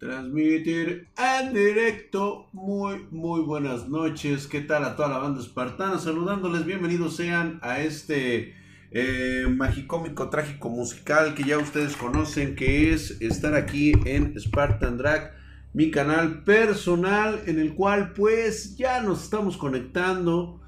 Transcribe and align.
Transmitir 0.00 1.08
en 1.18 1.52
directo. 1.52 2.48
Muy, 2.54 3.06
muy 3.10 3.42
buenas 3.42 3.86
noches. 3.86 4.46
¿Qué 4.46 4.62
tal 4.62 4.82
a 4.84 4.96
toda 4.96 5.10
la 5.10 5.18
banda 5.18 5.42
espartana? 5.42 5.98
Saludándoles, 5.98 6.64
bienvenidos 6.64 7.16
sean 7.16 7.58
a 7.60 7.80
este 7.80 8.54
eh, 8.92 9.44
magicómico 9.54 10.30
trágico 10.30 10.70
musical 10.70 11.34
que 11.34 11.44
ya 11.44 11.58
ustedes 11.58 11.98
conocen, 11.98 12.56
que 12.56 12.94
es 12.94 13.20
estar 13.20 13.54
aquí 13.54 13.92
en 14.06 14.40
Spartan 14.40 14.96
Drag, 14.96 15.34
mi 15.74 15.90
canal 15.90 16.44
personal, 16.44 17.42
en 17.44 17.58
el 17.58 17.74
cual 17.74 18.14
pues 18.14 18.78
ya 18.78 19.02
nos 19.02 19.24
estamos 19.24 19.58
conectando. 19.58 20.62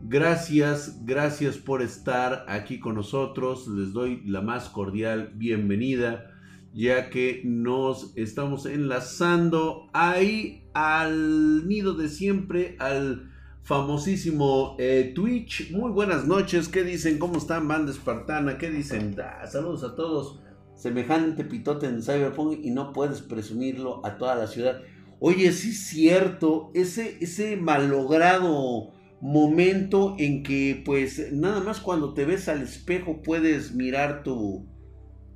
Gracias, 0.00 1.04
gracias 1.04 1.58
por 1.58 1.82
estar 1.82 2.46
aquí 2.48 2.80
con 2.80 2.94
nosotros. 2.94 3.68
Les 3.68 3.92
doy 3.92 4.22
la 4.24 4.40
más 4.40 4.70
cordial 4.70 5.32
bienvenida 5.34 6.37
ya 6.72 7.10
que 7.10 7.42
nos 7.44 8.12
estamos 8.16 8.66
enlazando 8.66 9.88
ahí 9.92 10.64
al 10.74 11.66
nido 11.66 11.94
de 11.94 12.08
siempre, 12.08 12.76
al 12.78 13.30
famosísimo 13.62 14.76
eh, 14.78 15.12
Twitch. 15.14 15.70
Muy 15.72 15.90
buenas 15.90 16.26
noches, 16.26 16.68
¿qué 16.68 16.84
dicen? 16.84 17.18
¿Cómo 17.18 17.38
están, 17.38 17.68
banda 17.68 17.92
espartana? 17.92 18.58
¿Qué 18.58 18.70
dicen? 18.70 19.16
saludos 19.50 19.84
a 19.84 19.94
todos. 19.94 20.40
Semejante 20.74 21.44
pitote 21.44 21.86
en 21.86 22.02
Cyberpunk 22.02 22.60
y 22.62 22.70
no 22.70 22.92
puedes 22.92 23.20
presumirlo 23.20 24.00
a 24.06 24.16
toda 24.16 24.36
la 24.36 24.46
ciudad. 24.46 24.80
Oye, 25.20 25.50
sí 25.52 25.70
es 25.70 25.86
cierto, 25.88 26.70
ese, 26.74 27.18
ese 27.20 27.56
malogrado 27.56 28.92
momento 29.20 30.14
en 30.18 30.44
que 30.44 30.80
pues 30.84 31.32
nada 31.32 31.60
más 31.60 31.80
cuando 31.80 32.14
te 32.14 32.24
ves 32.24 32.48
al 32.48 32.62
espejo 32.62 33.20
puedes 33.22 33.74
mirar 33.74 34.22
tu, 34.22 34.68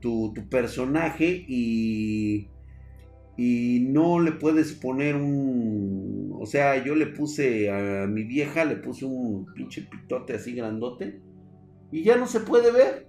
tu, 0.02 0.34
personaje 0.50 1.46
y, 1.48 2.50
y 3.38 3.86
no 3.88 4.20
le 4.20 4.32
puedes 4.32 4.72
poner 4.72 5.16
un... 5.16 6.36
O 6.38 6.44
sea, 6.44 6.84
yo 6.84 6.94
le 6.94 7.06
puse 7.06 7.70
a 7.70 8.06
mi 8.06 8.24
vieja, 8.24 8.66
le 8.66 8.76
puse 8.76 9.06
un 9.06 9.46
pinche 9.54 9.82
pitote 9.82 10.34
así 10.34 10.52
grandote 10.52 11.22
y 11.90 12.02
ya 12.02 12.16
no 12.16 12.26
se 12.26 12.40
puede 12.40 12.72
ver. 12.72 13.08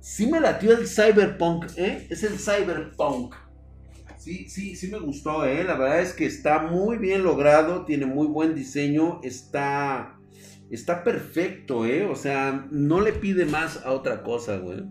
Sí 0.00 0.26
me 0.26 0.40
latió 0.40 0.76
el 0.76 0.86
cyberpunk, 0.86 1.66
¿eh? 1.76 2.06
Es 2.10 2.24
el 2.24 2.38
cyberpunk. 2.38 3.34
Sí, 4.16 4.48
sí, 4.48 4.74
sí 4.74 4.90
me 4.90 4.98
gustó, 4.98 5.44
¿eh? 5.44 5.62
La 5.62 5.76
verdad 5.76 6.00
es 6.00 6.12
que 6.12 6.26
está 6.26 6.62
muy 6.62 6.98
bien 6.98 7.22
logrado, 7.22 7.84
tiene 7.84 8.06
muy 8.06 8.26
buen 8.26 8.54
diseño, 8.54 9.20
está... 9.22 10.14
Está 10.70 11.02
perfecto, 11.02 11.86
¿eh? 11.86 12.04
O 12.04 12.14
sea, 12.14 12.66
no 12.70 13.00
le 13.00 13.14
pide 13.14 13.46
más 13.46 13.84
a 13.86 13.92
otra 13.92 14.22
cosa, 14.22 14.58
güey. 14.58 14.84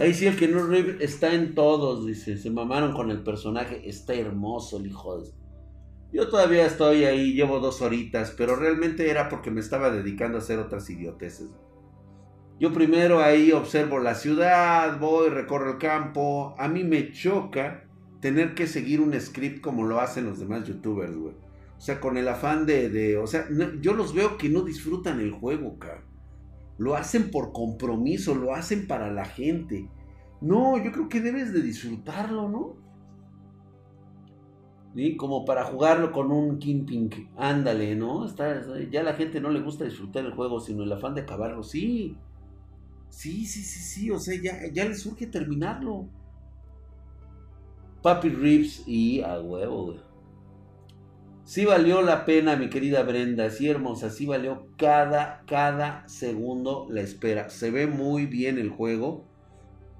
Ahí 0.00 0.14
sí, 0.14 0.26
el 0.26 0.36
que 0.36 0.48
no 0.48 0.72
está 0.72 1.34
en 1.34 1.54
todos, 1.54 2.06
dice. 2.06 2.38
Se 2.38 2.48
mamaron 2.48 2.94
con 2.94 3.10
el 3.10 3.22
personaje. 3.22 3.86
Está 3.86 4.14
hermoso 4.14 4.78
el 4.78 4.86
hijo. 4.86 5.22
Yo 6.10 6.26
todavía 6.30 6.64
estoy 6.64 7.04
ahí, 7.04 7.34
llevo 7.34 7.60
dos 7.60 7.82
horitas, 7.82 8.34
pero 8.34 8.56
realmente 8.56 9.10
era 9.10 9.28
porque 9.28 9.50
me 9.50 9.60
estaba 9.60 9.90
dedicando 9.90 10.38
a 10.38 10.40
hacer 10.40 10.58
otras 10.58 10.88
idioteces. 10.88 11.50
Yo 12.58 12.72
primero 12.72 13.20
ahí 13.20 13.52
observo 13.52 13.98
la 13.98 14.14
ciudad, 14.14 14.98
voy, 14.98 15.28
recorro 15.28 15.72
el 15.72 15.78
campo. 15.78 16.54
A 16.58 16.66
mí 16.66 16.82
me 16.82 17.12
choca 17.12 17.84
tener 18.20 18.54
que 18.54 18.66
seguir 18.66 19.02
un 19.02 19.12
script 19.20 19.60
como 19.60 19.84
lo 19.84 20.00
hacen 20.00 20.24
los 20.24 20.38
demás 20.40 20.66
youtubers, 20.66 21.14
güey. 21.14 21.34
O 21.76 21.80
sea, 21.80 22.00
con 22.00 22.16
el 22.16 22.26
afán 22.26 22.64
de 22.64 23.18
o 23.18 23.26
sea, 23.26 23.46
yo 23.82 23.92
los 23.92 24.14
veo 24.14 24.38
que 24.38 24.48
no 24.48 24.62
disfrutan 24.62 25.20
el 25.20 25.30
juego, 25.30 25.78
cabrón. 25.78 26.09
Lo 26.80 26.96
hacen 26.96 27.30
por 27.30 27.52
compromiso, 27.52 28.34
lo 28.34 28.54
hacen 28.54 28.86
para 28.86 29.12
la 29.12 29.26
gente. 29.26 29.90
No, 30.40 30.82
yo 30.82 30.90
creo 30.92 31.10
que 31.10 31.20
debes 31.20 31.52
de 31.52 31.60
disfrutarlo, 31.60 32.48
¿no? 32.48 32.76
¿Sí? 34.94 35.14
Como 35.14 35.44
para 35.44 35.64
jugarlo 35.64 36.10
con 36.10 36.32
un 36.32 36.58
Kingpin. 36.58 37.28
Ándale, 37.36 37.94
¿no? 37.96 38.24
Está, 38.24 38.62
ya 38.90 39.00
a 39.00 39.02
la 39.02 39.12
gente 39.12 39.42
no 39.42 39.50
le 39.50 39.60
gusta 39.60 39.84
disfrutar 39.84 40.24
el 40.24 40.32
juego, 40.32 40.58
sino 40.58 40.82
el 40.82 40.92
afán 40.92 41.14
de 41.14 41.20
acabarlo. 41.20 41.62
Sí. 41.62 42.16
Sí, 43.10 43.44
sí, 43.44 43.62
sí, 43.62 43.80
sí. 43.80 44.10
O 44.10 44.18
sea, 44.18 44.40
ya, 44.42 44.72
ya 44.72 44.86
les 44.86 45.02
surge 45.02 45.26
terminarlo. 45.26 46.08
Papi 48.00 48.30
Rips 48.30 48.84
y 48.86 49.20
a 49.20 49.38
huevo, 49.38 49.84
güey. 49.84 50.09
Sí 51.50 51.64
valió 51.64 52.00
la 52.00 52.24
pena, 52.24 52.54
mi 52.54 52.70
querida 52.70 53.02
Brenda, 53.02 53.50
sí 53.50 53.68
hermosa, 53.68 54.08
sí 54.08 54.24
valió 54.24 54.68
cada, 54.78 55.42
cada 55.48 56.08
segundo 56.08 56.86
la 56.88 57.00
espera. 57.00 57.50
Se 57.50 57.72
ve 57.72 57.88
muy 57.88 58.26
bien 58.26 58.56
el 58.56 58.70
juego. 58.70 59.26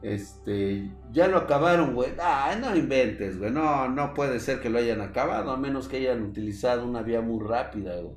Este, 0.01 0.89
ya 1.11 1.27
lo 1.27 1.39
acabaron, 1.39 1.93
güey. 1.93 2.13
Ah, 2.21 2.57
no 2.61 2.77
inventes, 2.77 3.37
güey. 3.37 3.51
No, 3.51 3.89
no 3.89 4.15
puede 4.15 4.39
ser 4.39 4.61
que 4.61 4.71
lo 4.71 4.79
hayan 4.79 5.01
acabado, 5.01 5.51
a 5.51 5.57
menos 5.57 5.89
que 5.89 5.97
hayan 5.97 6.23
utilizado 6.23 6.87
una 6.87 7.03
vía 7.03 7.21
muy 7.21 7.45
rápida, 7.45 8.01
güey. 8.01 8.15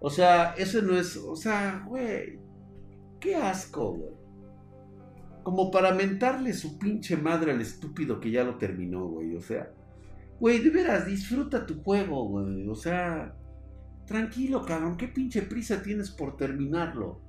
O 0.00 0.10
sea, 0.10 0.54
eso 0.58 0.82
no 0.82 0.98
es, 0.98 1.16
o 1.16 1.36
sea, 1.36 1.84
güey. 1.86 2.40
Qué 3.20 3.36
asco, 3.36 3.92
güey. 3.92 4.14
Como 5.44 5.70
para 5.70 5.94
mentarle 5.94 6.52
su 6.52 6.76
pinche 6.76 7.16
madre 7.16 7.52
al 7.52 7.60
estúpido 7.60 8.18
que 8.18 8.32
ya 8.32 8.42
lo 8.42 8.56
terminó, 8.56 9.06
güey. 9.06 9.36
O 9.36 9.40
sea, 9.40 9.70
Güey, 10.40 10.60
de 10.60 10.70
veras, 10.70 11.06
disfruta 11.06 11.66
tu 11.66 11.82
juego, 11.82 12.28
güey. 12.28 12.68
O 12.68 12.74
sea, 12.74 13.34
tranquilo, 14.06 14.64
cabrón. 14.64 14.96
¿Qué 14.96 15.08
pinche 15.08 15.42
prisa 15.42 15.82
tienes 15.82 16.10
por 16.10 16.36
terminarlo? 16.36 17.20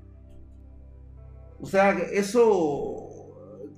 O 1.59 1.65
sea, 1.65 1.91
eso... 1.91 3.07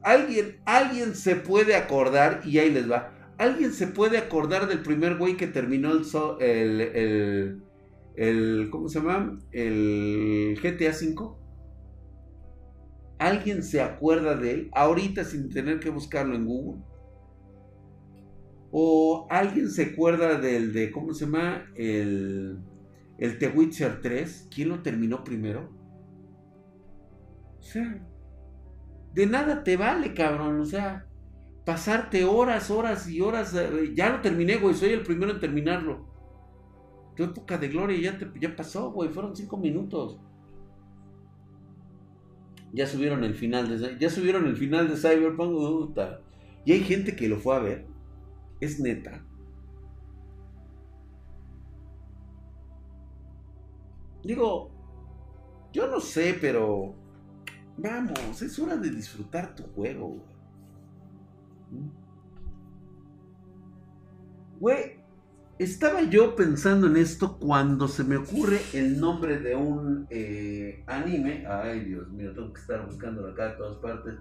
Alguien, 0.04 0.58
alguien 0.66 1.16
se 1.16 1.36
puede 1.36 1.76
acordar, 1.76 2.42
y 2.44 2.58
ahí 2.58 2.72
les 2.72 2.90
va. 2.90 3.14
¿Alguien 3.38 3.72
se 3.72 3.88
puede 3.88 4.18
acordar 4.18 4.68
del 4.68 4.82
primer 4.82 5.18
güey 5.18 5.38
que 5.38 5.48
terminó 5.48 5.92
el, 5.92 6.06
el, 6.40 6.82
el, 6.82 7.64
el 8.16 8.70
¿cómo 8.72 8.88
se 8.88 9.00
llama? 9.00 9.40
El 9.52 10.60
GTA 10.62 10.92
V. 10.92 11.36
¿Alguien 13.18 13.64
se 13.64 13.82
acuerda 13.82 14.36
de 14.36 14.52
él 14.52 14.70
ahorita 14.74 15.24
sin 15.24 15.50
tener 15.50 15.80
que 15.80 15.92
buscarlo 15.92 16.36
en 16.36 16.46
Google? 16.46 16.82
¿O 18.72 19.28
alguien 19.30 19.70
se 19.70 19.84
acuerda 19.84 20.40
del 20.40 20.72
de, 20.72 20.92
¿cómo 20.92 21.14
se 21.14 21.26
llama? 21.26 21.66
El, 21.76 22.60
el 23.18 23.38
The 23.38 23.50
Witcher 23.50 24.02
3. 24.02 24.48
¿Quién 24.54 24.70
lo 24.70 24.82
terminó 24.82 25.24
primero? 25.24 25.70
O 27.60 27.62
sea, 27.62 28.02
de 29.14 29.26
nada 29.26 29.64
te 29.64 29.76
vale, 29.76 30.14
cabrón. 30.14 30.62
O 30.62 30.66
sea, 30.66 31.06
pasarte 31.66 32.24
horas, 32.24 32.72
horas 32.72 33.10
y 33.10 33.20
horas. 33.20 33.54
Eh, 33.56 33.92
ya 33.94 34.10
lo 34.10 34.22
terminé, 34.22 34.56
güey. 34.58 34.74
Soy 34.74 34.90
el 34.90 35.04
primero 35.04 35.32
en 35.34 35.40
terminarlo. 35.40 36.10
Tu 37.18 37.26
época 37.26 37.58
de 37.58 37.68
gloria 37.68 38.00
ya, 38.00 38.18
te, 38.18 38.32
ya 38.40 38.56
pasó, 38.56 38.92
güey. 38.92 39.10
Fueron 39.10 39.36
cinco 39.36 39.58
minutos. 39.58 40.18
Ya 42.74 42.88
subieron 42.88 43.26
el 43.26 43.36
final 43.36 43.68
de, 43.68 43.98
ya 44.00 44.10
subieron 44.10 44.48
el 44.48 44.56
final 44.56 44.88
de 44.88 44.96
Cyberpunk. 44.96 45.98
Y 46.64 46.72
hay 46.72 46.80
gente 46.80 47.18
que 47.18 47.28
lo 47.28 47.38
fue 47.38 47.56
a 47.56 47.60
ver. 47.60 47.91
Es 48.62 48.80
neta. 48.80 49.22
Digo, 54.24 54.70
yo 55.74 55.88
no 55.88 56.00
sé, 56.00 56.38
pero 56.40 56.96
vamos, 57.78 58.42
es 58.42 58.60
hora 58.60 58.78
de 58.78 58.92
disfrutar 58.92 59.56
tu 59.56 59.64
juego. 59.64 60.24
Güey, 64.60 65.00
estaba 65.58 66.04
yo 66.04 66.36
pensando 66.36 66.86
en 66.86 66.98
esto 66.98 67.40
cuando 67.40 67.88
se 67.88 68.04
me 68.04 68.18
ocurre 68.18 68.60
el 68.74 69.00
nombre 69.00 69.40
de 69.40 69.56
un 69.56 70.06
eh, 70.12 70.84
anime. 70.86 71.48
Ay, 71.48 71.86
Dios 71.86 72.08
mío, 72.12 72.32
tengo 72.36 72.54
que 72.54 72.62
estar 72.62 72.86
buscando 72.86 73.28
acá 73.28 73.50
de 73.50 73.56
todas 73.56 73.78
partes. 73.78 74.16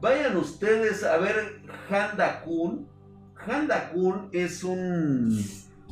Vayan 0.00 0.36
ustedes 0.38 1.04
a 1.04 1.18
ver 1.18 1.62
Handa 1.90 2.42
Kun 2.42 2.86
Handa 3.44 3.90
Kun 3.90 4.28
es 4.32 4.64
un. 4.64 5.42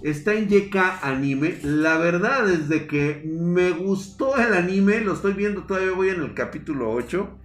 Está 0.02 0.34
en 0.34 0.48
YK 0.50 0.76
Anime. 1.02 1.58
La 1.62 1.98
verdad 1.98 2.48
es 2.50 2.68
de 2.68 2.86
que 2.86 3.22
me 3.24 3.70
gustó 3.70 4.36
el 4.36 4.52
anime. 4.54 5.00
Lo 5.00 5.14
estoy 5.14 5.32
viendo, 5.32 5.64
todavía 5.64 5.92
voy 5.92 6.08
en 6.10 6.20
el 6.20 6.34
capítulo 6.34 6.92
8. 6.92 7.38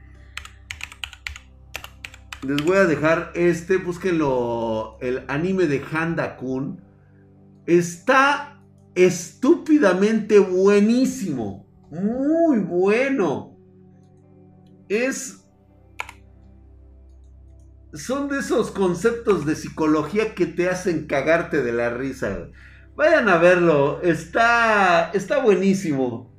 Les 2.43 2.65
voy 2.65 2.77
a 2.77 2.85
dejar 2.85 3.31
este. 3.35 3.77
Búsquenlo. 3.77 4.97
El 5.01 5.23
anime 5.27 5.67
de 5.67 5.83
Handa 5.91 6.35
Kun. 6.37 6.81
Está 7.65 8.61
estúpidamente 8.95 10.39
buenísimo. 10.39 11.67
Muy 11.91 12.59
bueno. 12.59 13.57
Es 14.89 15.38
son 17.93 18.29
de 18.29 18.39
esos 18.39 18.71
conceptos 18.71 19.45
de 19.45 19.55
psicología 19.55 20.35
que 20.35 20.45
te 20.45 20.69
hacen 20.69 21.07
cagarte 21.07 21.63
de 21.63 21.73
la 21.73 21.89
risa. 21.89 22.49
Vayan 22.95 23.29
a 23.29 23.37
verlo, 23.37 24.01
está, 24.01 25.11
está 25.13 25.39
buenísimo. 25.39 26.29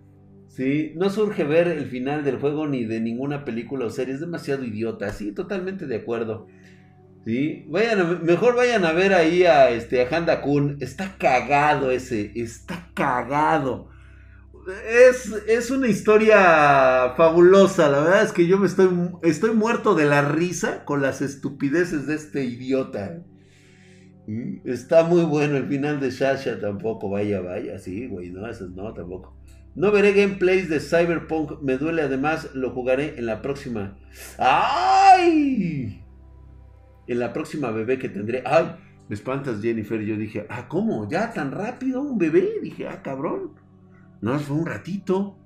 ¿sí? 0.49 0.93
No 0.97 1.09
surge 1.11 1.45
ver 1.45 1.69
el 1.69 1.87
final 1.87 2.23
del 2.23 2.39
juego 2.39 2.67
ni 2.67 2.85
de 2.85 3.01
ninguna 3.01 3.45
película 3.45 3.87
o 3.87 3.91
serie, 3.91 4.15
es 4.15 4.21
demasiado 4.21 4.65
idiota, 4.65 5.11
sí, 5.13 5.33
totalmente 5.33 5.87
de 5.87 5.97
acuerdo. 5.97 6.47
¿Sí? 7.25 7.65
Vayan 7.69 8.25
mejor 8.25 8.57
vayan 8.57 8.85
a 8.85 8.93
ver 8.93 9.13
ahí 9.13 9.45
a, 9.45 9.71
este, 9.71 10.03
a 10.03 10.17
Handa 10.17 10.41
Kun. 10.41 10.79
Está 10.81 11.17
cagado 11.19 11.91
ese. 11.91 12.33
Está 12.35 12.91
cagado. 12.95 13.89
Es, 14.89 15.33
es, 15.47 15.71
una 15.71 15.89
historia 15.89 17.15
fabulosa. 17.17 17.89
La 17.89 18.01
verdad 18.01 18.23
es 18.23 18.33
que 18.33 18.47
yo 18.47 18.59
me 18.59 18.67
estoy, 18.67 18.89
estoy 19.23 19.55
muerto 19.55 19.95
de 19.95 20.05
la 20.05 20.23
risa 20.23 20.85
con 20.85 21.03
las 21.03 21.23
estupideces 21.23 22.07
de 22.07 22.15
este 22.15 22.45
idiota. 22.45 23.23
¿Mm? 24.27 24.69
Está 24.69 25.05
muy 25.05 25.23
bueno 25.23 25.57
el 25.57 25.67
final 25.67 26.01
de 26.01 26.11
Sasha 26.11 26.61
tampoco. 26.61 27.11
Vaya, 27.11 27.41
vaya. 27.41 27.79
Sí, 27.79 28.07
güey. 28.07 28.31
No, 28.31 28.49
eso 28.49 28.69
no, 28.69 28.93
tampoco. 28.93 29.37
No 29.75 29.93
veré 29.93 30.13
gameplays 30.13 30.69
de 30.69 30.81
Cyberpunk. 30.81 31.63
Me 31.63 31.79
duele 31.79 32.03
además. 32.03 32.51
Lo 32.55 32.71
jugaré 32.71 33.19
en 33.19 33.27
la 33.27 33.43
próxima. 33.43 33.99
¡Ay! 34.39 36.01
en 37.11 37.19
la 37.19 37.33
próxima 37.33 37.73
bebé 37.73 37.99
que 37.99 38.09
tendré. 38.09 38.43
¡Ay! 38.47 38.67
Me 39.09 39.15
espantas, 39.17 39.61
Jennifer. 39.61 40.01
Yo 40.01 40.17
dije, 40.17 40.47
ah, 40.49 40.69
¿cómo? 40.69 41.09
¿Ya 41.09 41.33
tan 41.33 41.51
rápido 41.51 42.01
un 42.01 42.19
bebé? 42.19 42.61
Dije, 42.63 42.87
ah, 42.87 43.03
cabrón. 43.03 43.55
No, 44.21 44.39
fue 44.39 44.57
un 44.57 44.67
ratito. 44.67 45.37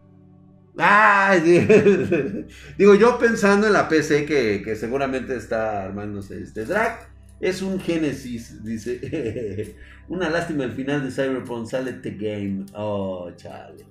¡Ay! 0.77 1.41
Digo, 2.79 2.95
yo 2.95 3.19
pensando 3.19 3.67
en 3.67 3.73
la 3.73 3.89
PC 3.89 4.27
que, 4.27 4.77
seguramente 4.77 5.37
está 5.37 5.85
armándose 5.85 6.43
este 6.43 6.65
drag. 6.65 7.09
Es 7.41 7.63
un 7.63 7.81
Génesis, 7.81 8.65
dice. 8.65 9.77
Una 10.09 10.29
lástima 10.31 10.65
el 10.65 10.73
final 10.73 11.03
de 11.03 11.11
Cyberpunk 11.11 11.67
sale 11.67 11.93
The 11.95 12.11
Game. 12.13 12.67
Oh, 12.75 13.31
chale. 13.37 13.87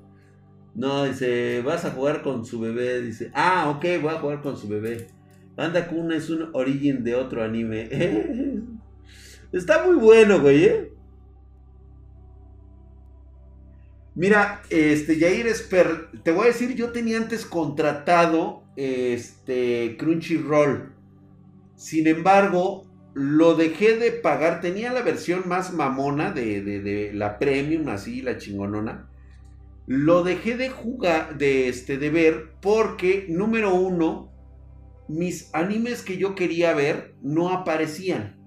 No, 0.75 1.05
dice, 1.05 1.61
vas 1.61 1.85
a 1.85 1.91
jugar 1.91 2.21
con 2.21 2.45
su 2.45 2.59
bebé. 2.59 3.01
Dice, 3.01 3.31
ah, 3.33 3.69
ok, 3.69 4.01
voy 4.01 4.13
a 4.13 4.19
jugar 4.19 4.41
con 4.41 4.57
su 4.57 4.67
bebé. 4.67 5.07
Banda 5.55 5.87
Kun 5.87 6.11
es 6.11 6.29
un 6.29 6.49
origen 6.53 7.03
de 7.03 7.15
otro 7.15 7.43
anime. 7.43 7.89
Está 9.51 9.85
muy 9.85 9.95
bueno, 9.95 10.41
güey, 10.41 10.65
¿eh? 10.65 10.92
Mira, 14.15 14.61
este, 14.69 15.19
Jair 15.19 15.47
Esper, 15.47 16.09
te 16.23 16.31
voy 16.31 16.43
a 16.43 16.47
decir, 16.47 16.75
yo 16.75 16.91
tenía 16.91 17.17
antes 17.17 17.45
contratado 17.45 18.63
este 18.75 19.95
Crunchyroll. 19.97 20.93
Sin 21.75 22.07
embargo, 22.07 22.85
lo 23.13 23.55
dejé 23.55 23.97
de 23.97 24.11
pagar. 24.11 24.61
Tenía 24.61 24.93
la 24.93 25.01
versión 25.01 25.43
más 25.47 25.73
mamona 25.73 26.31
de, 26.31 26.61
de 26.61 27.11
la 27.13 27.39
premium, 27.39 27.89
así, 27.89 28.21
la 28.21 28.37
chingonona. 28.37 29.09
Lo 29.85 30.23
dejé 30.23 30.55
de 30.57 30.69
jugar, 30.69 31.37
de, 31.37 31.67
este, 31.67 31.97
de 31.97 32.09
ver, 32.09 32.51
porque, 32.61 33.25
número 33.29 33.73
uno, 33.73 34.31
mis 35.09 35.53
animes 35.53 36.03
que 36.03 36.17
yo 36.17 36.35
quería 36.35 36.73
ver 36.73 37.15
no 37.21 37.49
aparecían. 37.49 38.42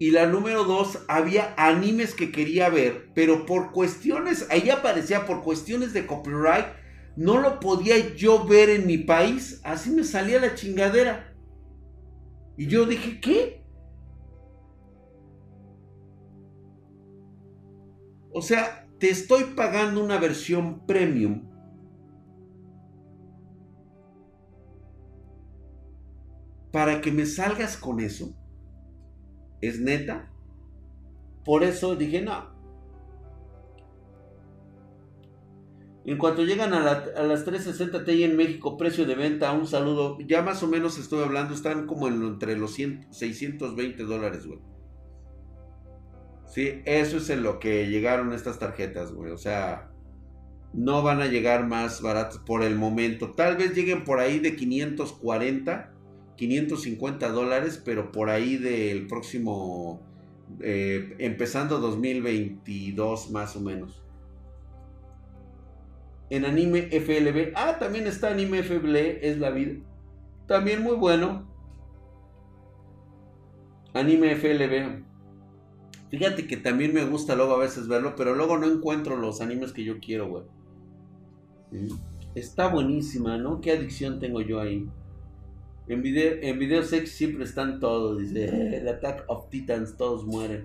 Y 0.00 0.12
la 0.12 0.24
número 0.24 0.64
dos, 0.64 1.04
había 1.08 1.52
animes 1.58 2.14
que 2.14 2.32
quería 2.32 2.70
ver, 2.70 3.10
pero 3.14 3.44
por 3.44 3.70
cuestiones, 3.70 4.46
ahí 4.48 4.70
aparecía 4.70 5.26
por 5.26 5.42
cuestiones 5.42 5.92
de 5.92 6.06
copyright, 6.06 6.64
no 7.16 7.38
lo 7.38 7.60
podía 7.60 8.14
yo 8.14 8.46
ver 8.46 8.70
en 8.70 8.86
mi 8.86 8.96
país. 8.96 9.60
Así 9.62 9.90
me 9.90 10.02
salía 10.04 10.40
la 10.40 10.54
chingadera. 10.54 11.36
Y 12.56 12.66
yo 12.66 12.86
dije, 12.86 13.20
¿qué? 13.20 13.62
O 18.32 18.40
sea, 18.40 18.88
te 18.98 19.10
estoy 19.10 19.44
pagando 19.54 20.02
una 20.02 20.18
versión 20.18 20.86
premium 20.86 21.46
para 26.72 27.02
que 27.02 27.12
me 27.12 27.26
salgas 27.26 27.76
con 27.76 28.00
eso. 28.00 28.39
¿Es 29.60 29.80
neta? 29.80 30.30
Por 31.44 31.62
eso 31.62 31.96
dije, 31.96 32.20
no. 32.22 32.50
En 36.04 36.16
cuanto 36.16 36.44
llegan 36.44 36.72
a, 36.72 36.80
las 36.80 37.44
360 37.44 38.04
Ti 38.04 38.24
en 38.24 38.36
México, 38.36 38.76
precio 38.76 39.04
de 39.04 39.14
venta, 39.14 39.52
un 39.52 39.66
saludo. 39.66 40.18
Ya 40.26 40.42
más 40.42 40.62
o 40.62 40.66
menos 40.66 40.98
estoy 40.98 41.22
hablando, 41.22 41.54
están 41.54 41.86
como 41.86 42.08
entre 42.08 42.56
los 42.56 42.74
620 42.74 44.02
dólares, 44.04 44.46
güey. 44.46 44.60
Sí, 46.46 46.82
eso 46.84 47.18
es 47.18 47.30
en 47.30 47.42
lo 47.42 47.60
que 47.60 47.88
llegaron 47.88 48.32
estas 48.32 48.58
tarjetas, 48.58 49.12
güey. 49.12 49.30
O 49.30 49.38
sea, 49.38 49.92
no 50.72 51.02
van 51.02 51.20
a 51.20 51.26
llegar 51.26 51.66
más 51.66 52.00
baratas 52.02 52.38
por 52.38 52.62
el 52.62 52.76
momento. 52.76 53.34
Tal 53.34 53.56
vez 53.56 53.74
lleguen 53.74 54.02
por 54.04 54.18
ahí 54.18 54.40
de 54.40 54.56
540 54.56 55.92
550 56.40 57.28
dólares, 57.32 57.82
pero 57.84 58.12
por 58.12 58.30
ahí 58.30 58.56
del 58.56 59.06
próximo, 59.06 60.00
eh, 60.60 61.14
empezando 61.18 61.78
2022 61.80 63.30
más 63.30 63.56
o 63.56 63.60
menos. 63.60 64.02
En 66.30 66.46
anime 66.46 66.88
FLB, 66.90 67.52
ah, 67.54 67.76
también 67.78 68.06
está 68.06 68.30
anime 68.30 68.62
FLB, 68.62 69.18
es 69.20 69.38
la 69.38 69.50
vida. 69.50 69.74
También 70.46 70.82
muy 70.82 70.96
bueno. 70.96 71.46
Anime 73.92 74.34
FLB. 74.34 75.04
Fíjate 76.08 76.46
que 76.46 76.56
también 76.56 76.94
me 76.94 77.04
gusta 77.04 77.36
luego 77.36 77.52
a 77.52 77.58
veces 77.58 77.86
verlo, 77.86 78.14
pero 78.16 78.34
luego 78.34 78.56
no 78.56 78.66
encuentro 78.66 79.18
los 79.18 79.42
animes 79.42 79.72
que 79.72 79.84
yo 79.84 79.98
quiero, 80.00 80.28
güey. 80.30 80.44
Está 82.34 82.68
buenísima, 82.68 83.36
¿no? 83.36 83.60
¿Qué 83.60 83.72
adicción 83.72 84.18
tengo 84.18 84.40
yo 84.40 84.58
ahí? 84.58 84.88
En 85.90 86.02
video, 86.02 86.34
en 86.40 86.56
video 86.60 86.84
sex 86.84 87.10
siempre 87.10 87.42
están 87.42 87.80
todos, 87.80 88.20
dice, 88.20 88.76
el 88.76 88.86
Attack 88.86 89.24
of 89.26 89.50
Titans, 89.50 89.96
todos 89.96 90.24
mueren. 90.24 90.64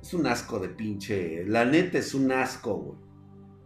Es 0.00 0.14
un 0.14 0.26
asco 0.26 0.58
de 0.60 0.70
pinche, 0.70 1.44
la 1.44 1.66
neta 1.66 1.98
es 1.98 2.14
un 2.14 2.32
asco, 2.32 2.76
güey. 2.76 2.98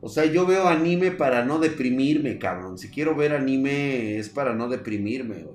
O 0.00 0.08
sea, 0.08 0.24
yo 0.24 0.46
veo 0.46 0.66
anime 0.66 1.12
para 1.12 1.44
no 1.44 1.60
deprimirme, 1.60 2.40
cabrón. 2.40 2.76
Si 2.76 2.90
quiero 2.90 3.14
ver 3.14 3.34
anime 3.34 4.18
es 4.18 4.28
para 4.28 4.52
no 4.56 4.68
deprimirme, 4.68 5.44
güey. 5.44 5.54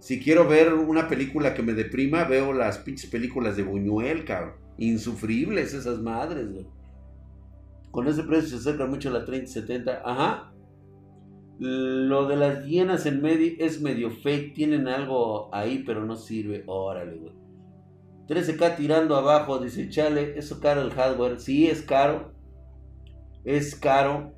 Si 0.00 0.20
quiero 0.20 0.46
ver 0.46 0.74
una 0.74 1.08
película 1.08 1.54
que 1.54 1.62
me 1.62 1.72
deprima, 1.72 2.24
veo 2.24 2.52
las 2.52 2.76
pinches 2.76 3.08
películas 3.08 3.56
de 3.56 3.62
Buñuel, 3.62 4.26
cabrón. 4.26 4.52
Insufribles 4.76 5.72
esas 5.72 5.98
madres, 6.00 6.52
güey. 6.52 6.66
Con 7.90 8.06
ese 8.06 8.22
precio 8.22 8.50
se 8.50 8.56
acerca 8.56 8.84
mucho 8.84 9.08
la 9.08 9.24
3070. 9.24 10.02
Ajá. 10.04 10.53
Lo 11.58 12.26
de 12.26 12.36
las 12.36 12.66
hienas 12.66 13.06
en 13.06 13.22
medio 13.22 13.52
es 13.58 13.80
medio 13.80 14.10
fake. 14.10 14.54
Tienen 14.54 14.88
algo 14.88 15.54
ahí, 15.54 15.82
pero 15.86 16.04
no 16.04 16.16
sirve. 16.16 16.64
Órale, 16.66 17.16
güey. 17.16 17.32
13K 18.28 18.76
tirando 18.76 19.16
abajo. 19.16 19.58
Dice, 19.58 19.88
chale, 19.88 20.38
eso 20.38 20.60
caro 20.60 20.82
el 20.82 20.90
hardware. 20.90 21.40
Sí, 21.40 21.66
es 21.68 21.82
caro. 21.82 22.32
Es 23.44 23.76
caro. 23.76 24.32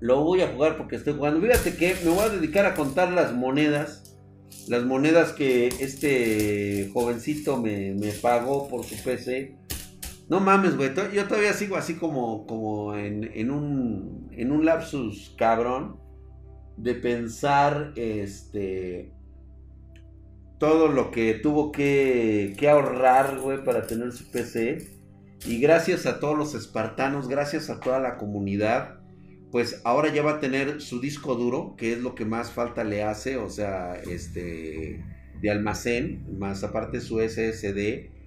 Lo 0.00 0.22
voy 0.22 0.42
a 0.42 0.48
jugar 0.48 0.76
porque 0.76 0.96
estoy 0.96 1.14
jugando. 1.14 1.40
Fíjate 1.40 1.76
que 1.76 1.96
me 2.04 2.10
voy 2.10 2.20
a 2.20 2.28
dedicar 2.28 2.64
a 2.64 2.74
contar 2.74 3.12
las 3.12 3.34
monedas. 3.34 4.16
Las 4.68 4.84
monedas 4.84 5.32
que 5.32 5.68
este 5.68 6.90
jovencito 6.92 7.56
me, 7.56 7.94
me 7.94 8.12
pagó 8.12 8.68
por 8.68 8.84
su 8.84 9.02
PC. 9.02 9.57
No 10.28 10.40
mames, 10.40 10.76
güey. 10.76 10.90
Yo 11.14 11.26
todavía 11.26 11.54
sigo 11.54 11.76
así 11.76 11.94
como, 11.94 12.46
como 12.46 12.94
en, 12.96 13.50
un, 13.50 14.28
en 14.32 14.52
un 14.52 14.64
lapsus 14.64 15.34
cabrón 15.38 15.98
de 16.76 16.94
pensar 16.94 17.92
este 17.96 19.12
todo 20.58 20.88
lo 20.88 21.10
que 21.12 21.34
tuvo 21.34 21.70
que, 21.70 22.54
que 22.58 22.68
ahorrar, 22.68 23.38
güey, 23.38 23.62
para 23.64 23.86
tener 23.86 24.12
su 24.12 24.30
PC. 24.30 24.90
Y 25.46 25.60
gracias 25.60 26.04
a 26.04 26.18
todos 26.18 26.36
los 26.36 26.54
espartanos, 26.54 27.28
gracias 27.28 27.70
a 27.70 27.78
toda 27.78 28.00
la 28.00 28.16
comunidad, 28.16 28.98
pues 29.52 29.80
ahora 29.84 30.12
ya 30.12 30.24
va 30.24 30.32
a 30.32 30.40
tener 30.40 30.80
su 30.80 31.00
disco 31.00 31.36
duro, 31.36 31.76
que 31.76 31.92
es 31.92 32.00
lo 32.00 32.16
que 32.16 32.24
más 32.24 32.50
falta 32.50 32.82
le 32.82 33.04
hace, 33.04 33.36
o 33.36 33.48
sea, 33.48 33.94
este, 33.94 35.04
de 35.40 35.50
almacén, 35.50 36.26
más 36.38 36.64
aparte 36.64 37.00
su 37.00 37.20
SSD 37.20 38.17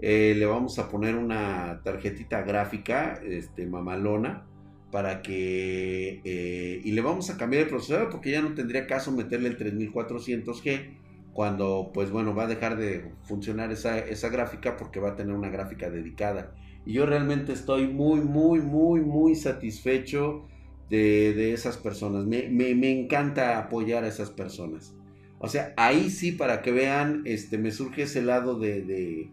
eh, 0.00 0.34
le 0.36 0.46
vamos 0.46 0.78
a 0.78 0.88
poner 0.88 1.16
una 1.16 1.80
tarjetita 1.82 2.42
gráfica, 2.42 3.20
este, 3.24 3.66
mamalona, 3.66 4.46
para 4.90 5.22
que... 5.22 6.20
Eh, 6.24 6.80
y 6.84 6.92
le 6.92 7.00
vamos 7.00 7.30
a 7.30 7.36
cambiar 7.36 7.64
el 7.64 7.68
procesador 7.68 8.08
porque 8.10 8.30
ya 8.30 8.40
no 8.40 8.54
tendría 8.54 8.86
caso 8.86 9.12
meterle 9.12 9.48
el 9.48 9.58
3400G 9.58 10.96
cuando, 11.32 11.90
pues 11.92 12.10
bueno, 12.10 12.34
va 12.34 12.44
a 12.44 12.46
dejar 12.46 12.76
de 12.76 13.12
funcionar 13.22 13.70
esa, 13.70 13.98
esa 13.98 14.28
gráfica 14.28 14.76
porque 14.76 14.98
va 14.98 15.10
a 15.10 15.16
tener 15.16 15.34
una 15.34 15.50
gráfica 15.50 15.90
dedicada. 15.90 16.54
Y 16.84 16.94
yo 16.94 17.06
realmente 17.06 17.52
estoy 17.52 17.86
muy, 17.86 18.20
muy, 18.20 18.60
muy, 18.60 19.00
muy 19.00 19.34
satisfecho 19.34 20.46
de, 20.88 21.52
esas 21.52 21.76
personas. 21.76 22.24
Me, 22.26 22.90
encanta 22.90 23.58
apoyar 23.58 24.04
a 24.04 24.08
esas 24.08 24.30
personas. 24.30 24.94
O 25.38 25.48
sea, 25.48 25.74
ahí 25.76 26.10
sí, 26.10 26.32
para 26.32 26.62
que 26.62 26.72
vean, 26.72 27.22
este, 27.24 27.58
me 27.58 27.70
surge 27.70 28.02
ese 28.02 28.22
lado 28.22 28.58
de, 28.58 28.82
de, 28.82 29.30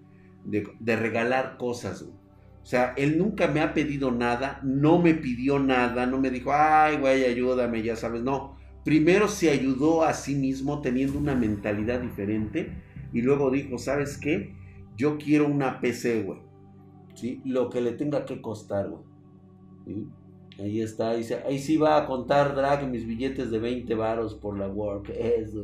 regalar 0.80 1.58
cosas. 1.58 2.02
O 2.02 2.68
sea, 2.68 2.94
él 2.98 3.18
nunca 3.18 3.48
me 3.48 3.62
ha 3.62 3.74
pedido 3.74 4.12
nada, 4.12 4.60
no 4.64 5.00
me 5.00 5.14
pidió 5.14 5.60
nada, 5.60 6.08
no 6.08 6.20
me 6.20 6.32
dijo, 6.32 6.52
ay, 6.52 6.98
güey, 6.98 7.24
ayúdame, 7.26 7.84
ya 7.84 7.96
sabes, 7.96 8.24
no. 8.24 8.58
Primero 8.84 9.28
se 9.28 9.50
ayudó 9.52 10.04
a 10.04 10.14
sí 10.14 10.36
mismo 10.36 10.82
teniendo 10.82 11.20
una 11.20 11.36
mentalidad 11.36 12.00
diferente 12.02 12.72
y 13.14 13.22
luego 13.22 13.52
dijo, 13.52 13.78
¿sabes 13.78 14.18
qué? 14.18 14.56
Yo 14.96 15.18
quiero 15.18 15.48
una 15.48 15.80
PC, 15.80 16.24
güey. 16.24 16.40
¿Sí? 17.14 17.42
Lo 17.46 17.70
que 17.70 17.82
le 17.82 17.94
tenga 17.94 18.26
que 18.26 18.42
costar, 18.42 18.90
güey. 18.90 19.04
Ahí 20.58 20.80
está, 20.80 21.10
ahí, 21.10 21.28
ahí, 21.46 21.60
sí 21.60 21.76
va 21.76 21.98
a 21.98 22.06
contar 22.06 22.56
Drag 22.56 22.88
mis 22.88 23.06
billetes 23.06 23.52
de 23.52 23.60
20 23.60 23.94
varos 23.96 24.36
por 24.36 24.58
la 24.58 24.70
work. 24.70 25.10
Eso 25.20 25.64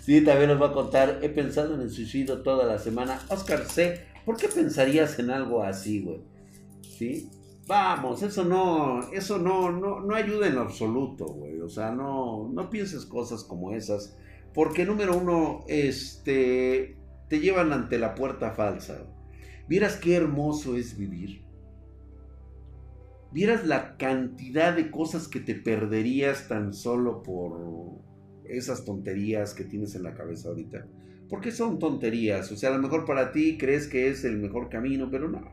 Sí, 0.00 0.22
también 0.24 0.48
nos 0.48 0.60
va 0.60 0.68
a 0.68 0.72
contar. 0.72 1.18
He 1.22 1.28
pensado 1.28 1.74
en 1.74 1.82
el 1.82 1.90
suicidio 1.90 2.42
toda 2.42 2.64
la 2.64 2.78
semana. 2.78 3.20
Oscar 3.28 3.66
C., 3.66 4.00
¿por 4.24 4.38
qué 4.38 4.48
pensarías 4.48 5.18
en 5.18 5.30
algo 5.30 5.62
así, 5.62 6.02
güey? 6.02 6.20
¿Sí? 6.80 7.28
Vamos, 7.66 8.22
eso 8.22 8.44
no, 8.44 9.12
eso 9.12 9.38
no, 9.38 9.72
no, 9.72 10.00
no 10.00 10.14
ayuda 10.14 10.46
en 10.46 10.56
absoluto, 10.56 11.26
güey. 11.26 11.60
O 11.60 11.68
sea, 11.68 11.90
no, 11.90 12.48
no 12.48 12.70
pienses 12.70 13.04
cosas 13.04 13.44
como 13.44 13.72
esas. 13.72 14.16
Porque 14.54 14.86
número 14.86 15.18
uno, 15.18 15.64
este, 15.68 16.96
te 17.28 17.40
llevan 17.40 17.74
ante 17.74 17.98
la 17.98 18.14
puerta 18.14 18.52
falsa. 18.52 19.02
Vieras 19.68 19.96
qué 19.96 20.14
hermoso 20.14 20.76
es 20.76 20.96
vivir 20.96 21.45
vieras 23.36 23.66
la 23.66 23.98
cantidad 23.98 24.74
de 24.74 24.90
cosas 24.90 25.28
que 25.28 25.40
te 25.40 25.54
perderías 25.54 26.48
tan 26.48 26.72
solo 26.72 27.22
por 27.22 28.00
esas 28.46 28.86
tonterías 28.86 29.52
que 29.52 29.64
tienes 29.64 29.94
en 29.94 30.04
la 30.04 30.14
cabeza 30.14 30.48
ahorita. 30.48 30.86
Porque 31.28 31.50
son 31.50 31.78
tonterías. 31.78 32.50
O 32.50 32.56
sea, 32.56 32.70
a 32.70 32.76
lo 32.76 32.80
mejor 32.80 33.04
para 33.04 33.32
ti 33.32 33.58
crees 33.58 33.88
que 33.88 34.08
es 34.08 34.24
el 34.24 34.38
mejor 34.38 34.70
camino, 34.70 35.10
pero 35.10 35.28
no. 35.28 35.52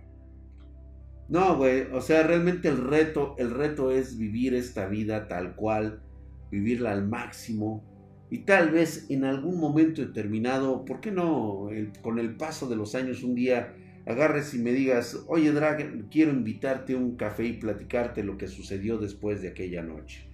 No, 1.27 1.57
güey. 1.57 1.81
O 1.91 1.99
sea, 1.99 2.23
realmente 2.23 2.69
el 2.69 2.77
reto, 2.77 3.35
el 3.37 3.51
reto 3.51 3.91
es 3.91 4.17
vivir 4.17 4.53
esta 4.53 4.87
vida 4.87 5.27
tal 5.27 5.57
cual, 5.57 6.03
vivirla 6.51 6.93
al 6.93 7.05
máximo. 7.05 7.83
Y 8.29 8.45
tal 8.45 8.71
vez 8.71 9.07
en 9.09 9.25
algún 9.25 9.59
momento 9.59 10.01
determinado, 10.01 10.85
¿por 10.85 11.01
qué 11.01 11.11
no? 11.11 11.67
con 12.01 12.17
el 12.17 12.37
paso 12.37 12.69
de 12.69 12.77
los 12.77 12.95
años, 12.95 13.23
un 13.23 13.35
día 13.35 13.75
agarres 14.05 14.53
y 14.53 14.59
me 14.59 14.71
digas, 14.71 15.23
oye 15.27 15.51
Drag, 15.51 16.09
quiero 16.09 16.31
invitarte 16.31 16.93
a 16.93 16.97
un 16.97 17.15
café 17.15 17.45
y 17.45 17.53
platicarte 17.53 18.23
lo 18.23 18.37
que 18.37 18.47
sucedió 18.47 18.97
después 18.97 19.41
de 19.41 19.49
aquella 19.49 19.81
noche. 19.81 20.27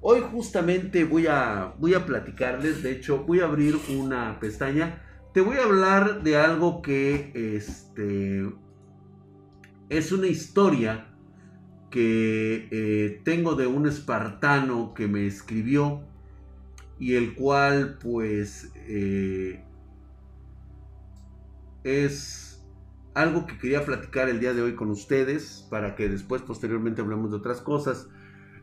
Hoy 0.00 0.20
justamente 0.20 1.04
voy 1.04 1.26
a, 1.26 1.74
voy 1.78 1.94
a 1.94 2.04
platicarles, 2.04 2.82
de 2.82 2.92
hecho 2.92 3.24
voy 3.24 3.40
a 3.40 3.44
abrir 3.44 3.76
una 3.88 4.38
pestaña, 4.38 5.02
te 5.32 5.40
voy 5.40 5.56
a 5.56 5.64
hablar 5.64 6.22
de 6.22 6.36
algo 6.36 6.82
que 6.82 7.32
este, 7.34 8.46
es 9.88 10.12
una 10.12 10.26
historia 10.26 11.06
que 11.90 12.68
eh, 12.70 13.20
tengo 13.24 13.54
de 13.54 13.66
un 13.66 13.86
espartano 13.86 14.92
que 14.94 15.08
me 15.08 15.26
escribió 15.26 16.02
y 16.98 17.14
el 17.14 17.34
cual 17.34 17.98
pues 18.00 18.72
eh, 18.88 19.62
es 21.82 22.43
algo 23.14 23.46
que 23.46 23.56
quería 23.58 23.84
platicar 23.84 24.28
el 24.28 24.40
día 24.40 24.52
de 24.52 24.62
hoy 24.62 24.74
con 24.74 24.90
ustedes 24.90 25.66
para 25.70 25.94
que 25.94 26.08
después 26.08 26.42
posteriormente 26.42 27.00
hablemos 27.00 27.30
de 27.30 27.36
otras 27.36 27.60
cosas. 27.60 28.08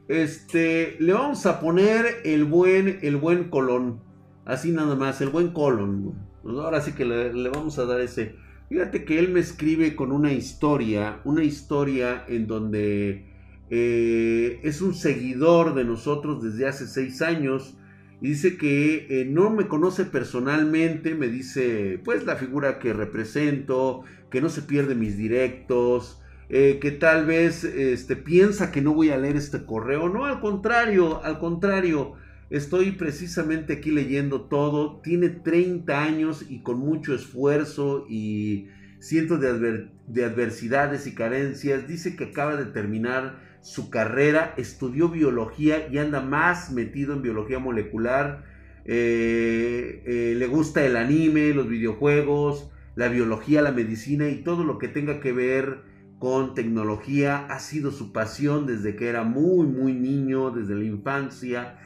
Este, 0.07 0.97
le 0.99 1.13
vamos 1.13 1.45
a 1.45 1.61
poner 1.61 2.05
el 2.25 2.43
buen, 2.43 2.99
el 3.01 3.15
buen 3.15 3.49
colón. 3.49 4.01
Así 4.45 4.71
nada 4.71 4.95
más, 4.95 5.21
el 5.21 5.29
buen 5.29 5.53
colón. 5.53 6.15
Ahora 6.43 6.81
sí 6.81 6.91
que 6.91 7.05
le, 7.05 7.49
vamos 7.49 7.79
a 7.79 7.85
dar 7.85 8.01
ese. 8.01 8.35
Fíjate 8.67 9.05
que 9.05 9.19
él 9.19 9.29
me 9.29 9.39
escribe 9.39 9.95
con 9.95 10.11
una 10.11 10.33
historia, 10.33 11.21
una 11.23 11.43
historia 11.43 12.25
en 12.27 12.47
donde 12.47 13.25
eh, 13.69 14.59
es 14.63 14.81
un 14.81 14.95
seguidor 14.95 15.75
de 15.75 15.85
nosotros 15.85 16.43
desde 16.43 16.67
hace 16.67 16.87
seis 16.87 17.21
años 17.21 17.77
y 18.21 18.29
dice 18.29 18.55
que 18.55 19.07
eh, 19.09 19.25
no 19.25 19.49
me 19.49 19.67
conoce 19.67 20.05
personalmente, 20.05 21.15
me 21.15 21.27
dice 21.27 21.99
pues 22.03 22.23
la 22.23 22.35
figura 22.35 22.77
que 22.77 22.93
represento, 22.93 24.03
que 24.29 24.41
no 24.41 24.49
se 24.49 24.61
pierde 24.61 24.93
mis 24.93 25.17
directos, 25.17 26.21
eh, 26.49 26.77
que 26.79 26.91
tal 26.91 27.25
vez 27.25 27.63
este, 27.63 28.15
piensa 28.15 28.71
que 28.71 28.81
no 28.81 28.93
voy 28.93 29.09
a 29.09 29.17
leer 29.17 29.37
este 29.37 29.65
correo. 29.65 30.07
No, 30.07 30.25
al 30.25 30.39
contrario, 30.39 31.23
al 31.23 31.39
contrario, 31.39 32.13
estoy 32.51 32.91
precisamente 32.91 33.73
aquí 33.73 33.89
leyendo 33.89 34.41
todo. 34.41 35.01
Tiene 35.01 35.29
30 35.29 36.03
años 36.03 36.45
y 36.47 36.61
con 36.61 36.77
mucho 36.77 37.15
esfuerzo 37.15 38.05
y 38.07 38.67
cientos 38.99 39.41
de, 39.41 39.87
de 40.05 40.25
adversidades 40.25 41.07
y 41.07 41.15
carencias. 41.15 41.87
Dice 41.87 42.15
que 42.15 42.25
acaba 42.25 42.55
de 42.55 42.65
terminar 42.65 43.50
su 43.61 43.89
carrera, 43.89 44.53
estudió 44.57 45.09
biología 45.09 45.87
y 45.87 45.99
anda 45.99 46.21
más 46.21 46.71
metido 46.71 47.13
en 47.13 47.21
biología 47.21 47.59
molecular. 47.59 48.43
Eh, 48.85 50.01
eh, 50.05 50.35
le 50.35 50.47
gusta 50.47 50.83
el 50.83 50.95
anime, 50.95 51.53
los 51.53 51.69
videojuegos, 51.69 52.71
la 52.95 53.07
biología, 53.07 53.61
la 53.61 53.71
medicina 53.71 54.27
y 54.29 54.43
todo 54.43 54.63
lo 54.63 54.79
que 54.79 54.87
tenga 54.87 55.19
que 55.19 55.31
ver 55.31 55.83
con 56.17 56.55
tecnología. 56.55 57.45
Ha 57.47 57.59
sido 57.59 57.91
su 57.91 58.11
pasión 58.11 58.65
desde 58.65 58.95
que 58.95 59.07
era 59.07 59.23
muy, 59.23 59.67
muy 59.67 59.93
niño, 59.93 60.49
desde 60.49 60.75
la 60.75 60.83
infancia. 60.83 61.77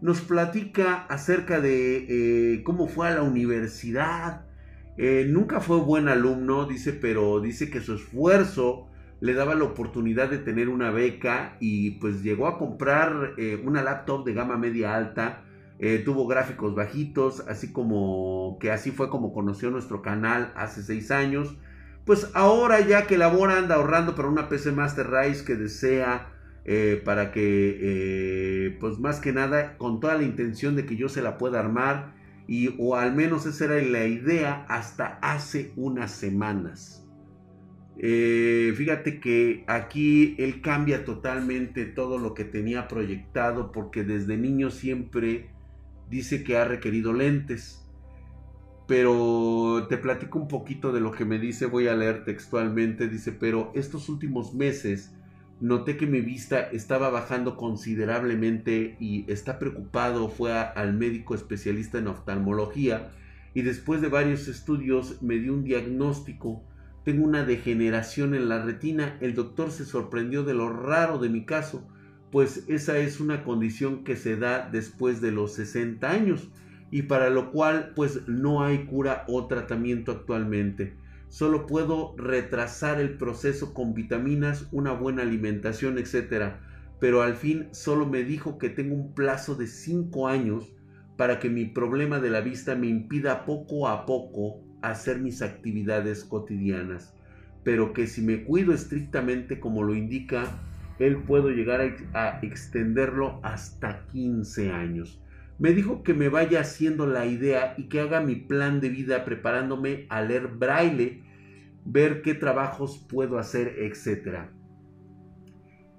Nos 0.00 0.20
platica 0.20 1.06
acerca 1.08 1.60
de 1.60 2.06
eh, 2.08 2.62
cómo 2.62 2.86
fue 2.86 3.08
a 3.08 3.14
la 3.14 3.22
universidad. 3.22 4.46
nunca 5.26 5.60
fue 5.60 5.78
buen 5.78 6.06
alumno, 6.06 6.66
dice, 6.66 6.92
pero 6.92 7.40
dice 7.40 7.68
que 7.70 7.80
su 7.80 7.94
esfuerzo 7.94 8.88
le 9.24 9.32
daba 9.32 9.54
la 9.54 9.64
oportunidad 9.64 10.28
de 10.28 10.36
tener 10.36 10.68
una 10.68 10.90
beca 10.90 11.56
y 11.58 11.92
pues 11.92 12.22
llegó 12.22 12.46
a 12.46 12.58
comprar 12.58 13.32
eh, 13.38 13.58
una 13.64 13.82
laptop 13.82 14.22
de 14.22 14.34
gama 14.34 14.58
media 14.58 14.94
alta. 14.94 15.44
Eh, 15.78 16.02
tuvo 16.04 16.26
gráficos 16.26 16.74
bajitos, 16.74 17.40
así 17.48 17.72
como 17.72 18.58
que 18.60 18.70
así 18.70 18.90
fue 18.90 19.08
como 19.08 19.32
conoció 19.32 19.70
nuestro 19.70 20.02
canal 20.02 20.52
hace 20.56 20.82
seis 20.82 21.10
años. 21.10 21.56
Pues 22.04 22.32
ahora 22.34 22.80
ya 22.80 23.06
que 23.06 23.16
labora 23.16 23.56
anda 23.56 23.76
ahorrando 23.76 24.14
para 24.14 24.28
una 24.28 24.50
PC 24.50 24.72
Master 24.72 25.08
Race 25.08 25.42
que 25.42 25.54
desea 25.54 26.28
eh, 26.66 27.00
para 27.02 27.32
que 27.32 28.76
pues 28.78 28.98
más 28.98 29.20
que 29.20 29.32
nada 29.32 29.78
con 29.78 30.00
toda 30.00 30.16
la 30.16 30.24
intención 30.24 30.76
de 30.76 30.84
que 30.84 30.96
yo 30.96 31.08
se 31.08 31.22
la 31.22 31.38
pueda 31.38 31.60
armar 31.60 32.12
y 32.46 32.74
o 32.78 32.94
al 32.94 33.14
menos 33.14 33.46
esa 33.46 33.64
era 33.64 33.82
la 33.88 34.04
idea 34.04 34.66
hasta 34.68 35.18
hace 35.22 35.72
unas 35.76 36.10
semanas. 36.10 37.03
Eh, 37.98 38.72
fíjate 38.76 39.20
que 39.20 39.64
aquí 39.66 40.34
él 40.38 40.60
cambia 40.60 41.04
totalmente 41.04 41.84
todo 41.84 42.18
lo 42.18 42.34
que 42.34 42.44
tenía 42.44 42.88
proyectado 42.88 43.70
porque 43.70 44.02
desde 44.02 44.36
niño 44.36 44.70
siempre 44.70 45.50
dice 46.10 46.42
que 46.44 46.56
ha 46.56 46.64
requerido 46.64 47.12
lentes. 47.12 47.80
Pero 48.86 49.86
te 49.88 49.96
platico 49.96 50.38
un 50.38 50.48
poquito 50.48 50.92
de 50.92 51.00
lo 51.00 51.12
que 51.12 51.24
me 51.24 51.38
dice, 51.38 51.66
voy 51.66 51.88
a 51.88 51.94
leer 51.94 52.24
textualmente, 52.24 53.08
dice, 53.08 53.32
pero 53.32 53.72
estos 53.74 54.10
últimos 54.10 54.52
meses 54.52 55.14
noté 55.60 55.96
que 55.96 56.06
mi 56.06 56.20
vista 56.20 56.60
estaba 56.60 57.08
bajando 57.08 57.56
considerablemente 57.56 58.96
y 59.00 59.24
está 59.32 59.58
preocupado, 59.58 60.28
fue 60.28 60.52
al 60.52 60.92
médico 60.92 61.34
especialista 61.34 61.96
en 61.98 62.08
oftalmología 62.08 63.10
y 63.54 63.62
después 63.62 64.02
de 64.02 64.08
varios 64.08 64.48
estudios 64.48 65.22
me 65.22 65.38
dio 65.38 65.54
un 65.54 65.64
diagnóstico 65.64 66.62
tengo 67.04 67.24
una 67.24 67.44
degeneración 67.44 68.34
en 68.34 68.48
la 68.48 68.62
retina. 68.62 69.18
El 69.20 69.34
doctor 69.34 69.70
se 69.70 69.84
sorprendió 69.84 70.42
de 70.42 70.54
lo 70.54 70.70
raro 70.70 71.18
de 71.18 71.28
mi 71.28 71.44
caso, 71.44 71.86
pues 72.32 72.64
esa 72.66 72.98
es 72.98 73.20
una 73.20 73.44
condición 73.44 74.04
que 74.04 74.16
se 74.16 74.36
da 74.36 74.68
después 74.70 75.20
de 75.20 75.30
los 75.30 75.52
60 75.54 76.10
años 76.10 76.48
y 76.90 77.02
para 77.02 77.30
lo 77.30 77.52
cual 77.52 77.92
pues 77.94 78.26
no 78.26 78.64
hay 78.64 78.86
cura 78.86 79.24
o 79.28 79.46
tratamiento 79.46 80.12
actualmente. 80.12 80.96
Solo 81.28 81.66
puedo 81.66 82.14
retrasar 82.16 83.00
el 83.00 83.16
proceso 83.16 83.74
con 83.74 83.94
vitaminas, 83.94 84.68
una 84.72 84.92
buena 84.92 85.22
alimentación, 85.22 85.98
etc. 85.98 86.54
Pero 87.00 87.22
al 87.22 87.34
fin 87.34 87.68
solo 87.72 88.06
me 88.06 88.22
dijo 88.22 88.58
que 88.58 88.70
tengo 88.70 88.94
un 88.94 89.14
plazo 89.14 89.56
de 89.56 89.66
5 89.66 90.28
años 90.28 90.72
para 91.16 91.38
que 91.38 91.50
mi 91.50 91.66
problema 91.66 92.18
de 92.20 92.30
la 92.30 92.40
vista 92.40 92.74
me 92.74 92.86
impida 92.86 93.44
poco 93.44 93.88
a 93.88 94.06
poco 94.06 94.60
hacer 94.90 95.20
mis 95.20 95.42
actividades 95.42 96.24
cotidianas, 96.24 97.14
pero 97.62 97.92
que 97.92 98.06
si 98.06 98.22
me 98.22 98.44
cuido 98.44 98.72
estrictamente 98.72 99.60
como 99.60 99.82
lo 99.82 99.94
indica, 99.94 100.60
él 100.98 101.18
puedo 101.18 101.50
llegar 101.50 101.80
a, 102.12 102.38
extenderlo 102.42 103.40
hasta 103.42 104.06
15 104.06 104.70
años. 104.70 105.20
Me 105.58 105.72
dijo 105.72 106.02
que 106.02 106.14
me 106.14 106.28
vaya 106.28 106.60
haciendo 106.60 107.06
la 107.06 107.26
idea 107.26 107.74
y 107.76 107.88
que 107.88 108.00
haga 108.00 108.20
mi 108.20 108.36
plan 108.36 108.80
de 108.80 108.88
vida 108.88 109.24
preparándome 109.24 110.06
a 110.08 110.20
leer 110.22 110.48
braille, 110.48 111.22
ver 111.84 112.22
qué 112.22 112.34
trabajos 112.34 113.06
puedo 113.08 113.38
hacer, 113.38 113.76
etc. 113.78 114.50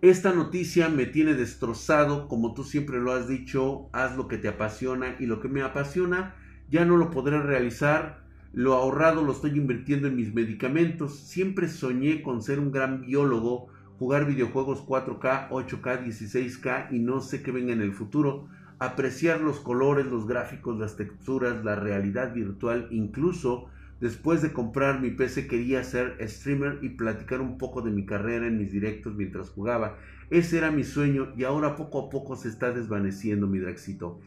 Esta 0.02 0.34
noticia 0.34 0.90
me 0.90 1.06
tiene 1.06 1.34
destrozado, 1.34 2.28
como 2.28 2.54
tú 2.54 2.64
siempre 2.64 3.00
lo 3.00 3.14
has 3.14 3.28
dicho, 3.28 3.90
haz 3.94 4.16
lo 4.18 4.28
que 4.28 4.38
te 4.38 4.50
apasiona 4.50 5.16
y 5.20 5.26
lo 5.26 5.40
que 5.40 5.48
me 5.48 5.62
apasiona 5.62 6.36
ya 6.70 6.86
no 6.86 6.98
lo 6.98 7.12
podré 7.12 7.42
realizar 7.42 8.25
lo 8.56 8.74
ahorrado 8.74 9.22
lo 9.22 9.34
estoy 9.34 9.52
invirtiendo 9.52 10.08
en 10.08 10.16
mis 10.16 10.34
medicamentos. 10.34 11.20
Siempre 11.20 11.68
soñé 11.68 12.22
con 12.22 12.42
ser 12.42 12.62
un 12.62 12.72
gran 12.72 13.02
biólogo, 13.02 13.68
jugar 14.00 14.26
videojuegos 14.26 14.86
4K, 14.86 15.50
8K, 15.50 16.06
16K 16.06 16.88
y 16.92 17.00
no 17.00 17.20
sé 17.20 17.44
qué 17.44 17.52
venga 17.52 17.74
en 17.74 17.82
el 17.82 17.92
futuro. 17.92 18.48
apreciar 18.78 19.40
los 19.40 19.60
colores, 19.60 20.06
los 20.06 20.28
gráficos, 20.28 20.78
las 20.78 20.98
texturas, 20.98 21.64
la 21.64 21.76
realidad 21.76 22.34
virtual, 22.34 22.88
incluso 22.92 23.68
después 24.02 24.42
de 24.42 24.52
comprar 24.52 25.00
mi 25.00 25.12
PC 25.12 25.48
quería 25.48 25.82
ser 25.84 26.18
streamer 26.28 26.80
y 26.82 26.90
platicar 26.90 27.40
un 27.40 27.58
poco 27.58 27.82
de 27.82 27.92
mi 27.92 28.06
carrera 28.06 28.48
en 28.48 28.58
mis 28.58 28.72
directos 28.72 29.16
mientras 29.16 29.50
jugaba. 29.50 29.98
Ese 30.30 30.58
era 30.58 30.72
mi 30.72 30.84
sueño 30.84 31.34
y 31.38 31.44
ahora 31.44 31.76
poco 31.76 32.06
a 32.06 32.10
poco 32.10 32.36
se 32.36 32.50
está 32.50 32.72
desvaneciendo 32.72 33.48
mi 33.48 33.60
Draxito. 33.60 34.20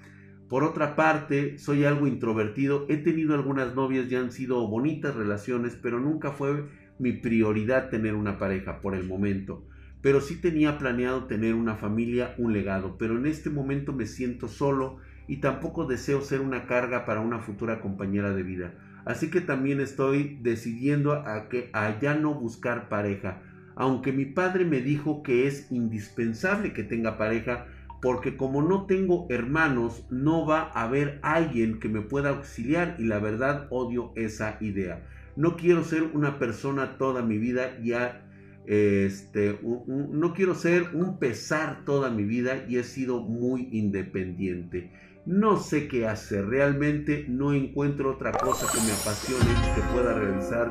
Por 0.49 0.65
otra 0.65 0.97
parte, 0.97 1.59
soy 1.59 1.85
algo 1.85 2.07
introvertido, 2.07 2.87
he 2.89 2.97
tenido 2.97 3.35
algunas 3.35 3.75
novias 3.75 4.11
y 4.11 4.17
han 4.17 4.33
sido 4.33 4.67
bonitas 4.67 5.15
relaciones, 5.15 5.79
pero 5.81 6.01
nunca 6.01 6.31
fue 6.31 6.65
mi 6.99 7.13
prioridad 7.13 7.91
tener 7.91 8.15
una 8.15 8.39
pareja 8.39 8.81
por 8.81 8.95
el 8.95 9.05
momento. 9.05 9.67
Pero 10.01 10.23
sí 10.23 10.37
tenía 10.37 10.79
planeado 10.79 11.25
tener 11.25 11.55
una 11.55 11.75
familia, 11.75 12.35
un 12.39 12.55
legado, 12.55 12.97
pero 12.97 13.19
en 13.19 13.27
este 13.27 13.51
momento 13.51 13.93
me 13.93 14.07
siento 14.07 14.49
solo 14.49 14.97
y 15.27 15.37
tampoco 15.39 15.85
deseo 15.85 16.23
ser 16.23 16.41
una 16.41 16.67
carga 16.67 17.05
para 17.05 17.21
una 17.21 17.41
futura 17.41 17.83
compañera 17.83 18.33
de 18.33 18.43
vida. 18.43 18.73
Así 19.05 19.29
que 19.29 19.43
también 19.43 19.81
estoy 19.83 20.39
decidiendo 20.41 21.13
a 21.13 21.51
que 21.51 21.69
allá 21.75 22.15
no 22.15 22.33
buscar 22.33 22.89
pareja, 22.89 23.43
aunque 23.77 24.13
mi 24.13 24.25
padre 24.25 24.65
me 24.65 24.81
dijo 24.81 25.23
que 25.23 25.47
es 25.47 25.71
indispensable 25.71 26.73
que 26.73 26.85
tenga 26.85 27.19
pareja 27.19 27.67
porque 28.01 28.37
como 28.37 28.63
no 28.63 28.87
tengo 28.87 29.27
hermanos, 29.29 30.05
no 30.11 30.47
va 30.47 30.71
a 30.73 30.85
haber 30.85 31.19
alguien 31.23 31.81
que 31.81 31.89
me 31.89 32.01
pueda 32.01 32.31
auxiliar 32.31 32.97
y 32.99 33.05
la 33.05 33.19
verdad 33.19 33.67
odio 33.71 34.13
esa 34.15 34.57
idea. 34.61 35.07
No 35.37 35.57
quiero 35.57 35.85
ser 35.85 36.03
una 36.15 36.39
persona 36.39 36.99
toda 36.99 37.23
mi 37.23 37.39
vida 37.39 37.79
ya 37.83 38.25
este 38.67 39.59
no 39.63 40.35
quiero 40.35 40.55
ser 40.55 40.91
un 40.93 41.19
pesar 41.19 41.85
toda 41.87 42.11
mi 42.11 42.25
vida 42.25 42.67
y 42.69 42.77
he 42.77 42.85
sido 42.85 43.23
muy 43.23 43.69
independiente. 43.73 44.93
No 45.25 45.57
sé 45.59 45.89
qué 45.89 46.07
hacer, 46.07 46.47
realmente 46.47 47.25
no 47.29 47.53
encuentro 47.53 48.13
otra 48.13 48.33
cosa 48.33 48.67
que 48.71 48.85
me 48.85 48.93
apasione 48.93 49.75
que 49.75 49.81
pueda 49.93 50.15
realizar 50.15 50.71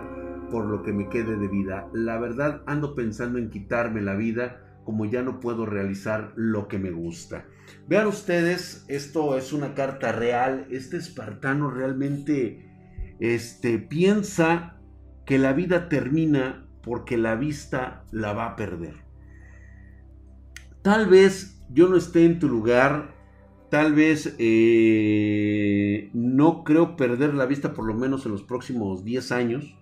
por 0.51 0.65
lo 0.65 0.83
que 0.83 0.93
me 0.93 1.09
quede 1.09 1.37
de 1.37 1.47
vida. 1.47 1.89
La 1.93 2.19
verdad 2.19 2.61
ando 2.65 2.95
pensando 2.95 3.39
en 3.39 3.49
quitarme 3.49 4.01
la 4.01 4.15
vida 4.15 4.66
como 4.87 5.03
ya 5.03 5.21
no 5.21 5.41
puedo 5.41 5.65
realizar 5.65 6.31
lo 6.37 6.69
que 6.69 6.79
me 6.79 6.91
gusta. 6.91 7.45
Vean 7.89 8.07
ustedes, 8.07 8.85
esto 8.87 9.37
es 9.37 9.51
una 9.51 9.73
carta 9.73 10.13
real. 10.13 10.65
Este 10.71 10.95
espartano 10.95 11.69
realmente 11.69 12.71
este, 13.19 13.79
piensa 13.79 14.77
que 15.25 15.39
la 15.39 15.51
vida 15.51 15.89
termina 15.89 16.69
porque 16.83 17.17
la 17.17 17.35
vista 17.35 18.05
la 18.11 18.31
va 18.31 18.45
a 18.45 18.55
perder. 18.55 18.93
Tal 20.83 21.07
vez 21.09 21.61
yo 21.69 21.89
no 21.89 21.97
esté 21.97 22.23
en 22.23 22.39
tu 22.39 22.47
lugar, 22.47 23.13
tal 23.69 23.93
vez 23.93 24.37
eh, 24.39 26.11
no 26.13 26.63
creo 26.63 26.95
perder 26.95 27.33
la 27.33 27.45
vista 27.45 27.73
por 27.73 27.85
lo 27.85 27.93
menos 27.93 28.25
en 28.25 28.31
los 28.31 28.43
próximos 28.43 29.03
10 29.03 29.33
años. 29.33 29.77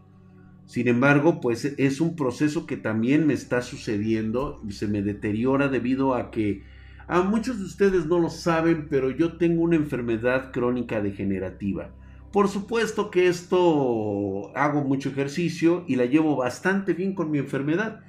Sin 0.66 0.88
embargo, 0.88 1.42
pues 1.42 1.66
es 1.66 2.02
un 2.02 2.16
proceso 2.16 2.66
que 2.66 2.78
también 2.78 3.28
me 3.28 3.34
está 3.34 3.62
sucediendo, 3.62 4.62
se 4.70 4.88
me 4.88 5.02
deteriora 5.02 5.68
debido 5.68 6.16
a 6.16 6.32
que 6.32 6.64
a 7.08 7.22
muchos 7.22 7.60
de 7.60 7.66
ustedes 7.66 8.08
no 8.08 8.20
lo 8.20 8.30
saben, 8.30 8.88
pero 8.90 9.12
yo 9.12 9.38
tengo 9.38 9.62
una 9.62 9.76
enfermedad 9.76 10.52
crónica 10.52 11.02
degenerativa. 11.02 11.92
Por 12.32 12.50
supuesto 12.50 13.12
que 13.12 13.28
esto 13.28 14.52
hago 14.58 14.84
mucho 14.84 15.10
ejercicio 15.10 15.86
y 15.88 15.96
la 15.96 16.06
llevo 16.06 16.36
bastante 16.36 16.94
bien 16.94 17.14
con 17.14 17.30
mi 17.32 17.38
enfermedad. 17.38 18.02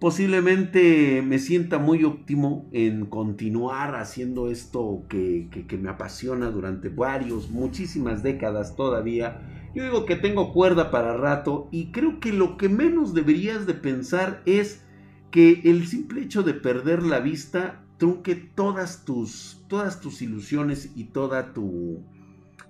Posiblemente 0.00 1.22
me 1.22 1.38
sienta 1.38 1.78
muy 1.78 2.04
óptimo 2.04 2.68
en 2.72 3.06
continuar 3.06 3.94
haciendo 3.96 4.50
esto 4.50 5.04
que, 5.08 5.48
que 5.68 5.76
me 5.76 5.90
apasiona 5.90 6.50
durante 6.50 6.88
varios, 6.88 7.50
muchísimas 7.50 8.22
décadas 8.22 8.74
todavía 8.74 9.42
yo 9.74 9.84
digo 9.84 10.04
que 10.04 10.16
tengo 10.16 10.52
cuerda 10.52 10.90
para 10.90 11.16
rato 11.16 11.68
y 11.70 11.92
creo 11.92 12.18
que 12.18 12.32
lo 12.32 12.56
que 12.56 12.68
menos 12.68 13.14
deberías 13.14 13.66
de 13.66 13.74
pensar 13.74 14.42
es 14.44 14.82
que 15.30 15.60
el 15.64 15.86
simple 15.86 16.22
hecho 16.22 16.42
de 16.42 16.54
perder 16.54 17.04
la 17.04 17.20
vista 17.20 17.84
trunque 17.96 18.34
todas 18.34 19.04
tus, 19.04 19.64
todas 19.68 20.00
tus 20.00 20.22
ilusiones 20.22 20.90
y 20.96 21.04
toda 21.04 21.52
tu, 21.52 22.02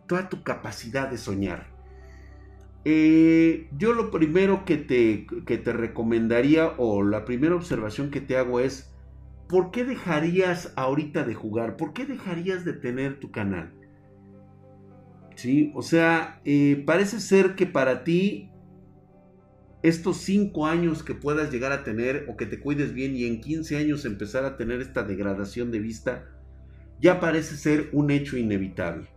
toda 0.06 0.28
tu 0.28 0.42
capacidad 0.42 1.08
de 1.08 1.16
soñar. 1.16 1.79
Eh, 2.84 3.68
yo 3.76 3.92
lo 3.92 4.10
primero 4.10 4.64
que 4.64 4.76
te, 4.76 5.26
que 5.46 5.58
te 5.58 5.72
recomendaría 5.72 6.72
o 6.78 7.02
la 7.02 7.24
primera 7.24 7.54
observación 7.54 8.10
que 8.10 8.20
te 8.20 8.36
hago 8.36 8.60
es, 8.60 8.94
¿por 9.48 9.70
qué 9.70 9.84
dejarías 9.84 10.72
ahorita 10.76 11.24
de 11.24 11.34
jugar? 11.34 11.76
¿Por 11.76 11.92
qué 11.92 12.06
dejarías 12.06 12.64
de 12.64 12.72
tener 12.72 13.20
tu 13.20 13.30
canal? 13.30 13.74
¿sí? 15.40 15.72
O 15.74 15.80
sea, 15.80 16.40
eh, 16.44 16.82
parece 16.86 17.18
ser 17.18 17.54
que 17.54 17.66
para 17.66 18.04
ti 18.04 18.50
estos 19.82 20.18
5 20.18 20.66
años 20.66 21.02
que 21.02 21.14
puedas 21.14 21.50
llegar 21.50 21.72
a 21.72 21.82
tener 21.82 22.26
o 22.28 22.36
que 22.36 22.44
te 22.44 22.60
cuides 22.60 22.92
bien 22.92 23.16
y 23.16 23.24
en 23.24 23.40
15 23.40 23.78
años 23.78 24.04
empezar 24.04 24.44
a 24.44 24.58
tener 24.58 24.82
esta 24.82 25.02
degradación 25.02 25.70
de 25.70 25.78
vista, 25.78 26.28
ya 27.00 27.20
parece 27.20 27.56
ser 27.56 27.88
un 27.92 28.10
hecho 28.10 28.36
inevitable. 28.36 29.08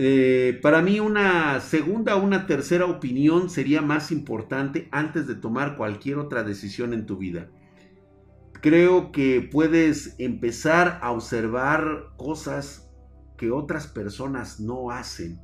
Eh, 0.00 0.60
para 0.62 0.80
mí 0.80 1.00
una 1.00 1.58
segunda 1.58 2.14
o 2.14 2.22
una 2.22 2.46
tercera 2.46 2.86
opinión 2.86 3.50
sería 3.50 3.82
más 3.82 4.12
importante 4.12 4.86
antes 4.92 5.26
de 5.26 5.34
tomar 5.34 5.76
cualquier 5.76 6.18
otra 6.18 6.44
decisión 6.44 6.94
en 6.94 7.04
tu 7.04 7.16
vida. 7.16 7.50
Creo 8.60 9.10
que 9.10 9.40
puedes 9.40 10.14
empezar 10.20 11.00
a 11.02 11.10
observar 11.10 12.12
cosas 12.16 12.88
que 13.36 13.50
otras 13.50 13.88
personas 13.88 14.60
no 14.60 14.92
hacen. 14.92 15.40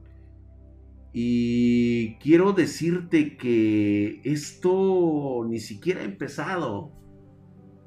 Y 1.12 2.14
quiero 2.18 2.52
decirte 2.52 3.36
que 3.36 4.20
esto 4.22 5.44
ni 5.48 5.58
siquiera 5.58 6.02
ha 6.02 6.04
empezado. 6.04 6.92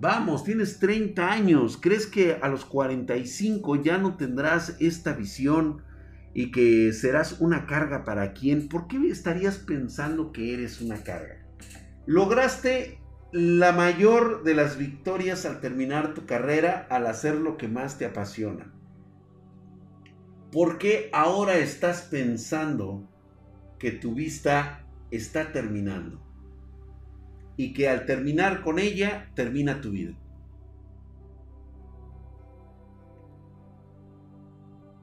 Vamos, 0.02 0.44
tienes 0.44 0.80
30 0.80 1.32
años, 1.32 1.78
¿crees 1.82 2.08
que 2.08 2.34
a 2.42 2.50
los 2.50 2.66
45 2.66 3.84
ya 3.84 3.98
no 3.98 4.18
tendrás 4.18 4.76
esta 4.82 5.14
visión 5.14 5.87
y 6.38 6.52
que 6.52 6.94
serás 6.94 7.42
una 7.42 7.66
carga 7.66 8.04
para 8.04 8.34
quién? 8.34 8.70
¿Por 8.70 8.88
qué 8.88 9.00
estarías 9.10 9.58
pensando 9.58 10.32
que 10.32 10.54
eres 10.54 10.82
una 10.82 11.04
carga? 11.04 11.44
Lograste 12.06 13.00
la 13.32 13.72
mayor 13.72 14.44
de 14.44 14.54
las 14.54 14.78
victorias 14.78 15.48
al 15.48 15.62
terminar 15.62 16.14
tu 16.14 16.28
carrera 16.28 16.86
al 16.92 17.08
hacer 17.08 17.34
lo 17.34 17.58
que 17.58 17.68
más 17.68 17.98
te 17.98 18.06
apasiona. 18.06 18.72
¿Por 20.52 20.78
qué 20.78 21.10
ahora 21.12 21.58
estás 21.58 22.04
pensando 22.04 23.10
que 23.80 23.90
tu 23.90 24.14
vista 24.14 24.86
está 25.10 25.52
terminando? 25.52 26.22
Y 27.56 27.74
que 27.74 27.90
al 27.90 28.06
terminar 28.06 28.62
con 28.62 28.78
ella, 28.78 29.32
termina 29.34 29.82
tu 29.82 29.90
vida. 29.90 30.14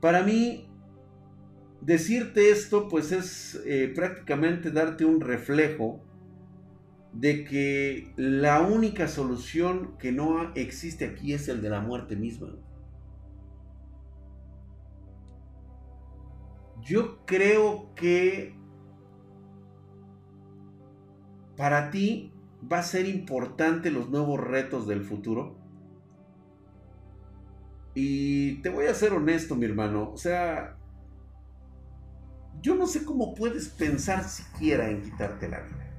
Para 0.01 0.23
mí, 0.23 0.70
decirte 1.85 2.51
esto, 2.51 2.88
pues 2.88 3.12
es 3.12 3.61
eh, 3.66 3.92
prácticamente 3.94 4.70
darte 4.70 5.05
un 5.05 5.20
reflejo 5.20 6.01
de 7.12 7.44
que 7.44 8.12
la 8.16 8.62
única 8.62 9.07
solución 9.07 9.97
que 9.99 10.11
no 10.11 10.53
existe 10.55 11.05
aquí 11.05 11.33
es 11.33 11.49
el 11.49 11.62
de 11.62 11.70
la 11.70 11.81
muerte 11.81 12.16
misma. 12.16 12.49
Yo 16.83 17.25
creo 17.25 17.94
que 17.94 18.55
para 21.57 21.90
ti 21.90 22.33
va 22.70 22.79
a 22.79 22.83
ser 22.83 23.07
importante 23.07 23.90
los 23.90 24.11
nuevos 24.11 24.40
retos 24.40 24.87
del 24.87 25.03
futuro. 25.03 25.57
Y 27.94 28.57
te 28.62 28.70
voy 28.70 28.87
a 28.87 28.94
ser 28.94 29.12
honesto, 29.12 29.55
mi 29.55 29.66
hermano. 29.66 30.11
O 30.11 30.16
sea, 30.16 30.77
yo 32.64 32.74
no 32.74 32.87
sé 32.87 33.05
cómo 33.05 33.35
puedes 33.35 33.68
pensar 33.68 34.24
siquiera 34.27 34.88
en 34.90 35.03
quitarte 35.03 35.50
la 35.50 35.61
vida. 35.61 35.90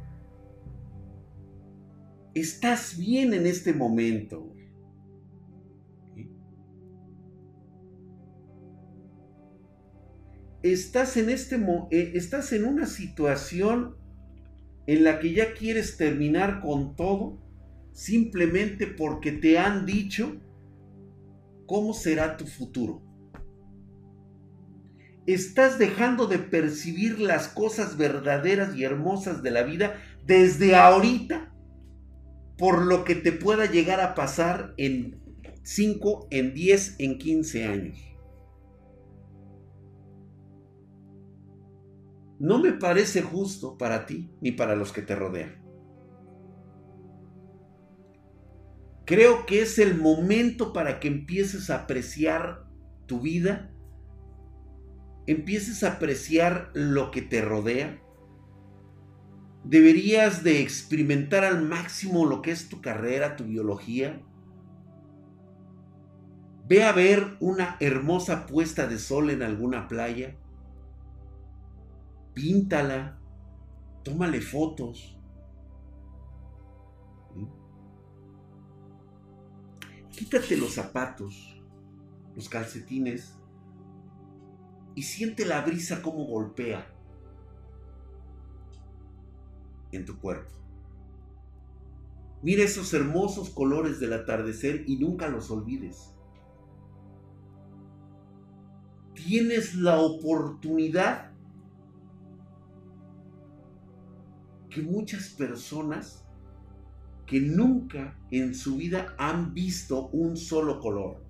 Estás 2.33 2.97
bien 2.97 3.35
en 3.35 3.45
este 3.45 3.71
momento. 3.71 4.51
estás 10.63 11.15
en 11.17 11.29
este 11.29 11.57
eh, 11.91 12.13
estás 12.15 12.51
en 12.51 12.65
una 12.65 12.87
situación 12.87 13.97
en 14.87 15.03
la 15.03 15.19
que 15.19 15.31
ya 15.31 15.53
quieres 15.53 15.95
terminar 15.95 16.59
con 16.59 16.95
todo 16.95 17.37
simplemente 17.93 18.87
porque 18.87 19.31
te 19.31 19.59
han 19.59 19.85
dicho 19.85 20.41
cómo 21.67 21.93
será 21.93 22.35
tu 22.35 22.47
futuro. 22.47 23.04
Estás 25.27 25.79
dejando 25.79 26.27
de 26.27 26.37
percibir 26.37 27.19
las 27.19 27.47
cosas 27.47 27.97
verdaderas 27.97 28.75
y 28.75 28.83
hermosas 28.83 29.41
de 29.41 29.51
la 29.51 29.63
vida 29.63 29.95
desde 30.25 30.75
ahorita 30.75 31.51
por 32.57 32.85
lo 32.85 33.03
que 33.03 33.15
te 33.15 33.31
pueda 33.31 33.65
llegar 33.65 33.99
a 33.99 34.15
pasar 34.15 34.73
en 34.77 35.19
5, 35.63 36.27
en 36.29 36.53
10, 36.53 36.95
en 36.99 37.17
15 37.17 37.65
años. 37.65 37.97
No 42.37 42.59
me 42.59 42.73
parece 42.73 43.21
justo 43.21 43.77
para 43.77 44.05
ti 44.05 44.29
ni 44.41 44.51
para 44.51 44.75
los 44.75 44.91
que 44.91 45.01
te 45.01 45.15
rodean. 45.15 45.63
Creo 49.05 49.45
que 49.45 49.61
es 49.61 49.79
el 49.79 49.95
momento 49.95 50.73
para 50.73 50.99
que 50.99 51.07
empieces 51.07 51.69
a 51.69 51.83
apreciar 51.83 52.65
tu 53.05 53.21
vida, 53.21 53.74
empieces 55.27 55.83
a 55.83 55.93
apreciar 55.93 56.71
lo 56.73 57.11
que 57.11 57.21
te 57.21 57.41
rodea. 57.41 58.01
Deberías 59.63 60.43
de 60.43 60.61
experimentar 60.61 61.43
al 61.43 61.63
máximo 61.63 62.25
lo 62.25 62.41
que 62.41 62.51
es 62.51 62.69
tu 62.69 62.81
carrera, 62.81 63.35
tu 63.35 63.45
biología. 63.45 64.21
Ve 66.67 66.83
a 66.83 66.91
ver 66.91 67.37
una 67.39 67.77
hermosa 67.79 68.45
puesta 68.45 68.87
de 68.87 68.99
sol 68.99 69.29
en 69.29 69.41
alguna 69.41 69.87
playa. 69.87 70.35
Píntala, 72.33 73.19
tómale 74.03 74.41
fotos 74.41 75.15
Quítate 80.15 80.55
los 80.55 80.73
zapatos, 80.73 81.61
los 82.35 82.47
calcetines 82.47 83.34
y 84.95 85.03
siente 85.03 85.45
la 85.45 85.61
brisa 85.61 86.01
como 86.01 86.25
golpea 86.25 86.87
en 89.91 90.05
tu 90.05 90.17
cuerpo. 90.19 90.51
Mira 92.41 92.63
esos 92.63 92.93
hermosos 92.93 93.49
colores 93.49 93.99
del 93.99 94.13
atardecer 94.13 94.83
y 94.87 94.97
nunca 94.97 95.27
los 95.27 95.51
olvides. 95.51 96.11
Tienes 99.13 99.75
la 99.75 99.99
oportunidad 99.99 101.31
que 104.69 104.81
muchas 104.81 105.29
personas 105.29 106.25
que 107.25 107.39
nunca 107.41 108.17
en 108.29 108.53
su 108.53 108.75
vida 108.75 109.15
han 109.17 109.53
visto 109.53 110.09
un 110.09 110.37
solo 110.37 110.79
color, 110.79 111.23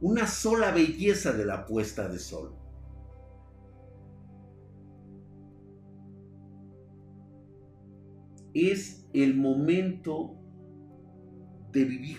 una 0.00 0.26
sola 0.26 0.72
belleza 0.72 1.32
de 1.32 1.44
la 1.44 1.66
puesta 1.66 2.08
de 2.08 2.18
sol. 2.18 2.52
Es 8.54 9.06
el 9.12 9.36
momento 9.36 10.34
de 11.72 11.84
vivir. 11.84 12.18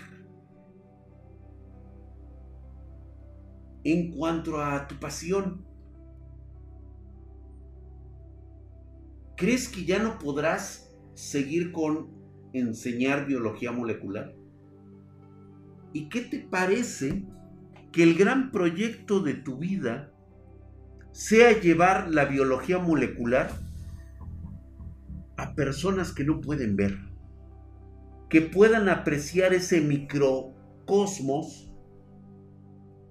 En 3.82 4.12
cuanto 4.12 4.62
a 4.62 4.86
tu 4.86 4.96
pasión, 4.96 5.64
¿crees 9.36 9.68
que 9.68 9.84
ya 9.84 10.02
no 10.02 10.18
podrás 10.18 10.94
seguir 11.14 11.72
con 11.72 12.10
enseñar 12.52 13.26
biología 13.26 13.72
molecular? 13.72 14.34
¿Y 15.92 16.08
qué 16.08 16.20
te 16.20 16.40
parece 16.40 17.24
que 17.90 18.02
el 18.02 18.16
gran 18.16 18.52
proyecto 18.52 19.20
de 19.20 19.34
tu 19.34 19.56
vida 19.56 20.12
sea 21.10 21.58
llevar 21.58 22.08
la 22.10 22.26
biología 22.26 22.78
molecular 22.78 23.50
a 25.40 25.54
personas 25.54 26.12
que 26.12 26.24
no 26.24 26.40
pueden 26.40 26.76
ver, 26.76 26.98
que 28.28 28.40
puedan 28.40 28.88
apreciar 28.88 29.54
ese 29.54 29.80
microcosmos? 29.80 31.72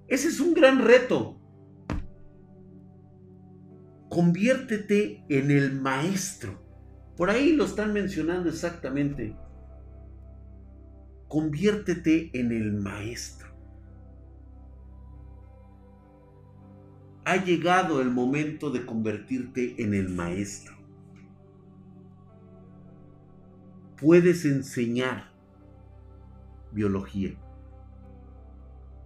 Ese 0.08 0.28
es 0.28 0.40
un 0.40 0.54
gran 0.54 0.84
reto. 0.84 1.40
Conviértete 4.08 5.24
en 5.28 5.50
el 5.50 5.80
maestro 5.80 6.70
por 7.20 7.28
ahí 7.28 7.52
lo 7.52 7.66
están 7.66 7.92
mencionando 7.92 8.48
exactamente. 8.48 9.36
Conviértete 11.28 12.30
en 12.32 12.50
el 12.50 12.72
maestro. 12.72 13.54
Ha 17.26 17.44
llegado 17.44 18.00
el 18.00 18.08
momento 18.08 18.70
de 18.70 18.86
convertirte 18.86 19.82
en 19.82 19.92
el 19.92 20.08
maestro. 20.08 20.79
Puedes 24.00 24.46
enseñar 24.46 25.30
biología. 26.72 27.34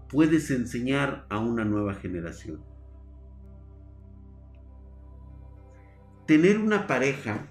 Puedes 0.08 0.52
enseñar 0.52 1.26
a 1.30 1.40
una 1.40 1.64
nueva 1.64 1.94
generación. 1.94 2.62
Tener 6.26 6.58
una 6.58 6.86
pareja 6.86 7.48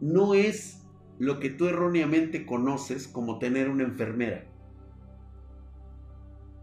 no 0.00 0.34
es 0.34 0.86
lo 1.18 1.40
que 1.40 1.48
tú 1.48 1.66
erróneamente 1.68 2.44
conoces 2.44 3.08
como 3.08 3.38
tener 3.38 3.70
una 3.70 3.84
enfermera. 3.84 4.44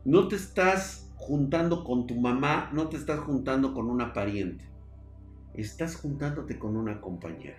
No 0.06 0.28
te 0.28 0.36
estás 0.36 1.12
juntando 1.16 1.84
con 1.84 2.06
tu 2.06 2.14
mamá, 2.14 2.70
no 2.74 2.90
te 2.90 2.98
estás 2.98 3.20
juntando 3.22 3.74
con 3.74 3.90
una 3.90 4.14
pariente. 4.14 4.75
Estás 5.58 5.96
juntándote 5.96 6.60
con 6.60 6.76
una 6.76 7.02
compañera. 7.02 7.58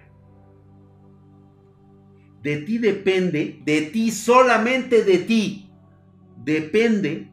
De 2.42 2.58
ti 2.58 2.78
depende, 2.78 3.60
de 3.64 3.82
ti, 3.82 4.10
solamente 4.10 5.02
de 5.02 5.18
ti, 5.18 5.70
depende 6.44 7.32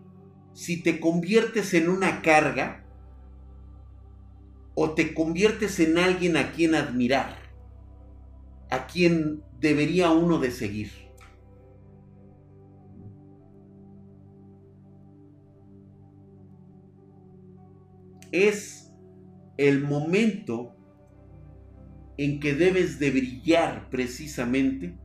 si 0.53 0.81
te 0.81 0.99
conviertes 0.99 1.73
en 1.73 1.89
una 1.89 2.21
carga 2.21 2.85
o 4.75 4.91
te 4.91 5.13
conviertes 5.13 5.79
en 5.79 5.97
alguien 5.97 6.37
a 6.37 6.51
quien 6.51 6.73
admirar 6.73 7.43
a 8.73 8.87
quien 8.87 9.43
debería 9.59 10.09
uno 10.09 10.39
de 10.39 10.49
seguir. 10.49 10.89
Es 18.31 18.82
el 19.57 19.81
momento 19.81 20.75
en 22.17 22.39
que 22.39 22.53
debes 22.53 22.99
de 22.99 23.11
brillar 23.11 23.89
precisamente 23.89 24.97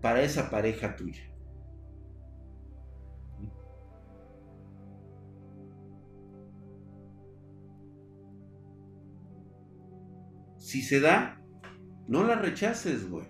para 0.00 0.22
esa 0.22 0.50
pareja 0.50 0.96
tuya. 0.96 1.22
Si 10.56 10.82
se 10.82 11.00
da, 11.00 11.40
no 12.08 12.24
la 12.24 12.34
rechaces, 12.34 13.08
güey. 13.08 13.28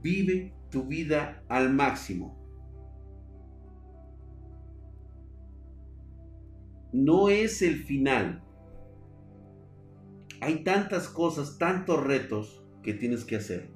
Vive 0.00 0.54
tu 0.70 0.84
vida 0.84 1.42
al 1.48 1.72
máximo. 1.72 2.37
No 6.92 7.28
es 7.28 7.62
el 7.62 7.76
final. 7.84 8.42
Hay 10.40 10.64
tantas 10.64 11.08
cosas, 11.08 11.58
tantos 11.58 12.02
retos 12.02 12.64
que 12.82 12.94
tienes 12.94 13.24
que 13.24 13.36
hacer. 13.36 13.70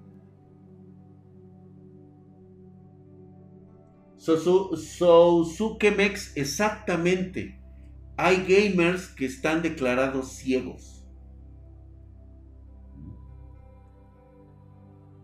Mex, 5.96 6.36
exactamente. 6.36 7.60
Hay 8.16 8.44
gamers 8.46 9.08
que 9.08 9.26
están 9.26 9.62
declarados 9.62 10.32
ciegos. 10.34 11.04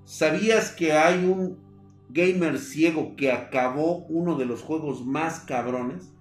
¿Sabías 0.04 0.72
que 0.72 0.92
hay 0.92 1.24
un 1.26 1.58
gamer 2.08 2.58
ciego 2.58 3.14
que 3.14 3.30
acabó 3.30 4.06
uno 4.06 4.36
de 4.36 4.46
los 4.46 4.62
juegos 4.62 5.06
más 5.06 5.40
cabrones? 5.40 6.12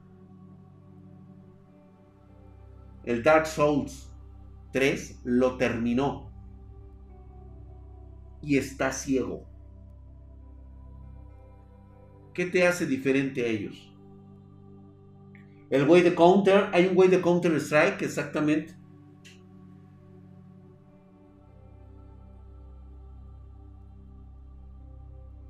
El 3.08 3.24
Dark 3.24 3.48
Souls 3.48 4.12
3 4.74 5.22
lo 5.24 5.56
terminó. 5.56 6.30
Y 8.42 8.58
está 8.58 8.92
ciego. 8.92 9.46
¿Qué 12.34 12.48
te 12.48 12.68
hace 12.68 12.86
diferente 12.86 13.46
a 13.46 13.48
ellos? 13.48 13.96
El 15.70 15.86
güey 15.86 16.02
de 16.02 16.16
Counter, 16.16 16.70
hay 16.74 16.88
un 16.88 16.96
güey 16.96 17.08
de 17.08 17.22
Counter 17.22 17.54
Strike, 17.56 18.02
exactamente. 18.02 18.76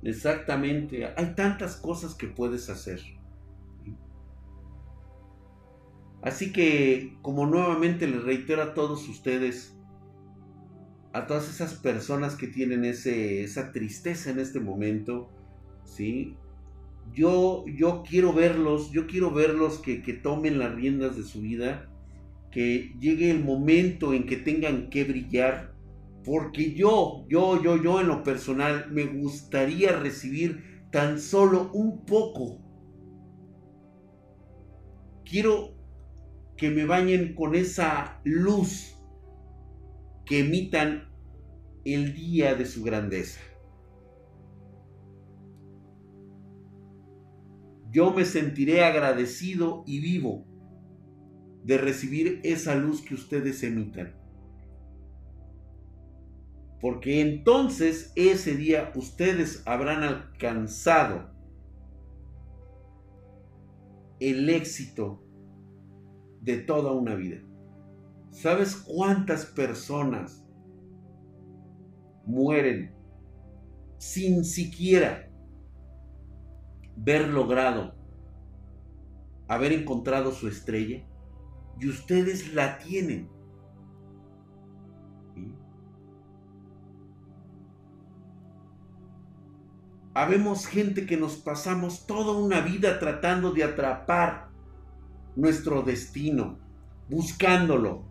Exactamente, 0.04 1.12
hay 1.16 1.34
tantas 1.34 1.74
cosas 1.74 2.14
que 2.14 2.28
puedes 2.28 2.70
hacer. 2.70 3.17
Así 6.28 6.52
que, 6.52 7.16
como 7.22 7.46
nuevamente 7.46 8.06
les 8.06 8.22
reitero 8.22 8.60
a 8.60 8.74
todos 8.74 9.08
ustedes, 9.08 9.74
a 11.14 11.26
todas 11.26 11.48
esas 11.48 11.72
personas 11.72 12.36
que 12.36 12.46
tienen 12.46 12.84
ese, 12.84 13.42
esa 13.42 13.72
tristeza 13.72 14.30
en 14.30 14.38
este 14.38 14.60
momento, 14.60 15.30
¿sí? 15.84 16.36
Yo, 17.14 17.64
yo 17.66 18.02
quiero 18.06 18.34
verlos, 18.34 18.90
yo 18.90 19.06
quiero 19.06 19.30
verlos 19.30 19.78
que, 19.78 20.02
que 20.02 20.12
tomen 20.12 20.58
las 20.58 20.74
riendas 20.74 21.16
de 21.16 21.22
su 21.22 21.40
vida, 21.40 21.90
que 22.50 22.92
llegue 23.00 23.30
el 23.30 23.42
momento 23.42 24.12
en 24.12 24.26
que 24.26 24.36
tengan 24.36 24.90
que 24.90 25.04
brillar, 25.04 25.72
porque 26.26 26.74
yo, 26.74 27.24
yo, 27.30 27.62
yo, 27.62 27.82
yo 27.82 28.02
en 28.02 28.08
lo 28.08 28.22
personal 28.22 28.90
me 28.90 29.06
gustaría 29.06 29.98
recibir 29.98 30.82
tan 30.92 31.20
solo 31.20 31.70
un 31.72 32.04
poco. 32.04 32.58
Quiero 35.24 35.77
que 36.58 36.70
me 36.70 36.84
bañen 36.84 37.34
con 37.34 37.54
esa 37.54 38.20
luz 38.24 38.96
que 40.26 40.40
emitan 40.40 41.08
el 41.84 42.14
día 42.14 42.54
de 42.56 42.66
su 42.66 42.82
grandeza. 42.82 43.40
Yo 47.90 48.12
me 48.12 48.24
sentiré 48.24 48.84
agradecido 48.84 49.84
y 49.86 50.00
vivo 50.00 50.44
de 51.64 51.78
recibir 51.78 52.40
esa 52.42 52.74
luz 52.74 53.02
que 53.02 53.14
ustedes 53.14 53.62
emitan. 53.62 54.14
Porque 56.80 57.20
entonces 57.20 58.12
ese 58.16 58.56
día 58.56 58.92
ustedes 58.94 59.62
habrán 59.64 60.02
alcanzado 60.02 61.30
el 64.20 64.50
éxito 64.50 65.27
de 66.40 66.58
toda 66.58 66.92
una 66.92 67.14
vida. 67.14 67.38
¿Sabes 68.30 68.76
cuántas 68.76 69.46
personas 69.46 70.44
mueren 72.24 72.94
sin 73.98 74.44
siquiera 74.44 75.30
ver 76.96 77.28
logrado 77.28 77.94
haber 79.48 79.72
encontrado 79.72 80.32
su 80.32 80.48
estrella? 80.48 81.04
Y 81.80 81.88
ustedes 81.88 82.54
la 82.54 82.78
tienen. 82.78 83.30
Habemos 90.14 90.66
gente 90.66 91.06
que 91.06 91.16
nos 91.16 91.36
pasamos 91.36 92.04
toda 92.06 92.32
una 92.32 92.60
vida 92.60 92.98
tratando 92.98 93.52
de 93.52 93.62
atrapar 93.62 94.47
nuestro 95.38 95.82
destino, 95.82 96.58
buscándolo. 97.08 98.02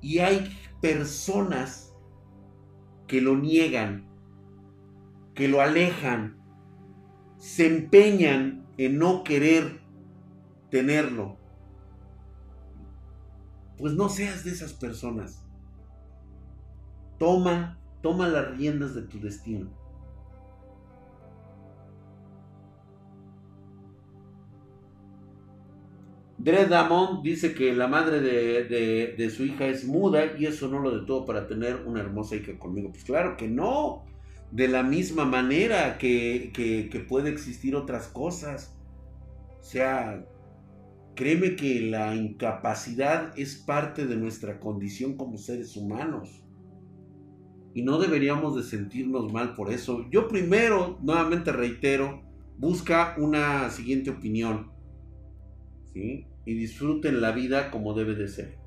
Y 0.00 0.18
hay 0.18 0.58
personas 0.80 1.94
que 3.06 3.20
lo 3.20 3.36
niegan, 3.36 4.08
que 5.34 5.46
lo 5.46 5.60
alejan, 5.60 6.36
se 7.38 7.66
empeñan 7.66 8.66
en 8.76 8.98
no 8.98 9.22
querer 9.22 9.80
tenerlo. 10.68 11.38
Pues 13.78 13.92
no 13.92 14.08
seas 14.08 14.42
de 14.44 14.50
esas 14.50 14.72
personas. 14.72 15.44
Toma, 17.20 17.78
toma 18.02 18.26
las 18.26 18.56
riendas 18.56 18.96
de 18.96 19.02
tu 19.02 19.20
destino. 19.20 19.70
Dred 26.46 26.68
Damon 26.68 27.24
dice 27.24 27.54
que 27.54 27.74
la 27.74 27.88
madre 27.88 28.20
de, 28.20 29.30
su 29.30 29.44
hija 29.44 29.66
es 29.66 29.84
muda 29.84 30.38
y 30.38 30.46
eso 30.46 30.68
no 30.68 30.78
lo 30.78 30.96
detuvo 30.96 31.26
para 31.26 31.48
tener 31.48 31.82
una 31.86 31.98
hermosa 31.98 32.36
hija 32.36 32.56
conmigo. 32.56 32.92
Pues 32.92 33.02
claro 33.02 33.36
que 33.36 33.48
no. 33.48 34.04
De 34.52 34.68
la 34.68 34.84
misma 34.84 35.24
manera 35.24 35.98
que, 35.98 36.52
que 36.54 37.00
puede 37.00 37.30
existir 37.30 37.74
otras 37.74 38.06
cosas. 38.06 38.78
O 39.58 39.64
sea, 39.64 40.24
créeme 41.16 41.56
que 41.56 41.80
la 41.80 42.14
incapacidad 42.14 43.36
es 43.36 43.56
parte 43.56 44.06
de 44.06 44.14
nuestra 44.14 44.60
condición 44.60 45.16
como 45.16 45.38
seres 45.38 45.76
humanos. 45.76 46.44
Y 47.74 47.82
no 47.82 47.98
deberíamos 47.98 48.54
de 48.54 48.62
sentirnos 48.62 49.32
mal 49.32 49.56
por 49.56 49.72
eso. 49.72 50.08
Yo 50.12 50.28
primero, 50.28 50.96
nuevamente 51.02 51.50
reitero, 51.50 52.22
busca 52.56 53.16
una 53.18 53.68
siguiente 53.70 54.10
opinión. 54.10 54.70
¿Sí? 55.92 56.24
Y 56.46 56.54
disfruten 56.54 57.20
la 57.20 57.32
vida 57.32 57.70
como 57.70 57.92
debe 57.92 58.14
de 58.14 58.28
ser. 58.28 58.58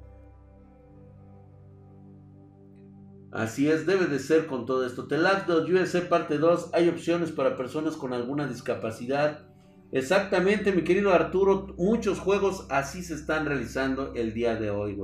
Así 3.32 3.70
es, 3.70 3.86
debe 3.86 4.06
de 4.08 4.20
ser 4.20 4.48
con 4.48 4.66
todo 4.66 4.86
esto. 4.86 5.08
Last 5.10 5.50
USA 5.50 6.10
parte 6.10 6.38
2. 6.38 6.72
Hay 6.74 6.90
opciones 6.90 7.32
para 7.32 7.56
personas 7.56 7.96
con 7.96 8.14
alguna 8.14 8.48
discapacidad. 8.48 9.48
Exactamente, 9.92 10.72
mi 10.72 10.84
querido 10.84 11.14
Arturo. 11.14 11.74
Muchos 11.78 12.20
juegos 12.20 12.68
así 12.70 13.02
se 13.02 13.14
están 13.14 13.46
realizando 13.46 14.14
el 14.14 14.34
día 14.34 14.56
de 14.56 14.72
hoy. 14.72 15.00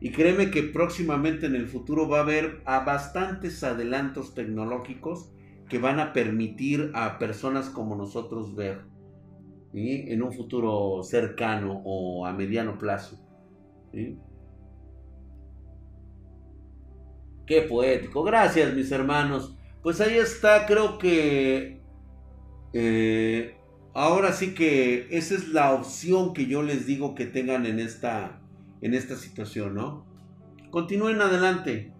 Y 0.00 0.12
créeme 0.12 0.50
que 0.50 0.62
próximamente 0.62 1.46
en 1.46 1.56
el 1.56 1.66
futuro 1.66 2.08
va 2.08 2.18
a 2.18 2.22
haber 2.22 2.62
a 2.64 2.80
bastantes 2.80 3.62
adelantos 3.62 4.34
tecnológicos 4.34 5.30
que 5.68 5.78
van 5.78 6.00
a 6.00 6.12
permitir 6.12 6.90
a 6.94 7.18
personas 7.18 7.68
como 7.70 7.96
nosotros 7.96 8.54
ver 8.54 8.93
en 9.74 10.22
un 10.22 10.32
futuro 10.32 11.02
cercano 11.02 11.82
o 11.84 12.24
a 12.26 12.32
mediano 12.32 12.78
plazo. 12.78 13.18
Qué 17.46 17.62
poético. 17.62 18.22
Gracias, 18.22 18.72
mis 18.74 18.90
hermanos. 18.92 19.56
Pues 19.82 20.00
ahí 20.00 20.16
está, 20.16 20.64
creo 20.66 20.98
que 20.98 21.82
eh, 22.72 23.56
ahora 23.92 24.32
sí 24.32 24.54
que 24.54 25.08
esa 25.10 25.34
es 25.34 25.48
la 25.48 25.74
opción 25.74 26.32
que 26.32 26.46
yo 26.46 26.62
les 26.62 26.86
digo 26.86 27.14
que 27.14 27.26
tengan 27.26 27.66
en 27.66 27.80
esta, 27.80 28.40
en 28.80 28.94
esta 28.94 29.16
situación, 29.16 29.74
¿no? 29.74 30.06
Continúen 30.70 31.20
adelante. 31.20 31.92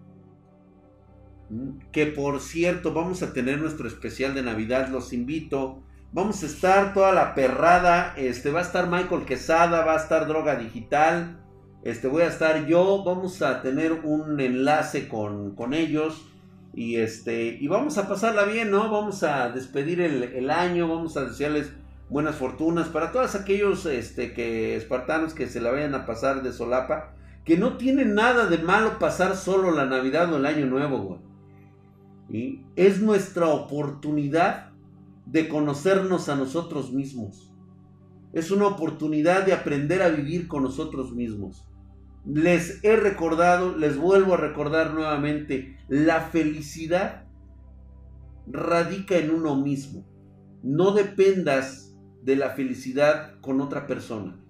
Que 1.91 2.07
por 2.07 2.39
cierto, 2.39 2.93
vamos 2.93 3.21
a 3.21 3.33
tener 3.33 3.59
nuestro 3.59 3.87
especial 3.87 4.33
de 4.33 4.41
Navidad. 4.41 4.89
Los 4.89 5.13
invito 5.13 5.84
Vamos 6.15 6.43
a 6.43 6.45
estar 6.45 6.93
toda 6.93 7.11
la 7.11 7.35
perrada. 7.35 8.13
Este, 8.15 8.49
va 8.49 8.59
a 8.59 8.61
estar 8.63 8.89
Michael 8.89 9.25
Quesada, 9.25 9.83
va 9.83 9.95
a 9.95 9.97
estar 9.97 10.27
Droga 10.27 10.55
Digital. 10.55 11.43
Este, 11.83 12.07
voy 12.07 12.21
a 12.21 12.27
estar 12.27 12.67
yo. 12.67 13.03
Vamos 13.03 13.41
a 13.41 13.61
tener 13.61 13.91
un 13.91 14.39
enlace 14.39 15.09
con, 15.09 15.73
ellos. 15.73 16.25
Y 16.73 16.95
este, 16.95 17.57
y 17.59 17.67
vamos 17.67 17.97
a 17.97 18.07
pasarla 18.07 18.45
bien, 18.45 18.71
¿no? 18.71 18.89
Vamos 18.89 19.23
a 19.23 19.49
despedir 19.49 19.99
el, 19.99 20.49
año. 20.49 20.87
Vamos 20.87 21.17
a 21.17 21.25
desearles 21.25 21.73
buenas 22.09 22.35
fortunas 22.37 22.87
para 22.87 23.11
todos 23.11 23.35
aquellos 23.35 23.85
este, 23.85 24.31
que, 24.31 24.77
espartanos 24.77 25.33
que 25.33 25.47
se 25.47 25.59
la 25.59 25.71
vayan 25.71 25.95
a 25.95 26.05
pasar 26.05 26.43
de 26.43 26.53
solapa. 26.53 27.13
Que 27.43 27.57
no 27.57 27.75
tiene 27.75 28.05
nada 28.05 28.45
de 28.45 28.59
malo 28.59 28.99
pasar 28.99 29.35
solo 29.35 29.71
la 29.71 29.85
Navidad 29.85 30.31
o 30.31 30.37
el 30.37 30.45
Año 30.45 30.65
Nuevo, 30.65 30.97
güey. 30.99 31.19
¿Y? 32.29 32.65
Es 32.77 33.01
nuestra 33.01 33.47
oportunidad 33.47 34.74
de 35.25 35.47
conocernos 35.49 36.29
a 36.29 36.35
nosotros 36.35 36.91
mismos. 36.91 37.51
Es 38.33 38.51
una 38.51 38.67
oportunidad 38.67 39.45
de 39.45 39.53
aprender 39.53 40.01
a 40.01 40.09
vivir 40.09 40.47
con 40.47 40.63
nosotros 40.63 41.13
mismos. 41.13 41.67
Les 42.25 42.83
he 42.83 42.95
recordado, 42.95 43.77
les 43.77 43.97
vuelvo 43.97 44.33
a 44.33 44.37
recordar 44.37 44.93
nuevamente, 44.93 45.77
la 45.87 46.21
felicidad 46.21 47.25
radica 48.47 49.17
en 49.17 49.31
uno 49.31 49.55
mismo. 49.55 50.05
No 50.63 50.91
dependas 50.91 51.95
de 52.23 52.35
la 52.35 52.51
felicidad 52.51 53.39
con 53.41 53.61
otra 53.61 53.85
persona. 53.87 54.41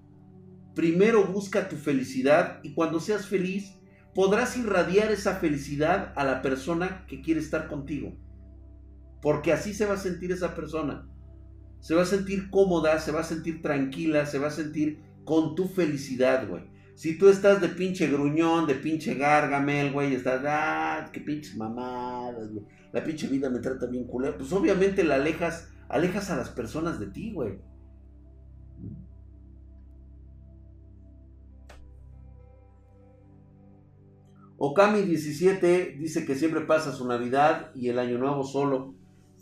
Primero 0.74 1.26
busca 1.26 1.70
tu 1.70 1.76
felicidad 1.76 2.60
y 2.64 2.74
cuando 2.74 3.00
seas 3.00 3.28
feliz 3.28 3.76
podrás 4.14 4.58
irradiar 4.58 5.12
esa 5.12 5.36
felicidad 5.36 6.14
a 6.16 6.24
la 6.24 6.42
persona 6.42 7.06
que 7.08 7.22
quiere 7.22 7.42
estar 7.42 7.68
contigo. 7.68 8.14
Porque 9.26 9.52
así 9.52 9.74
se 9.74 9.88
va 9.88 9.96
a 9.96 9.98
sentir 9.98 10.32
esa 10.32 10.54
persona. 10.54 11.10
Se 11.80 11.96
va 11.96 12.04
a 12.04 12.06
sentir 12.06 12.52
cómoda, 12.52 13.00
se 13.00 13.12
va 13.12 13.22
a 13.22 13.24
sentir 13.24 13.60
tranquila, 13.64 14.28
se 14.28 14.38
va 14.38 14.50
a 14.50 14.52
sentir 14.52 15.00
con 15.24 15.56
tu 15.56 15.68
felicidad, 15.68 16.48
güey. 16.48 16.62
Si 16.94 17.18
tú 17.18 17.28
estás 17.28 17.60
de 17.60 17.70
pinche 17.70 18.06
gruñón, 18.06 18.68
de 18.68 18.76
pinche 18.76 19.16
gargamel, 19.16 19.94
güey, 19.94 20.14
estás, 20.14 20.44
ah, 20.46 21.10
qué 21.12 21.22
pinches 21.22 21.58
mamadas. 21.58 22.52
La 22.94 23.04
pinche 23.04 23.28
vida 23.28 23.50
me 23.50 23.58
trata 23.58 23.88
bien 23.88 24.06
culero. 24.06 24.38
Pues 24.38 24.54
obviamente 24.54 25.04
la 25.04 25.16
alejas, 25.16 25.70
alejas 25.90 26.30
a 26.30 26.38
las 26.38 26.50
personas 26.50 27.00
de 27.00 27.08
ti, 27.08 27.34
güey. 27.34 27.58
Okami17 34.60 35.98
dice 35.98 36.28
que 36.28 36.36
siempre 36.36 36.62
pasa 36.62 36.92
su 36.92 37.08
Navidad 37.08 37.72
y 37.74 37.90
el 37.90 37.98
Año 37.98 38.20
Nuevo 38.20 38.44
solo. 38.44 38.94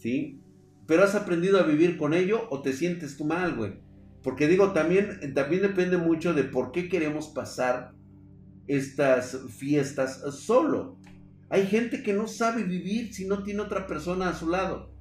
¿Sí? 0.04 0.42
Pero 0.86 1.04
has 1.04 1.16
aprendido 1.16 1.58
a 1.60 1.64
vivir 1.64 1.98
con 1.98 2.14
ello 2.14 2.46
o 2.50 2.62
te 2.62 2.74
sientes 2.74 3.16
tú 3.16 3.24
mal, 3.24 3.56
güey. 3.56 3.76
Porque 4.22 4.48
digo, 4.48 4.74
también, 4.74 5.34
también 5.34 5.62
depende 5.62 5.98
mucho 5.98 6.34
de 6.34 6.44
por 6.44 6.74
qué 6.74 6.90
queremos 6.90 7.28
pasar 7.30 7.94
estas 8.68 9.38
fiestas 9.50 10.22
solo. 10.36 10.98
Hay 11.50 11.68
gente 11.68 12.04
que 12.04 12.14
no 12.14 12.28
sabe 12.28 12.64
vivir 12.64 13.14
si 13.14 13.26
no 13.26 13.44
tiene 13.44 13.62
otra 13.62 13.88
persona 13.88 14.30
a 14.30 14.36
su 14.36 14.50
lado. 14.50 14.92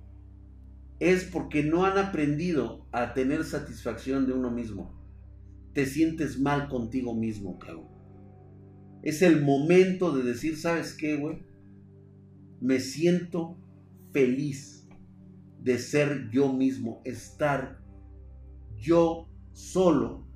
Es 1.00 1.24
porque 1.24 1.64
no 1.64 1.84
han 1.84 1.98
aprendido 1.98 2.86
a 2.92 3.12
tener 3.12 3.44
satisfacción 3.44 4.26
de 4.26 4.34
uno 4.34 4.52
mismo. 4.52 4.94
Te 5.72 5.84
sientes 5.84 6.38
mal 6.38 6.68
contigo 6.68 7.12
mismo, 7.12 7.58
cabrón. 7.58 7.88
Es 9.02 9.20
el 9.22 9.42
momento 9.42 10.16
de 10.16 10.22
decir, 10.22 10.56
¿sabes 10.56 10.94
qué, 10.94 11.16
güey? 11.16 11.42
Me 12.60 12.78
siento 12.78 13.56
feliz 14.12 14.81
de 15.62 15.78
ser 15.78 16.28
yo 16.30 16.52
mismo, 16.52 17.00
estar 17.04 17.78
yo 18.76 19.28
solo 19.52 20.26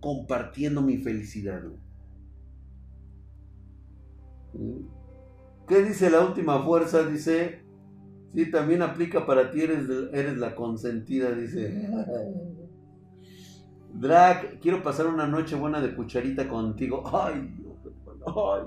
compartiendo 0.00 0.80
mi 0.82 0.96
felicidad. 0.98 1.62
¿Qué 5.68 5.82
dice 5.82 6.10
la 6.10 6.20
última 6.20 6.62
fuerza? 6.62 7.06
Dice, 7.06 7.60
sí, 8.34 8.50
también 8.50 8.82
aplica 8.82 9.26
para 9.26 9.50
ti, 9.50 9.62
eres, 9.62 9.88
eres 10.12 10.38
la 10.38 10.54
consentida, 10.54 11.32
dice. 11.32 11.88
Drag, 13.92 14.60
quiero 14.60 14.82
pasar 14.82 15.06
una 15.06 15.26
noche 15.26 15.56
buena 15.56 15.80
de 15.80 15.94
cucharita 15.94 16.48
contigo. 16.48 17.02
Ay, 17.12 17.54
ay. 18.26 18.62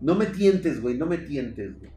No 0.00 0.14
me 0.14 0.26
tientes, 0.26 0.80
güey, 0.80 0.96
no 0.96 1.06
me 1.06 1.18
tientes, 1.18 1.78
güey. 1.78 1.93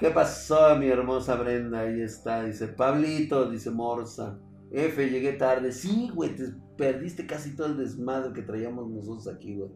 ¿Qué 0.00 0.10
pasó, 0.10 0.76
mi 0.76 0.88
hermosa 0.88 1.36
Brenda? 1.36 1.80
Ahí 1.80 2.00
está, 2.00 2.42
dice 2.44 2.68
Pablito, 2.68 3.50
dice 3.50 3.70
Morsa. 3.70 4.38
F, 4.70 5.10
llegué 5.10 5.34
tarde. 5.34 5.72
Sí, 5.72 6.10
güey, 6.14 6.34
te 6.34 6.54
perdiste 6.78 7.26
casi 7.26 7.54
todo 7.54 7.66
el 7.66 7.76
desmadre 7.76 8.32
que 8.32 8.40
traíamos 8.40 8.88
nosotros 8.88 9.28
aquí, 9.28 9.56
güey. 9.56 9.70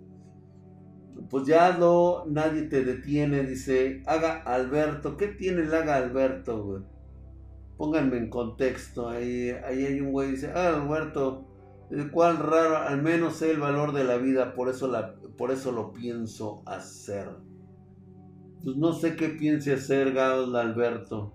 Pues 1.28 1.46
ya 1.46 1.76
no, 1.76 2.24
nadie 2.24 2.62
te 2.62 2.87
detiene, 2.87 3.42
dice, 3.42 4.02
haga 4.06 4.40
Alberto. 4.46 5.18
¿Qué 5.18 5.28
tiene 5.28 5.60
el 5.60 5.74
haga 5.74 5.96
Alberto, 5.96 6.64
güey? 6.64 6.82
Pónganme 7.76 8.16
en 8.16 8.30
contexto. 8.30 9.10
Ahí, 9.10 9.50
ahí 9.50 9.84
hay 9.84 10.00
un 10.00 10.10
güey 10.10 10.30
dice, 10.30 10.50
ah, 10.54 10.74
Alberto, 10.74 11.44
el 11.90 12.10
cual 12.10 12.38
raro, 12.38 12.78
al 12.78 13.02
menos 13.02 13.37
sé 13.37 13.50
el 13.50 13.60
valor 13.60 13.92
de 13.92 14.04
la 14.04 14.16
vida, 14.16 14.54
por 14.54 14.70
eso, 14.70 14.88
la, 14.88 15.16
por 15.37 15.50
eso 15.50 15.70
lo 15.70 15.92
pienso 15.92 16.62
hacer. 16.64 17.28
Pues 18.64 18.77
no 18.79 18.94
sé 18.94 19.14
qué 19.14 19.29
piense 19.29 19.74
hacer, 19.74 20.14
Gaul 20.14 20.57
Alberto. 20.57 21.35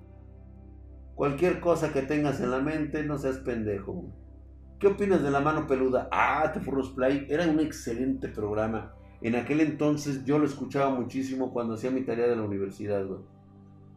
Cualquier 1.14 1.60
cosa 1.60 1.94
que 1.94 2.02
tengas 2.02 2.42
en 2.42 2.50
la 2.50 2.60
mente, 2.60 3.04
no 3.04 3.20
seas 3.20 3.38
pendejo. 3.38 4.12
¿Qué 4.80 4.88
opinas 4.88 5.22
de 5.22 5.30
la 5.30 5.40
mano 5.40 5.68
peluda? 5.68 6.10
Ah, 6.12 6.50
Te 6.52 6.60
Furros 6.60 6.90
Play, 6.90 7.28
era 7.30 7.46
un 7.46 7.60
excelente 7.60 8.30
programa. 8.30 8.96
En 9.22 9.36
aquel 9.36 9.60
entonces 9.60 10.26
yo 10.26 10.40
lo 10.40 10.46
escuchaba 10.48 10.90
muchísimo 10.90 11.54
cuando 11.54 11.76
hacía 11.76 11.92
mi 11.92 12.02
tarea 12.02 12.28
de 12.28 12.36
la 12.36 12.44
universidad, 12.44 13.06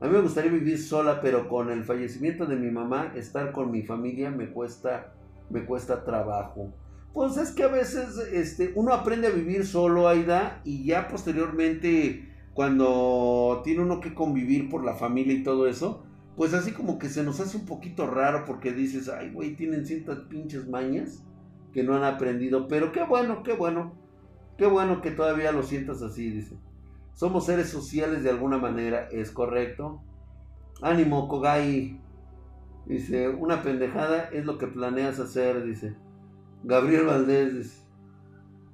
A 0.01 0.07
mí 0.07 0.13
me 0.13 0.21
gustaría 0.21 0.51
vivir 0.51 0.79
sola, 0.79 1.21
pero 1.23 1.49
con 1.49 1.71
el 1.71 1.85
fallecimiento 1.85 2.45
de 2.45 2.57
mi 2.57 2.71
mamá, 2.71 3.13
estar 3.15 3.53
con 3.53 3.71
mi 3.71 3.83
familia 3.83 4.31
me 4.31 4.51
cuesta, 4.51 5.15
me 5.49 5.65
cuesta 5.65 6.05
trabajo. 6.05 6.75
Pues 7.15 7.39
es 7.39 7.53
que 7.53 7.63
a 7.63 7.69
veces 7.69 8.19
este, 8.33 8.73
uno 8.75 8.93
aprende 8.93 9.29
a 9.29 9.31
vivir 9.31 9.65
solo, 9.65 10.09
Aida, 10.09 10.61
y 10.65 10.85
ya 10.85 11.09
posteriormente, 11.09 12.32
cuando 12.55 13.63
tiene 13.65 13.83
uno 13.83 14.01
que 14.01 14.15
convivir 14.15 14.69
por 14.69 14.85
la 14.85 14.95
familia 14.95 15.35
y 15.35 15.43
todo 15.43 15.67
eso, 15.67 16.05
pues 16.37 16.55
así 16.55 16.73
como 16.73 16.99
que 16.99 17.09
se 17.09 17.23
nos 17.23 17.41
hace 17.41 17.57
un 17.57 17.67
poquito 17.67 18.07
raro 18.07 18.45
porque 18.47 18.73
dices, 18.73 19.09
ay, 19.09 19.31
güey, 19.33 19.57
tienen 19.57 19.87
ciertas 19.87 20.21
pinches 20.29 20.69
mañas 20.69 21.25
que 21.73 21.83
no 21.83 21.95
han 21.97 22.05
aprendido, 22.05 22.69
pero 22.69 22.93
qué 22.93 23.05
bueno, 23.05 23.43
qué 23.43 23.55
bueno. 23.55 23.93
Qué 24.59 24.67
bueno 24.67 25.01
que 25.01 25.11
todavía 25.11 25.51
lo 25.51 25.63
sientas 25.63 26.03
así, 26.03 26.31
dice. 26.31 26.57
Somos 27.15 27.47
seres 27.47 27.69
sociales 27.69 28.23
de 28.23 28.31
alguna 28.31 28.59
manera, 28.59 29.09
¿es 29.11 29.31
correcto? 29.31 30.03
Ánimo, 30.83 31.29
Kogai. 31.29 31.99
Dice, 32.87 33.29
una 33.29 33.63
pendejada 33.63 34.29
es 34.33 34.45
lo 34.45 34.59
que 34.59 34.67
planeas 34.67 35.19
hacer, 35.19 35.65
dice. 35.65 35.97
Gabriel 36.65 37.07
Valdés, 37.07 37.55
dice. 37.55 37.82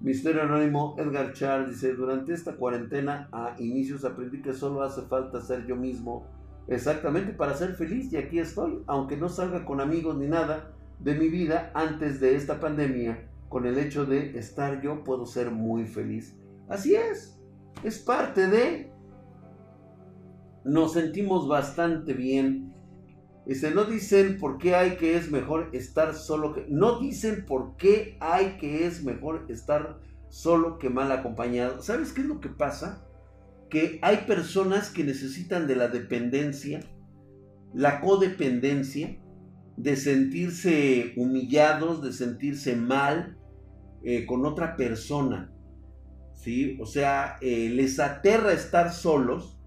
Misterio 0.00 0.42
Anónimo, 0.42 0.94
Edgar 0.96 1.32
Charles, 1.32 1.70
dice, 1.70 1.94
durante 1.94 2.32
esta 2.32 2.54
cuarentena 2.54 3.28
a 3.32 3.56
inicios 3.58 4.04
aprendí 4.04 4.40
que 4.40 4.54
solo 4.54 4.82
hace 4.82 5.02
falta 5.02 5.40
ser 5.40 5.66
yo 5.66 5.74
mismo, 5.74 6.24
exactamente 6.68 7.32
para 7.32 7.54
ser 7.54 7.74
feliz 7.74 8.12
y 8.12 8.16
aquí 8.16 8.38
estoy, 8.38 8.82
aunque 8.87 9.16
no 9.16 9.28
salga 9.28 9.64
con 9.64 9.80
amigos 9.80 10.16
ni 10.16 10.28
nada 10.28 10.70
de 11.00 11.14
mi 11.14 11.28
vida 11.28 11.72
antes 11.74 12.20
de 12.20 12.37
esta 12.37 12.61
pandemia, 12.61 13.28
con 13.48 13.66
el 13.66 13.76
hecho 13.76 14.04
de 14.04 14.38
estar 14.38 14.80
yo 14.82 15.02
puedo 15.02 15.26
ser 15.26 15.50
muy 15.50 15.84
feliz. 15.87 16.37
Así 16.68 16.94
es, 16.94 17.40
es 17.82 17.98
parte 17.98 18.46
de... 18.46 18.92
Nos 20.64 20.92
sentimos 20.92 21.48
bastante 21.48 22.12
bien. 22.12 22.67
Dice, 23.48 23.70
no 23.70 23.84
dicen 23.84 24.37
por 24.37 24.58
qué 24.58 24.74
hay 24.74 24.96
que 24.96 25.16
es 25.16 25.30
mejor 25.30 25.70
estar 25.72 26.14
solo 26.14 26.52
que... 26.52 26.66
No 26.68 27.00
dicen 27.00 27.46
por 27.46 27.76
qué 27.76 28.18
hay 28.20 28.58
que 28.58 28.87
es 28.87 29.02
mejor 29.02 29.46
estar 29.48 30.00
solo 30.28 30.78
que 30.78 30.90
mal 30.90 31.11
acompañado. 31.11 31.80
¿Sabes 31.80 32.12
qué 32.12 32.20
es 32.20 32.26
lo 32.26 32.40
que 32.40 32.50
pasa? 32.50 33.06
Que 33.70 33.98
hay 34.02 34.18
personas 34.26 34.90
que 34.90 35.02
necesitan 35.02 35.66
de 35.66 35.76
la 35.76 35.88
dependencia, 35.88 36.80
la 37.72 38.02
codependencia, 38.02 39.18
de 39.78 39.96
sentirse 39.96 41.14
humillados, 41.16 42.02
de 42.02 42.12
sentirse 42.12 42.76
mal, 42.76 43.38
eh, 44.04 44.26
con 44.26 44.44
otra 44.44 44.76
persona. 44.76 45.50
¿sí? 46.34 46.76
O 46.82 46.84
sea, 46.84 47.38
eh, 47.40 47.70
les 47.70 47.98
aterra 47.98 48.52
estar 48.52 48.92
solos 48.92 49.58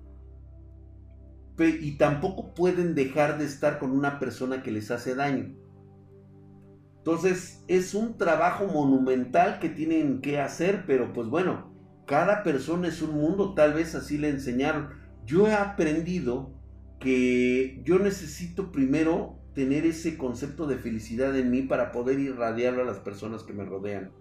y 1.70 1.98
tampoco 1.98 2.54
pueden 2.54 2.96
dejar 2.96 3.38
de 3.38 3.46
estar 3.46 3.80
con 3.80 3.92
una 3.92 4.20
persona 4.20 4.64
que 4.64 4.72
les 4.72 4.92
hace 4.92 5.16
daño. 5.16 5.56
Entonces 6.98 7.64
es 7.68 7.96
un 7.96 8.18
trabajo 8.18 8.68
monumental 8.68 9.60
que 9.60 9.70
tienen 9.70 10.22
que 10.22 10.40
hacer, 10.40 10.84
pero 10.86 11.14
pues 11.14 11.28
bueno, 11.28 11.74
cada 12.06 12.44
persona 12.44 12.88
es 12.88 13.02
un 13.02 13.16
mundo, 13.16 13.54
tal 13.54 13.74
vez 13.74 13.96
así 13.96 14.18
le 14.18 14.30
enseñaron. 14.30 14.90
Yo 15.26 15.48
he 15.48 15.54
aprendido 15.54 16.54
que 17.00 17.82
yo 17.84 17.98
necesito 17.98 18.72
primero 18.72 19.40
tener 19.56 19.86
ese 19.86 20.18
concepto 20.18 20.68
de 20.68 20.78
felicidad 20.78 21.36
en 21.36 21.50
mí 21.50 21.64
para 21.64 21.92
poder 21.92 22.20
irradiarlo 22.20 22.84
a 22.84 22.86
las 22.86 23.00
personas 23.00 23.44
que 23.44 23.54
me 23.54 23.66
rodean. 23.66 24.12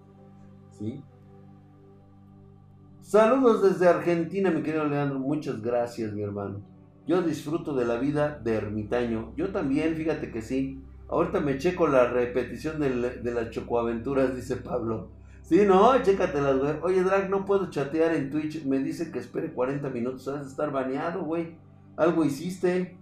Saludos 3.01 3.63
desde 3.63 3.89
Argentina, 3.89 4.51
mi 4.51 4.63
querido 4.63 4.87
Leandro. 4.87 5.19
Muchas 5.19 5.61
gracias, 5.61 6.13
mi 6.13 6.23
hermano. 6.23 6.70
Yo 7.11 7.23
disfruto 7.23 7.75
de 7.75 7.85
la 7.85 7.97
vida 7.97 8.41
de 8.45 8.55
ermitaño. 8.55 9.33
Yo 9.37 9.49
también, 9.49 9.97
fíjate 9.97 10.31
que 10.31 10.43
sí. 10.43 10.81
Ahorita 11.09 11.41
me 11.41 11.59
checo 11.59 11.89
la 11.89 12.09
repetición 12.09 12.79
de, 12.79 13.33
las 13.35 13.51
chocoaventuras, 13.51 14.37
dice 14.37 14.55
Pablo. 14.55 15.11
Sí, 15.43 15.63
no, 15.67 16.01
chécatelas, 16.01 16.59
güey. 16.61 16.75
Oye, 16.83 17.03
Drag, 17.03 17.29
no 17.29 17.45
puedo 17.45 17.69
chatear 17.69 18.15
en 18.15 18.31
Twitch. 18.31 18.65
Me 18.65 18.79
dice 18.79 19.11
que 19.11 19.19
espere 19.19 19.53
40 19.53 19.91
minutos. 19.91 20.29
Has 20.29 20.43
de 20.45 20.51
estar 20.51 20.71
baneado, 20.71 21.25
güey. 21.25 21.57
Algo 21.97 22.25
hiciste. 22.25 22.97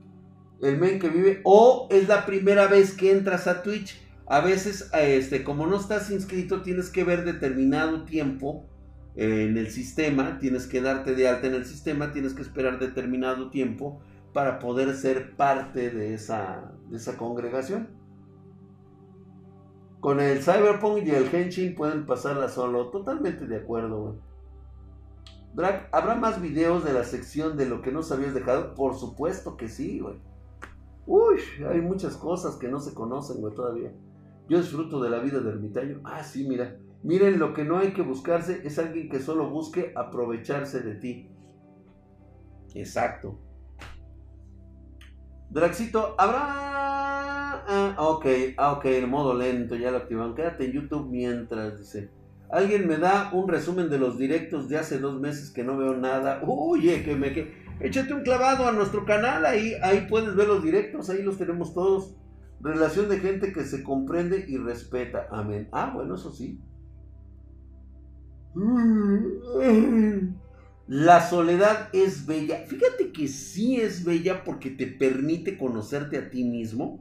El 0.63 0.79
men 0.79 0.99
que 0.99 1.11
vive. 1.11 1.43
O 1.45 1.87
es 1.91 2.09
la 2.09 2.25
primera 2.25 2.67
vez 2.67 2.95
que 2.95 3.13
entras 3.13 3.47
a 3.47 3.63
Twitch 3.63 4.01
a 4.25 4.41
veces, 4.41 4.89
este, 4.95 5.45
como 5.45 5.67
no 5.67 5.77
estás 5.77 6.11
inscrito, 6.11 6.63
tienes 6.63 6.89
que 6.89 7.05
ver 7.05 7.27
determinado 7.27 8.05
tiempo 8.05 8.65
en 9.15 9.57
el 9.57 9.71
sistema, 9.71 10.39
tienes 10.39 10.67
que 10.67 10.81
darte 10.81 11.15
de 11.15 11.29
alta 11.29 11.47
en 11.47 11.55
el 11.55 11.65
sistema, 11.65 12.13
tienes 12.13 12.35
que 12.35 12.43
esperar 12.43 12.79
determinado 12.79 13.51
tiempo 13.51 14.01
para 14.33 14.59
poder 14.59 14.95
ser 14.95 15.37
parte 15.37 15.91
de 15.91 16.15
esa, 16.15 16.73
congregación. 17.19 17.89
Con 20.01 20.21
el 20.21 20.43
Cyberpunk 20.43 21.05
y 21.05 21.11
el 21.11 21.35
Henshin 21.35 21.75
pueden 21.75 22.07
pasarla 22.07 22.49
solo. 22.49 22.91
Totalmente 22.91 23.47
de 23.47 23.57
acuerdo, 23.57 24.21
¿habrá 25.91 26.15
más 26.15 26.41
videos 26.41 26.85
de 26.85 26.93
la 26.93 27.03
sección 27.03 27.57
de 27.57 27.67
lo 27.67 27.83
que 27.83 27.91
nos 27.91 28.13
habías 28.13 28.35
dejado? 28.35 28.75
Por 28.75 28.95
supuesto 28.95 29.57
que 29.57 29.69
sí, 29.69 29.99
güey. 29.99 30.21
Uy, 31.07 31.41
hay 31.69 31.81
muchas 31.81 32.17
cosas 32.17 32.57
que 32.57 32.69
no 32.69 32.79
se 32.79 32.95
conocen, 32.95 33.41
güey, 33.41 33.55
todavía. 33.55 33.93
Yo 34.49 34.59
disfruto 34.59 35.01
de 35.01 35.11
la 35.11 35.19
vida 35.19 35.41
de 35.41 35.51
ermitaño. 35.51 36.01
Ah, 36.05 36.23
sí, 36.23 36.47
mira. 36.47 36.79
Miren, 37.03 37.39
lo 37.39 37.55
que 37.55 37.65
no 37.65 37.79
hay 37.79 37.93
que 37.93 38.03
buscarse 38.03 38.61
es 38.65 38.79
alguien 38.79 39.09
que 39.09 39.21
solo 39.21 39.49
busque 39.51 39.93
aprovecharse 39.95 40.81
de 40.81 40.95
ti. 40.97 41.31
Exacto. 42.75 43.39
Draxito, 45.51 46.15
habrá. 46.19 46.69
Ah, 47.71 47.95
ok, 47.99 48.27
ah, 48.57 48.73
ok, 48.73 48.85
el 48.87 49.07
modo 49.07 49.35
lento, 49.35 49.77
ya 49.77 49.91
lo 49.91 49.99
activan. 49.99 50.35
Quédate 50.35 50.67
en 50.67 50.73
YouTube 50.73 51.09
mientras, 51.11 51.79
dice. 51.79 52.11
Alguien 52.51 52.89
me 52.89 52.97
da 52.97 53.31
un 53.33 53.47
resumen 53.47 53.91
de 53.91 53.99
los 53.99 54.17
directos 54.17 54.69
de 54.69 54.79
hace 54.79 54.99
dos 54.99 55.21
meses 55.21 55.51
que 55.51 55.65
no 55.65 55.77
veo 55.77 55.95
nada. 55.95 56.41
Oye, 56.47 57.03
que 57.05 57.15
me. 57.15 57.33
Que... 57.33 57.53
Échate 57.81 58.13
un 58.13 58.23
clavado 58.23 58.67
a 58.67 58.73
nuestro 58.73 59.05
canal, 59.05 59.47
ahí, 59.47 59.75
ahí 59.83 60.07
puedes 60.09 60.35
ver 60.35 60.49
los 60.49 60.65
directos, 60.65 61.11
ahí 61.11 61.23
los 61.23 61.39
tenemos 61.39 61.75
todos. 61.75 62.17
Relación 62.61 63.09
de 63.09 63.19
gente 63.21 63.53
que 63.53 63.65
se 63.65 63.85
comprende 63.85 64.45
y 64.49 64.57
respeta. 64.57 65.29
Amén. 65.31 65.69
Ah, 65.71 65.93
bueno, 65.95 66.17
eso 66.17 66.33
sí. 66.33 66.61
La 70.89 71.29
soledad 71.29 71.91
es 71.93 72.25
bella. 72.27 72.65
Fíjate 72.67 73.13
que 73.13 73.29
sí 73.29 73.77
es 73.77 74.05
bella 74.05 74.43
porque 74.43 74.71
te 74.71 74.87
permite 74.87 75.59
conocerte 75.59 76.17
a 76.17 76.31
ti 76.31 76.45
mismo. 76.45 77.01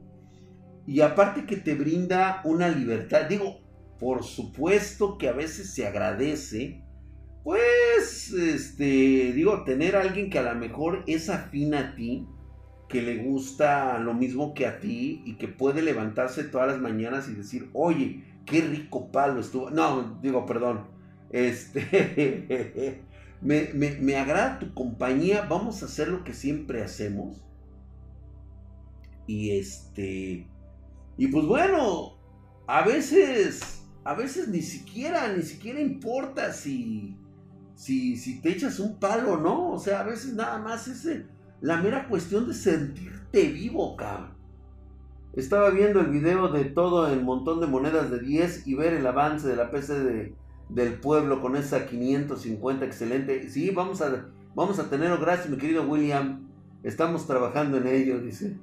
Y 0.86 1.00
aparte 1.00 1.46
que 1.46 1.56
te 1.56 1.74
brinda 1.74 2.42
una 2.44 2.68
libertad. 2.68 3.26
Digo, 3.28 3.60
por 3.98 4.24
supuesto 4.24 5.16
que 5.16 5.28
a 5.28 5.32
veces 5.32 5.72
se 5.74 5.86
agradece. 5.86 6.84
Pues, 7.44 8.30
este, 8.32 9.32
digo, 9.32 9.64
tener 9.64 9.96
a 9.96 10.02
alguien 10.02 10.28
que 10.28 10.38
a 10.38 10.52
lo 10.52 10.58
mejor 10.58 11.02
es 11.06 11.30
afín 11.30 11.74
a 11.74 11.94
ti. 11.94 12.26
Que 12.90 13.00
le 13.00 13.24
gusta 13.24 13.98
lo 13.98 14.12
mismo 14.12 14.52
que 14.52 14.66
a 14.66 14.80
ti. 14.80 15.22
Y 15.24 15.36
que 15.36 15.48
puede 15.48 15.80
levantarse 15.80 16.44
todas 16.44 16.68
las 16.68 16.78
mañanas 16.78 17.26
y 17.30 17.34
decir, 17.34 17.70
oye, 17.72 18.22
qué 18.44 18.60
rico 18.60 19.10
palo 19.10 19.40
estuvo. 19.40 19.70
No, 19.70 20.18
digo, 20.20 20.44
perdón. 20.44 20.97
Este... 21.30 23.02
me, 23.40 24.16
agrada 24.16 24.58
tu 24.58 24.74
compañía, 24.74 25.46
vamos 25.48 25.82
a 25.82 25.86
hacer 25.86 26.08
lo 26.08 26.24
que 26.24 26.34
siempre 26.34 26.82
hacemos. 26.82 27.44
Y 29.26 29.58
este, 29.58 30.46
y 31.18 31.26
pues 31.28 31.46
bueno, 31.46 32.16
a 32.66 32.82
veces, 32.82 33.84
a 34.04 34.14
veces 34.14 34.48
ni 34.48 34.62
siquiera, 34.62 35.30
ni 35.32 35.42
siquiera 35.42 35.80
importa 35.80 36.52
si, 36.52 37.16
si, 37.74 38.16
si 38.16 38.40
te 38.40 38.50
echas 38.50 38.80
un 38.80 38.98
palo, 38.98 39.36
¿no? 39.36 39.72
O 39.72 39.78
sea, 39.78 40.00
a 40.00 40.04
veces 40.04 40.32
nada 40.32 40.58
más 40.58 40.88
es 40.88 41.24
la 41.60 41.76
mera 41.76 42.08
cuestión 42.08 42.48
de 42.48 42.54
sentirte 42.54 43.48
vivo, 43.48 43.96
cabrón. 43.96 44.38
Estaba 45.34 45.70
viendo 45.70 46.00
el 46.00 46.06
video 46.06 46.48
de 46.48 46.64
todo 46.64 47.06
el 47.12 47.22
montón 47.22 47.60
de 47.60 47.66
monedas 47.66 48.10
de 48.10 48.18
10 48.18 48.66
y 48.66 48.74
ver 48.74 48.94
el 48.94 49.06
avance 49.06 49.46
de 49.46 49.56
la 49.56 49.70
PC 49.70 50.00
de, 50.00 50.34
del 50.68 50.94
pueblo 50.94 51.40
con 51.40 51.56
esa 51.56 51.86
550 51.86 52.84
excelente. 52.84 53.48
Sí, 53.48 53.70
vamos 53.70 54.00
a, 54.02 54.28
vamos 54.54 54.78
a 54.78 54.90
tenerlo. 54.90 55.18
Gracias, 55.18 55.48
mi 55.48 55.56
querido 55.56 55.82
William. 55.82 56.48
Estamos 56.82 57.26
trabajando 57.26 57.78
en 57.78 57.86
ello, 57.86 58.20
dice. 58.20 58.58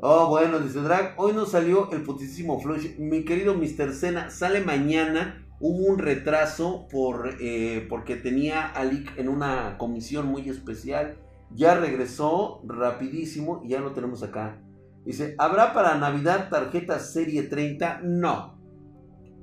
Oh, 0.00 0.28
bueno, 0.28 0.60
dice 0.60 0.80
Drag. 0.80 1.14
Hoy 1.18 1.32
no 1.34 1.44
salió 1.44 1.90
el 1.92 2.02
putísimo 2.02 2.58
Flush. 2.60 2.98
Mi 2.98 3.24
querido 3.24 3.54
Mr. 3.54 3.92
Sena, 3.92 4.30
sale 4.30 4.62
mañana. 4.62 5.46
Hubo 5.60 5.84
un 5.92 5.98
retraso 5.98 6.88
por, 6.90 7.36
eh, 7.38 7.86
porque 7.88 8.16
tenía 8.16 8.66
a 8.66 8.82
Lick 8.84 9.18
en 9.18 9.28
una 9.28 9.76
comisión 9.76 10.26
muy 10.26 10.48
especial. 10.48 11.18
Ya 11.54 11.74
regresó 11.74 12.62
rapidísimo 12.66 13.60
y 13.62 13.70
ya 13.70 13.80
lo 13.80 13.92
tenemos 13.92 14.22
acá. 14.22 14.58
Dice, 15.04 15.34
¿habrá 15.38 15.74
para 15.74 15.98
Navidad 15.98 16.48
tarjeta 16.48 16.98
serie 16.98 17.42
30? 17.42 18.00
No. 18.02 18.59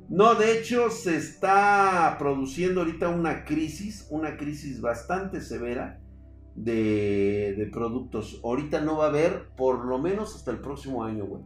No, 0.10 0.36
de 0.36 0.58
hecho 0.58 0.90
se 0.90 1.18
está 1.18 2.16
produciendo 2.18 2.82
ahorita 2.82 3.10
una 3.10 3.44
crisis, 3.44 4.08
una 4.10 4.38
crisis 4.38 4.80
bastante 4.80 5.42
severa 5.42 6.00
de, 6.56 7.70
productos. 7.74 8.40
Ahorita 8.44 8.80
no 8.80 8.98
va 8.98 9.06
a 9.06 9.10
haber, 9.10 9.50
por 9.58 9.86
lo 9.86 10.00
menos 10.00 10.34
hasta 10.36 10.52
el 10.52 10.60
próximo 10.60 11.04
año, 11.04 11.26
güey. 11.26 11.44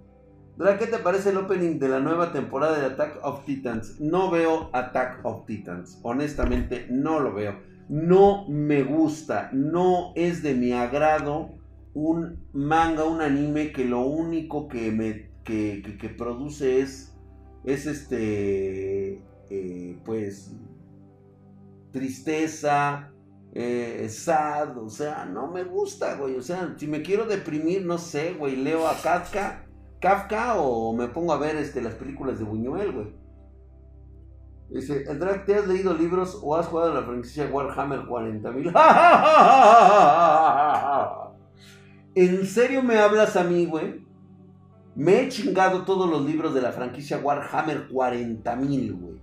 ¿qué 0.77 0.85
te 0.85 0.99
parece 0.99 1.31
el 1.31 1.37
opening 1.37 1.79
de 1.79 1.89
la 1.89 1.99
nueva 1.99 2.31
temporada 2.31 2.79
de 2.79 2.85
Attack 2.85 3.19
of 3.23 3.45
Titans? 3.45 3.99
No 3.99 4.29
veo 4.29 4.69
Attack 4.73 5.21
of 5.23 5.47
Titans, 5.47 5.99
honestamente 6.03 6.85
no 6.91 7.19
lo 7.19 7.33
veo. 7.33 7.55
No 7.89 8.47
me 8.47 8.83
gusta, 8.83 9.49
no 9.53 10.13
es 10.15 10.43
de 10.43 10.53
mi 10.53 10.71
agrado 10.71 11.55
un 11.95 12.47
manga, 12.53 13.05
un 13.05 13.21
anime 13.21 13.71
que 13.71 13.85
lo 13.85 14.01
único 14.01 14.67
que 14.67 14.91
me 14.91 15.31
que 15.43 16.15
produce 16.15 16.79
es 16.79 17.10
es 17.63 17.85
este, 17.85 19.21
eh, 19.49 19.99
pues, 20.03 20.51
tristeza, 21.91 23.11
eh, 23.53 24.07
sad, 24.09 24.77
o 24.77 24.89
sea, 24.89 25.25
no 25.25 25.47
me 25.47 25.63
gusta, 25.63 26.15
güey, 26.15 26.35
o 26.35 26.41
sea, 26.41 26.73
si 26.77 26.87
me 26.87 27.01
quiero 27.01 27.25
deprimir, 27.25 27.85
no 27.85 27.97
sé, 27.97 28.33
güey, 28.33 28.55
leo 28.55 28.87
a 28.87 28.95
Kafka, 29.01 29.65
Kafka 29.99 30.55
o 30.55 30.93
me 30.93 31.09
pongo 31.09 31.33
a 31.33 31.37
ver 31.37 31.57
este, 31.57 31.81
las 31.81 31.95
películas 31.95 32.39
de 32.39 32.45
Buñuel, 32.45 32.91
güey. 32.91 33.21
Dice, 34.69 35.03
drag, 35.03 35.45
¿te 35.45 35.55
has 35.55 35.67
leído 35.67 35.93
libros 35.93 36.39
o 36.41 36.55
has 36.55 36.67
jugado 36.67 36.93
la 36.93 37.03
franquicia 37.03 37.49
Warhammer 37.51 38.03
40.000? 38.03 38.71
¿En 42.15 42.45
serio 42.45 42.81
me 42.81 42.97
hablas 42.97 43.35
a 43.35 43.43
mí, 43.43 43.65
güey? 43.65 44.05
Me 44.95 45.21
he 45.21 45.29
chingado 45.29 45.83
todos 45.83 46.09
los 46.09 46.25
libros 46.25 46.53
de 46.53 46.61
la 46.61 46.71
franquicia 46.71 47.19
Warhammer 47.19 47.87
40.000, 47.89 48.99
güey. 48.99 49.21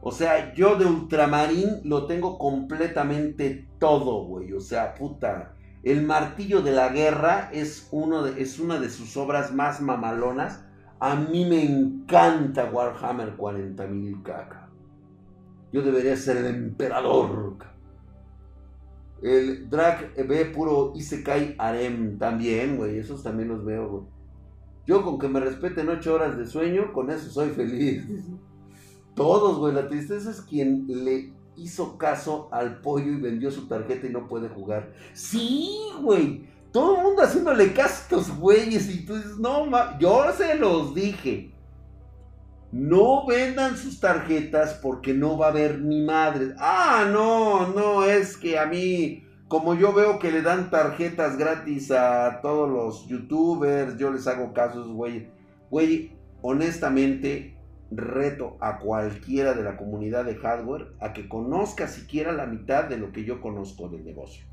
O 0.00 0.12
sea, 0.12 0.52
yo 0.54 0.76
de 0.76 0.84
Ultramarín 0.84 1.80
lo 1.84 2.06
tengo 2.06 2.38
completamente 2.38 3.68
todo, 3.78 4.24
güey. 4.24 4.52
O 4.52 4.60
sea, 4.60 4.94
puta. 4.94 5.54
El 5.82 6.04
martillo 6.04 6.62
de 6.62 6.72
la 6.72 6.88
guerra 6.90 7.50
es, 7.52 7.88
uno 7.90 8.22
de, 8.22 8.40
es 8.40 8.60
una 8.60 8.78
de 8.78 8.90
sus 8.90 9.16
obras 9.16 9.52
más 9.52 9.80
mamalonas. 9.80 10.64
A 11.00 11.16
mí 11.16 11.44
me 11.44 11.64
encanta 11.64 12.70
Warhammer 12.70 13.36
40.000, 13.36 14.22
caca. 14.22 14.68
Yo 15.72 15.82
debería 15.82 16.16
ser 16.16 16.36
el 16.36 16.46
emperador. 16.46 17.56
El 19.22 19.68
Drag 19.68 20.14
ve 20.28 20.44
puro 20.46 20.92
Isekai 20.94 21.56
Arem 21.58 22.18
también, 22.18 22.76
güey. 22.76 22.98
Esos 22.98 23.22
también 23.22 23.48
los 23.48 23.64
veo, 23.64 23.88
güey. 23.88 24.21
Yo 24.86 25.02
con 25.02 25.18
que 25.18 25.28
me 25.28 25.40
respeten 25.40 25.88
ocho 25.88 26.14
horas 26.14 26.36
de 26.36 26.46
sueño, 26.46 26.92
con 26.92 27.10
eso 27.10 27.30
soy 27.30 27.50
feliz. 27.50 28.04
Todos, 29.14 29.58
güey. 29.58 29.74
La 29.74 29.88
tristeza 29.88 30.30
es 30.30 30.40
quien 30.40 30.86
le 30.88 31.32
hizo 31.56 31.98
caso 31.98 32.48
al 32.50 32.80
pollo 32.80 33.12
y 33.12 33.20
vendió 33.20 33.50
su 33.50 33.68
tarjeta 33.68 34.06
y 34.06 34.10
no 34.10 34.28
puede 34.28 34.48
jugar. 34.48 34.92
Sí, 35.12 35.76
güey. 36.00 36.50
Todo 36.72 36.96
el 36.96 37.02
mundo 37.02 37.22
haciéndole 37.22 37.72
caso 37.74 37.94
a 37.94 38.02
estos 38.02 38.38
güeyes. 38.38 38.88
Y 38.88 39.04
tú 39.04 39.14
dices, 39.14 39.38
no, 39.38 39.66
ma 39.66 39.98
yo 39.98 40.24
se 40.36 40.54
los 40.56 40.94
dije. 40.94 41.54
No 42.72 43.26
vendan 43.26 43.76
sus 43.76 44.00
tarjetas 44.00 44.78
porque 44.82 45.12
no 45.12 45.36
va 45.36 45.46
a 45.46 45.50
haber 45.50 45.78
ni 45.80 46.02
madre. 46.02 46.54
Ah, 46.58 47.06
no, 47.12 47.68
no, 47.68 48.02
es 48.04 48.36
que 48.38 48.58
a 48.58 48.64
mí 48.64 49.26
como 49.52 49.74
yo 49.74 49.92
veo 49.92 50.18
que 50.18 50.32
le 50.32 50.40
dan 50.40 50.70
tarjetas 50.70 51.36
gratis 51.36 51.90
a 51.90 52.40
todos 52.40 52.70
los 52.70 53.06
youtubers, 53.06 53.98
yo 53.98 54.10
les 54.10 54.26
hago 54.26 54.54
casos, 54.54 54.88
güey. 54.88 55.28
Güey, 55.68 56.16
honestamente, 56.40 57.58
reto 57.90 58.56
a 58.62 58.78
cualquiera 58.78 59.52
de 59.52 59.62
la 59.62 59.76
comunidad 59.76 60.24
de 60.24 60.36
hardware 60.36 60.94
a 61.00 61.12
que 61.12 61.28
conozca 61.28 61.86
siquiera 61.86 62.32
la 62.32 62.46
mitad 62.46 62.84
de 62.84 62.96
lo 62.96 63.12
que 63.12 63.26
yo 63.26 63.42
conozco 63.42 63.90
del 63.90 64.06
negocio. 64.06 64.46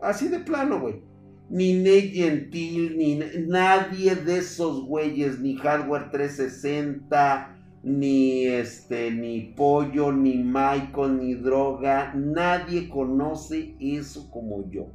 Así 0.00 0.28
de 0.28 0.38
plano, 0.38 0.80
güey. 0.80 1.02
Ni 1.50 1.74
Nate 1.74 2.12
Gentil, 2.14 2.96
ni 2.96 3.20
nadie 3.48 4.14
de 4.14 4.38
esos 4.38 4.82
güeyes, 4.86 5.40
ni 5.40 5.56
Hardware 5.56 6.10
360, 6.10 7.54
ni 7.82 8.44
este, 8.44 9.10
ni 9.10 9.40
pollo, 9.56 10.12
ni 10.12 10.36
Michael, 10.36 11.18
ni 11.18 11.34
droga. 11.34 12.12
Nadie 12.14 12.88
conoce 12.88 13.74
eso 13.80 14.30
como 14.30 14.70
yo. 14.70 14.88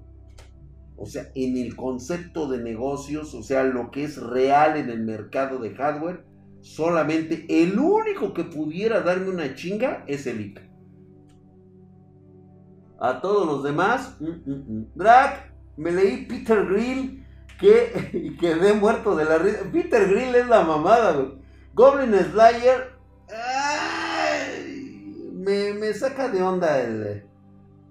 O 0.97 1.05
sea, 1.05 1.29
en 1.35 1.57
el 1.57 1.75
concepto 1.75 2.47
de 2.47 2.59
negocios, 2.59 3.33
o 3.33 3.43
sea, 3.43 3.63
lo 3.63 3.91
que 3.91 4.03
es 4.03 4.21
real 4.21 4.77
en 4.77 4.89
el 4.89 5.01
mercado 5.01 5.59
de 5.59 5.75
hardware, 5.75 6.23
solamente 6.61 7.45
el 7.49 7.77
único 7.77 8.33
que 8.33 8.43
pudiera 8.43 9.01
darme 9.01 9.29
una 9.29 9.55
chinga 9.55 10.03
es 10.07 10.25
el 10.25 10.41
ICA. 10.41 10.61
A 12.99 13.19
todos 13.19 13.45
los 13.45 13.63
demás, 13.63 14.15
mm, 14.21 14.49
mm, 14.49 14.79
mm. 14.79 14.87
Me 15.77 15.91
leí 15.91 16.25
Peter 16.25 16.65
Grill 16.65 17.25
que 17.59 18.35
quedé 18.39 18.73
muerto 18.73 19.15
de 19.15 19.25
la 19.25 19.37
risa. 19.37 19.59
Peter 19.71 20.07
Grill 20.07 20.35
es 20.35 20.47
la 20.47 20.63
mamada, 20.63 21.11
güey. 21.11 21.44
Goblin 21.75 22.15
Slayer. 22.15 22.95
me, 25.33 25.93
saca 25.93 26.29
de 26.29 26.41
onda 26.41 26.81
el, 26.81 27.23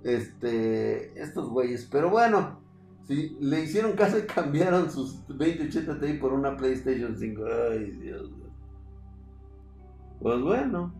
este, 0.03 1.20
estos 1.20 1.51
güeyes. 1.51 1.87
Pero 1.93 2.09
bueno, 2.09 2.61
si 3.07 3.37
le 3.41 3.62
hicieron 3.62 3.93
caso 3.93 4.18
y 4.18 4.22
cambiaron 4.26 4.91
sus 4.91 5.26
2080 5.28 6.01
Ti 6.01 6.14
por 6.14 6.32
una 6.32 6.57
PlayStation 6.57 7.14
5. 7.16 7.43
Ay, 7.70 7.91
Dios. 8.01 8.30
Pues 10.20 10.41
bueno. 10.41 10.95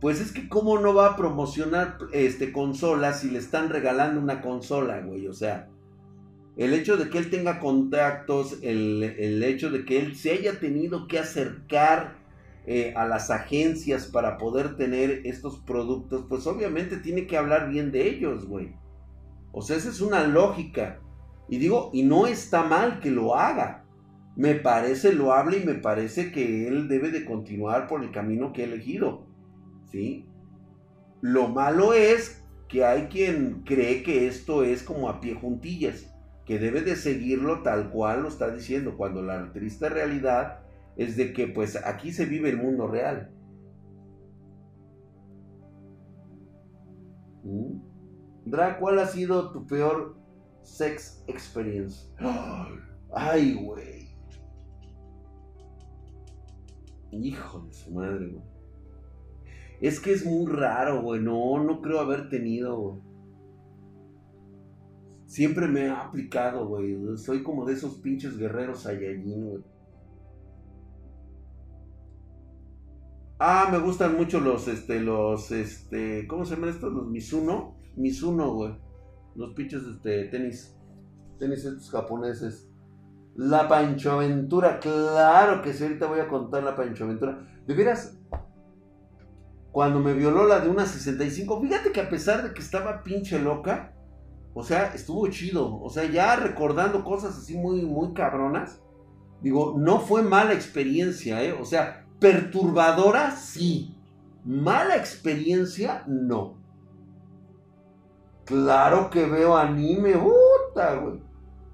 Pues 0.00 0.20
es 0.20 0.30
que 0.30 0.48
cómo 0.48 0.78
no 0.78 0.94
va 0.94 1.08
a 1.08 1.16
promocionar 1.16 1.98
este 2.12 2.52
consolas 2.52 3.20
si 3.20 3.30
le 3.30 3.40
están 3.40 3.70
regalando 3.70 4.20
una 4.20 4.40
consola, 4.40 5.00
güey. 5.00 5.26
O 5.26 5.32
sea, 5.32 5.68
el 6.58 6.74
hecho 6.74 6.96
de 6.96 7.08
que 7.08 7.18
él 7.18 7.30
tenga 7.30 7.60
contactos, 7.60 8.58
el, 8.62 9.42
hecho 9.44 9.70
de 9.70 9.84
que 9.84 10.00
él 10.00 10.16
se 10.16 10.32
haya 10.32 10.58
tenido 10.58 11.06
que 11.06 11.20
acercar 11.20 12.16
eh, 12.66 12.92
a 12.96 13.06
las 13.06 13.30
agencias 13.30 14.06
para 14.06 14.38
poder 14.38 14.76
tener 14.76 15.22
estos 15.24 15.60
productos, 15.60 16.26
pues 16.28 16.48
obviamente 16.48 16.96
tiene 16.96 17.28
que 17.28 17.36
hablar 17.36 17.70
bien 17.70 17.92
de 17.92 18.08
ellos, 18.08 18.44
güey. 18.44 18.74
O 19.52 19.62
sea, 19.62 19.76
esa 19.76 19.88
es 19.88 20.00
una 20.00 20.26
lógica. 20.26 20.98
Y 21.48 21.58
digo, 21.58 21.90
y 21.92 22.02
no 22.02 22.26
está 22.26 22.64
mal 22.64 22.98
que 22.98 23.12
lo 23.12 23.36
haga. 23.36 23.84
Me 24.34 24.56
parece 24.56 25.12
loable 25.12 25.58
y 25.58 25.64
me 25.64 25.74
parece 25.74 26.32
que 26.32 26.66
él 26.66 26.88
debe 26.88 27.12
de 27.12 27.24
continuar 27.24 27.86
por 27.86 28.02
el 28.02 28.10
camino 28.10 28.52
que 28.52 28.62
ha 28.62 28.66
elegido. 28.66 29.26
¿Sí? 29.92 30.26
Lo 31.20 31.46
malo 31.46 31.94
es 31.94 32.42
que 32.66 32.84
hay 32.84 33.04
quien 33.04 33.62
cree 33.64 34.02
que 34.02 34.26
esto 34.26 34.64
es 34.64 34.82
como 34.82 35.08
a 35.08 35.20
pie 35.20 35.34
juntillas, 35.34 36.12
que 36.48 36.58
debe 36.58 36.80
de 36.80 36.96
seguirlo 36.96 37.62
tal 37.62 37.90
cual 37.90 38.22
lo 38.22 38.28
está 38.28 38.50
diciendo, 38.50 38.96
cuando 38.96 39.20
la 39.22 39.52
triste 39.52 39.90
realidad 39.90 40.60
es 40.96 41.14
de 41.14 41.34
que 41.34 41.46
pues 41.46 41.76
aquí 41.76 42.10
se 42.10 42.24
vive 42.24 42.48
el 42.48 42.56
mundo 42.56 42.86
real. 42.86 43.30
¿Mm? 47.44 47.82
Dra, 48.46 48.78
¿cuál 48.78 48.98
ha 48.98 49.06
sido 49.06 49.52
tu 49.52 49.66
peor 49.66 50.16
sex 50.62 51.22
experience? 51.26 52.10
Ay, 53.12 53.52
güey. 53.62 54.08
Hijo 57.10 57.60
de 57.60 57.72
su 57.74 57.90
madre, 57.92 58.26
güey. 58.26 58.44
Es 59.82 60.00
que 60.00 60.12
es 60.12 60.24
muy 60.24 60.50
raro, 60.50 61.02
güey. 61.02 61.20
No, 61.20 61.62
no 61.62 61.82
creo 61.82 62.00
haber 62.00 62.30
tenido. 62.30 63.02
Siempre 65.28 65.68
me 65.68 65.90
ha 65.90 66.06
aplicado, 66.06 66.66
güey. 66.66 66.96
Soy 67.18 67.42
como 67.42 67.66
de 67.66 67.74
esos 67.74 67.96
pinches 67.96 68.38
guerreros 68.38 68.80
Saiyajin, 68.84 69.50
güey. 69.50 69.62
Ah, 73.38 73.68
me 73.70 73.78
gustan 73.78 74.16
mucho 74.16 74.40
los, 74.40 74.66
este, 74.68 75.00
los, 75.00 75.52
este, 75.52 76.26
¿cómo 76.26 76.46
se 76.46 76.54
llaman 76.54 76.70
estos? 76.70 76.94
Los 76.94 77.08
Mizuno. 77.08 77.76
Mizuno, 77.94 78.54
güey. 78.54 78.74
Los 79.34 79.52
pinches, 79.52 79.82
este, 79.82 80.24
tenis. 80.24 80.74
Tenis 81.38 81.62
estos 81.62 81.90
japoneses. 81.90 82.66
La 83.36 83.68
Pancho 83.68 84.12
Aventura, 84.12 84.80
claro 84.80 85.60
que 85.60 85.74
sí, 85.74 85.84
ahorita 85.84 86.06
voy 86.06 86.20
a 86.20 86.28
contar 86.28 86.62
la 86.64 86.74
Pancho 86.74 87.04
Aventura. 87.04 87.46
De 87.66 87.74
veras, 87.74 88.18
cuando 89.72 90.00
me 90.00 90.14
violó 90.14 90.46
la 90.46 90.60
de 90.60 90.70
una 90.70 90.86
65, 90.86 91.60
fíjate 91.60 91.92
que 91.92 92.00
a 92.00 92.08
pesar 92.08 92.42
de 92.42 92.54
que 92.54 92.62
estaba 92.62 93.02
pinche 93.02 93.38
loca, 93.38 93.94
o 94.54 94.62
sea, 94.62 94.92
estuvo 94.94 95.26
chido. 95.28 95.80
O 95.80 95.90
sea, 95.90 96.04
ya 96.04 96.36
recordando 96.36 97.04
cosas 97.04 97.36
así 97.36 97.56
muy, 97.56 97.82
muy 97.82 98.12
cabronas, 98.12 98.80
digo, 99.40 99.74
no 99.78 100.00
fue 100.00 100.22
mala 100.22 100.52
experiencia, 100.52 101.42
¿eh? 101.42 101.52
O 101.52 101.64
sea, 101.64 102.06
Perturbadora, 102.18 103.30
sí. 103.30 103.94
Mala 104.44 104.96
experiencia, 104.96 106.02
no. 106.06 106.56
Claro 108.44 109.10
que 109.10 109.26
veo 109.26 109.56
anime, 109.56 110.14
puta, 110.14 110.96
güey. 110.96 111.20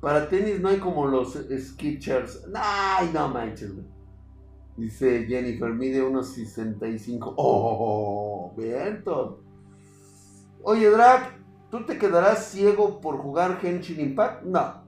Para 0.00 0.28
tenis 0.28 0.60
no 0.60 0.68
hay 0.68 0.78
como 0.78 1.06
los 1.06 1.32
Sketchers. 1.34 2.46
Ay, 2.54 3.10
no 3.14 3.28
manches, 3.28 3.72
güey. 3.72 3.86
Dice 4.76 5.24
Jennifer, 5.26 5.72
mide 5.72 6.02
unos 6.02 6.34
65. 6.34 7.34
Oh, 7.38 8.52
bien, 8.56 9.02
todo. 9.04 9.40
Oye, 10.62 10.90
Drag, 10.90 11.33
¿tú 11.74 11.84
te 11.84 11.98
quedarás 11.98 12.52
ciego 12.52 13.00
por 13.00 13.18
jugar 13.18 13.58
Henshin 13.60 13.98
Impact? 13.98 14.44
No. 14.44 14.84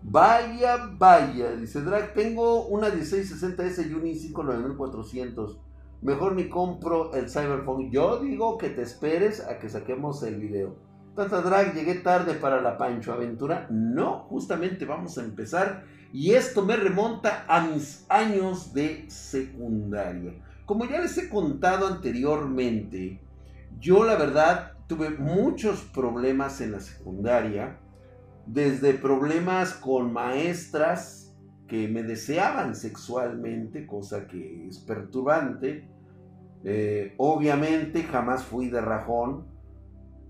Vaya, 0.00 0.88
vaya, 0.96 1.54
dice 1.54 1.82
Drag, 1.82 2.14
tengo 2.14 2.64
una 2.68 2.88
1660S 2.88 3.90
y 3.90 3.92
un 3.92 4.04
i5 4.04 4.42
9400. 4.42 5.60
Mejor 6.00 6.34
ni 6.34 6.48
compro 6.48 7.12
el 7.12 7.28
Cyberphone. 7.28 7.90
Yo 7.90 8.20
digo 8.20 8.56
que 8.56 8.70
te 8.70 8.80
esperes 8.80 9.46
a 9.46 9.58
que 9.58 9.68
saquemos 9.68 10.22
el 10.22 10.40
video. 10.40 10.76
Tanta 11.14 11.42
Drag, 11.42 11.74
llegué 11.74 11.96
tarde 11.96 12.32
para 12.32 12.62
la 12.62 12.78
Pancho 12.78 13.12
Aventura. 13.12 13.66
No, 13.70 14.20
justamente 14.30 14.86
vamos 14.86 15.18
a 15.18 15.24
empezar. 15.24 15.84
Y 16.14 16.30
esto 16.30 16.64
me 16.64 16.76
remonta 16.76 17.44
a 17.48 17.66
mis 17.66 18.06
años 18.08 18.72
de 18.72 19.04
secundaria. 19.10 20.32
Como 20.64 20.86
ya 20.86 21.02
les 21.02 21.18
he 21.18 21.28
contado 21.28 21.86
anteriormente, 21.86 23.20
yo 23.78 24.04
la 24.04 24.16
verdad 24.16 24.71
tuve 24.92 25.08
muchos 25.08 25.80
problemas 25.84 26.60
en 26.60 26.72
la 26.72 26.80
secundaria 26.80 27.78
desde 28.44 28.92
problemas 28.92 29.72
con 29.72 30.12
maestras 30.12 31.34
que 31.66 31.88
me 31.88 32.02
deseaban 32.02 32.76
sexualmente, 32.76 33.86
cosa 33.86 34.26
que 34.26 34.66
es 34.68 34.80
perturbante. 34.80 35.88
Eh, 36.64 37.14
obviamente 37.16 38.02
jamás 38.02 38.44
fui 38.44 38.68
de 38.68 38.82
rajón. 38.82 39.46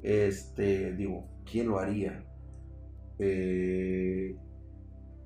Este, 0.00 0.92
digo, 0.94 1.26
¿quién 1.44 1.66
lo 1.66 1.80
haría? 1.80 2.24
Eh, 3.18 4.36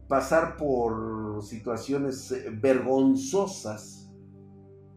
pasar 0.09 0.57
por 0.57 1.43
situaciones 1.43 2.35
vergonzosas 2.59 4.11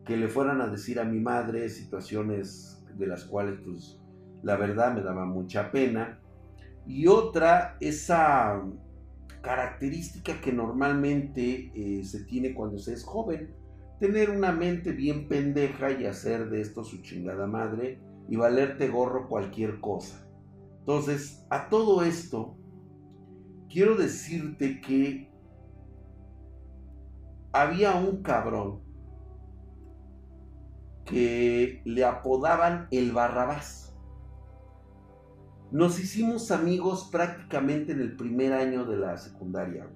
que 0.06 0.16
le 0.16 0.30
fueran 0.30 0.62
a 0.62 0.68
decir 0.68 0.98
a 0.98 1.04
mi 1.04 1.20
madre, 1.20 1.68
situaciones 1.68 2.86
de 2.98 3.06
las 3.06 3.26
cuales 3.26 3.60
pues 3.66 3.99
la 4.44 4.56
verdad 4.56 4.94
me 4.94 5.02
daba 5.02 5.26
mucha 5.26 5.72
pena 5.72 6.20
y 6.86 7.08
otra, 7.08 7.78
esa 7.80 8.64
característica 9.42 10.42
que 10.42 10.52
normalmente 10.52 11.72
eh, 11.74 12.04
se 12.04 12.24
tiene 12.26 12.54
cuando 12.54 12.78
se 12.78 12.94
es 12.94 13.04
joven, 13.04 13.54
tener 14.00 14.30
una 14.30 14.52
mente 14.52 14.92
bien 14.92 15.28
pendeja 15.28 15.92
y 15.92 16.06
hacer 16.06 16.50
de 16.50 16.62
esto 16.62 16.84
su 16.84 17.02
chingada 17.02 17.48
madre 17.48 18.00
y 18.28 18.36
valerte 18.36 18.88
gorro 18.88 19.28
cualquier 19.28 19.80
cosa. 19.80 20.26
Entonces, 20.80 21.46
a 21.50 21.70
todo 21.70 22.04
esto, 22.04 22.58
quiero 23.70 23.96
decirte 23.96 24.82
que 24.82 25.30
había 27.52 27.96
un 27.96 28.24
cabrón 28.24 28.82
que 31.06 31.82
le 31.86 32.04
apodaban 32.04 32.88
el 32.92 33.12
Barrabás. 33.12 33.89
Nos 35.72 36.00
hicimos 36.00 36.50
amigos 36.50 37.10
prácticamente 37.12 37.92
en 37.92 38.02
el 38.02 38.16
primer 38.16 38.54
año 38.54 38.86
de 38.86 38.98
la 38.98 39.18
secundaria. 39.18 39.88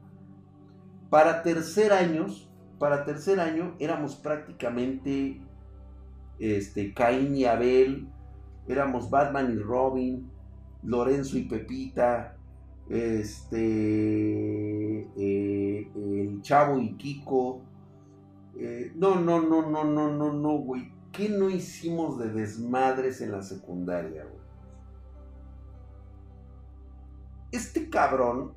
Para 1.09 1.41
tercer 1.41 1.91
años, 1.91 2.47
para 2.77 3.05
tercer 3.05 3.39
año 3.39 3.75
éramos 3.79 4.15
prácticamente 4.15 5.41
este, 6.37 6.93
Caín 6.93 7.35
y 7.35 7.45
Abel, 7.45 8.07
éramos 8.67 9.09
Batman 9.09 9.51
y 9.51 9.57
Robin, 9.57 10.29
Lorenzo 10.83 11.39
y 11.39 11.43
Pepita, 11.43 12.37
este, 12.89 13.59
eh, 15.17 15.91
el 15.95 16.41
Chavo 16.43 16.77
y 16.77 16.93
Kiko. 16.97 17.61
Eh, 18.59 18.91
no, 18.95 19.15
no, 19.15 19.41
no, 19.41 19.67
no, 19.71 19.83
no, 19.85 20.11
no, 20.11 20.33
no, 20.33 20.57
güey. 20.57 20.93
¿Qué 21.11 21.29
no 21.29 21.49
hicimos 21.49 22.19
de 22.19 22.29
desmadres 22.31 23.21
en 23.21 23.31
la 23.31 23.41
secundaria, 23.41 24.23
güey? 24.23 24.42
Este 27.53 27.89
cabrón 27.89 28.53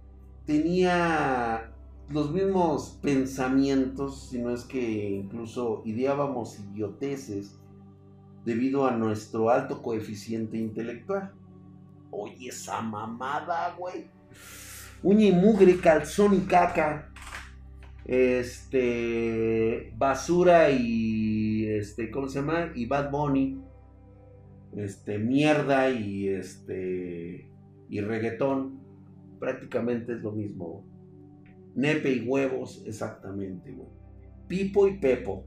tenía 0.46 1.72
los 2.08 2.32
mismos 2.32 2.98
pensamientos, 3.02 4.28
si 4.30 4.38
no 4.38 4.50
es 4.50 4.64
que 4.64 5.10
incluso 5.10 5.82
ideábamos 5.84 6.58
idioteces 6.60 7.58
debido 8.44 8.86
a 8.86 8.92
nuestro 8.92 9.50
alto 9.50 9.82
coeficiente 9.82 10.56
intelectual. 10.56 11.32
Oye, 12.10 12.48
esa 12.48 12.80
mamada, 12.80 13.74
güey. 13.76 14.06
Uña 15.02 15.26
y 15.26 15.32
mugre, 15.32 15.78
calzón 15.78 16.34
y 16.34 16.40
caca. 16.40 17.12
Este. 18.04 19.92
Basura 19.96 20.70
y. 20.70 21.66
Este. 21.66 22.10
¿Cómo 22.10 22.28
se 22.28 22.38
llama? 22.40 22.70
Y 22.74 22.86
Bad 22.86 23.10
Bunny. 23.10 23.60
Este. 24.76 25.18
Mierda 25.18 25.90
y 25.90 26.28
este. 26.28 27.50
Y 27.90 28.00
reggaetón 28.00 28.75
prácticamente 29.46 30.12
es 30.12 30.22
lo 30.22 30.32
mismo. 30.32 30.84
Nepe 31.76 32.10
y 32.10 32.26
huevos, 32.26 32.82
exactamente, 32.84 33.76
Pipo 34.48 34.88
y 34.88 34.98
Pepo. 34.98 35.44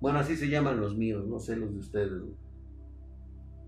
Bueno, 0.00 0.20
así 0.20 0.36
se 0.36 0.48
llaman 0.48 0.78
los 0.78 0.96
míos, 0.96 1.26
no 1.26 1.40
sé 1.40 1.56
los 1.56 1.72
de 1.72 1.78
ustedes, 1.78 2.22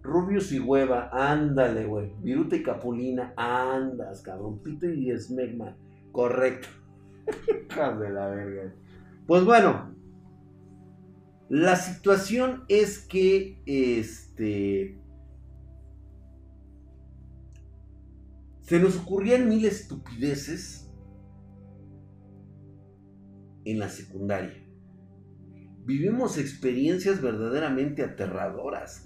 Rubius 0.02 0.52
y 0.52 0.60
Hueva, 0.60 1.08
ándale, 1.12 1.84
güey. 1.86 2.12
Viruta 2.22 2.54
y 2.54 2.62
Capulina, 2.62 3.32
andas, 3.36 4.20
cabrón. 4.20 4.62
Pito 4.62 4.88
y 4.88 5.10
Esmegma, 5.10 5.76
correcto. 6.12 6.68
de 7.98 8.10
la 8.10 8.28
verga. 8.28 8.72
Pues 9.26 9.44
bueno, 9.44 9.96
la 11.48 11.74
situación 11.74 12.64
es 12.68 13.00
que, 13.00 13.62
este, 13.66 14.98
Se 18.64 18.80
nos 18.80 18.96
ocurrían 18.96 19.46
mil 19.46 19.66
estupideces 19.66 20.90
en 23.66 23.78
la 23.78 23.90
secundaria. 23.90 24.66
Vivimos 25.84 26.38
experiencias 26.38 27.20
verdaderamente 27.20 28.02
aterradoras. 28.02 29.04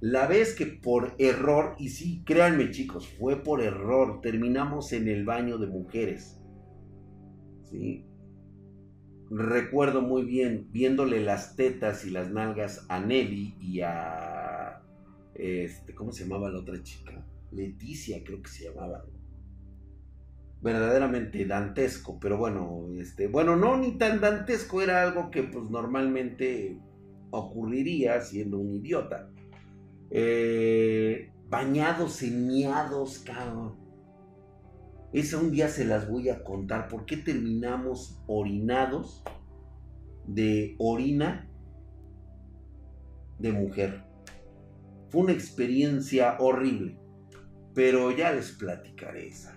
La 0.00 0.28
vez 0.28 0.54
que 0.54 0.66
por 0.66 1.16
error, 1.18 1.74
y 1.78 1.88
sí, 1.88 2.22
créanme 2.24 2.70
chicos, 2.70 3.08
fue 3.18 3.42
por 3.42 3.60
error, 3.60 4.20
terminamos 4.20 4.92
en 4.92 5.08
el 5.08 5.24
baño 5.24 5.58
de 5.58 5.66
mujeres. 5.66 6.40
Recuerdo 9.30 10.00
muy 10.00 10.24
bien 10.24 10.68
viéndole 10.70 11.20
las 11.24 11.56
tetas 11.56 12.04
y 12.04 12.10
las 12.10 12.30
nalgas 12.30 12.86
a 12.88 13.00
Nelly 13.00 13.56
y 13.60 13.80
a. 13.80 14.39
Este, 15.34 15.94
¿Cómo 15.94 16.12
se 16.12 16.24
llamaba 16.24 16.50
la 16.50 16.60
otra 16.60 16.82
chica? 16.82 17.24
Leticia, 17.52 18.22
creo 18.24 18.42
que 18.42 18.50
se 18.50 18.64
llamaba. 18.64 19.04
Verdaderamente 20.62 21.46
dantesco, 21.46 22.18
pero 22.20 22.36
bueno, 22.36 22.86
este, 22.98 23.28
bueno, 23.28 23.56
no 23.56 23.78
ni 23.78 23.96
tan 23.96 24.20
dantesco, 24.20 24.82
era 24.82 25.02
algo 25.02 25.30
que 25.30 25.44
pues 25.44 25.70
normalmente 25.70 26.78
ocurriría 27.30 28.20
siendo 28.20 28.58
un 28.58 28.74
idiota. 28.74 29.30
Eh, 30.10 31.32
bañados 31.48 32.22
en 32.22 32.46
miados, 32.46 33.20
cabrón. 33.20 33.76
Esa 35.12 35.38
un 35.38 35.50
día 35.50 35.68
se 35.68 35.84
las 35.84 36.08
voy 36.08 36.28
a 36.28 36.44
contar. 36.44 36.88
¿Por 36.88 37.04
qué 37.04 37.16
terminamos 37.16 38.22
orinados 38.26 39.24
de 40.26 40.76
orina 40.78 41.48
de 43.38 43.52
mujer? 43.52 44.09
Fue 45.10 45.22
una 45.22 45.32
experiencia 45.32 46.36
horrible, 46.38 46.96
pero 47.74 48.10
ya 48.16 48.32
les 48.32 48.52
platicaré 48.52 49.28
esa. 49.28 49.56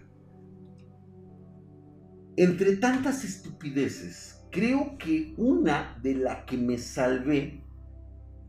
Entre 2.36 2.78
tantas 2.78 3.24
estupideces, 3.24 4.44
creo 4.52 4.98
que 4.98 5.36
una 5.38 6.00
de 6.02 6.16
las 6.16 6.46
que 6.46 6.58
me 6.58 6.80
salvé 6.80 7.64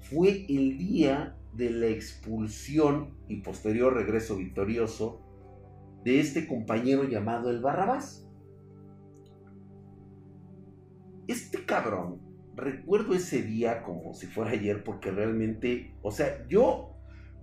fue 0.01 0.47
el 0.49 0.79
día 0.79 1.37
de 1.53 1.71
la 1.71 1.87
expulsión 1.87 3.15
y 3.29 3.43
posterior 3.43 3.95
regreso 3.95 4.37
victorioso 4.37 5.21
de 6.05 6.21
este 6.21 6.47
compañero 6.47 7.05
llamado 7.05 7.51
el 7.51 7.61
Barrabás. 7.61 8.27
Este 11.27 11.65
cabrón, 11.65 12.21
recuerdo 12.55 13.15
ese 13.15 13.43
día 13.43 13.83
como 13.83 14.15
si 14.15 14.27
fuera 14.27 14.51
ayer 14.53 14.85
porque 14.85 15.11
realmente, 15.11 15.95
o 16.03 16.11
sea, 16.11 16.47
yo 16.49 16.94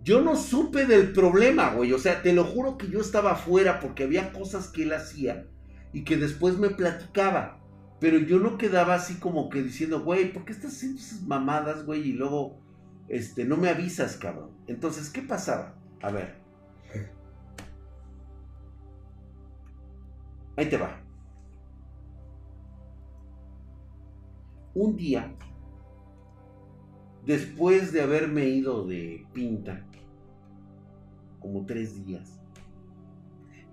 yo 0.03 0.21
no 0.21 0.35
supe 0.35 0.85
del 0.85 1.13
problema, 1.13 1.73
güey, 1.73 1.93
o 1.93 1.99
sea, 1.99 2.21
te 2.21 2.33
lo 2.33 2.43
juro 2.43 2.77
que 2.77 2.89
yo 2.89 3.01
estaba 3.01 3.33
afuera 3.33 3.79
porque 3.79 4.03
había 4.03 4.33
cosas 4.33 4.67
que 4.67 4.83
él 4.83 4.93
hacía 4.93 5.47
y 5.93 6.03
que 6.03 6.17
después 6.17 6.57
me 6.57 6.69
platicaba. 6.69 7.59
Pero 7.99 8.17
yo 8.17 8.39
no 8.39 8.57
quedaba 8.57 8.95
así 8.95 9.15
como 9.15 9.49
que 9.49 9.61
diciendo, 9.61 10.01
güey, 10.01 10.33
¿por 10.33 10.43
qué 10.43 10.53
estás 10.53 10.73
haciendo 10.73 10.99
esas 10.99 11.21
mamadas, 11.21 11.85
güey? 11.85 12.01
Y 12.09 12.13
luego, 12.13 12.59
este, 13.09 13.45
no 13.45 13.57
me 13.57 13.69
avisas, 13.69 14.17
cabrón. 14.17 14.49
Entonces, 14.65 15.11
¿qué 15.11 15.21
pasaba? 15.21 15.75
A 16.01 16.09
ver, 16.09 16.41
Ahí 20.55 20.69
te 20.69 20.77
va. 20.77 21.01
Un 24.73 24.95
día, 24.95 25.33
después 27.25 27.91
de 27.91 28.01
haberme 28.01 28.45
ido 28.45 28.85
de 28.85 29.25
pinta, 29.33 29.85
como 31.41 31.65
tres 31.65 32.05
días, 32.05 32.39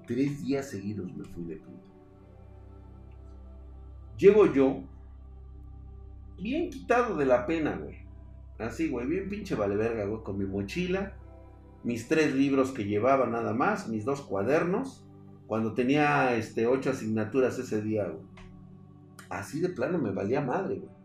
tres 0.06 0.42
días 0.42 0.68
seguidos 0.68 1.14
me 1.16 1.24
fui 1.24 1.44
de 1.44 1.56
pinta. 1.56 1.88
Llego 4.16 4.52
yo, 4.52 4.82
bien 6.40 6.70
quitado 6.70 7.16
de 7.16 7.26
la 7.26 7.46
pena, 7.46 7.76
güey. 7.76 7.98
Así, 8.58 8.88
güey, 8.88 9.06
bien 9.06 9.28
pinche 9.28 9.54
vale 9.54 9.76
verga, 9.76 10.04
güey, 10.06 10.24
con 10.24 10.36
mi 10.36 10.44
mochila, 10.44 11.16
mis 11.84 12.08
tres 12.08 12.34
libros 12.34 12.72
que 12.72 12.84
llevaba 12.84 13.26
nada 13.26 13.52
más, 13.52 13.88
mis 13.88 14.04
dos 14.04 14.22
cuadernos 14.22 15.04
cuando 15.46 15.74
tenía 15.74 16.34
este, 16.34 16.66
ocho 16.66 16.90
asignaturas 16.90 17.58
ese 17.58 17.80
día, 17.80 18.08
güey. 18.08 18.26
Así 19.28 19.60
de 19.60 19.68
plano 19.68 19.98
me 19.98 20.10
valía 20.10 20.40
madre, 20.40 20.76
güey. 20.76 20.97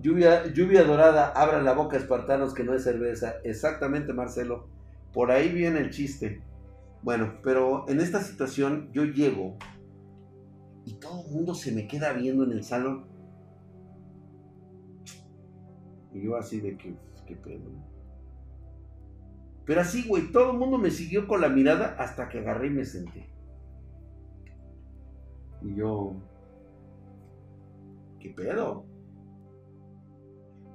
Lluvia, 0.00 0.46
lluvia 0.52 0.84
dorada, 0.84 1.28
abran 1.28 1.64
la 1.64 1.74
boca 1.74 1.96
espartanos 1.96 2.54
que 2.54 2.64
no 2.64 2.74
es 2.74 2.84
cerveza. 2.84 3.34
Exactamente, 3.44 4.12
Marcelo. 4.12 4.68
Por 5.12 5.30
ahí 5.30 5.50
viene 5.52 5.80
el 5.80 5.90
chiste. 5.90 6.42
Bueno, 7.02 7.38
pero 7.42 7.88
en 7.88 8.00
esta 8.00 8.20
situación 8.22 8.90
yo 8.92 9.04
llego 9.04 9.56
y 10.84 10.94
todo 10.94 11.24
el 11.26 11.32
mundo 11.32 11.54
se 11.54 11.72
me 11.72 11.86
queda 11.86 12.12
viendo 12.12 12.44
en 12.44 12.52
el 12.52 12.64
salón. 12.64 13.06
Y 16.12 16.22
yo 16.24 16.36
así 16.36 16.60
de 16.60 16.76
que, 16.76 16.94
qué 17.26 17.36
pedo. 17.36 17.70
Pero 19.64 19.82
así, 19.82 20.08
güey, 20.08 20.32
todo 20.32 20.52
el 20.52 20.58
mundo 20.58 20.78
me 20.78 20.90
siguió 20.90 21.28
con 21.28 21.40
la 21.40 21.48
mirada 21.48 21.94
hasta 21.98 22.28
que 22.28 22.40
agarré 22.40 22.68
y 22.68 22.70
me 22.70 22.84
senté. 22.84 23.30
Y 25.62 25.74
yo, 25.76 26.16
¿qué 28.18 28.30
pedo? 28.30 28.89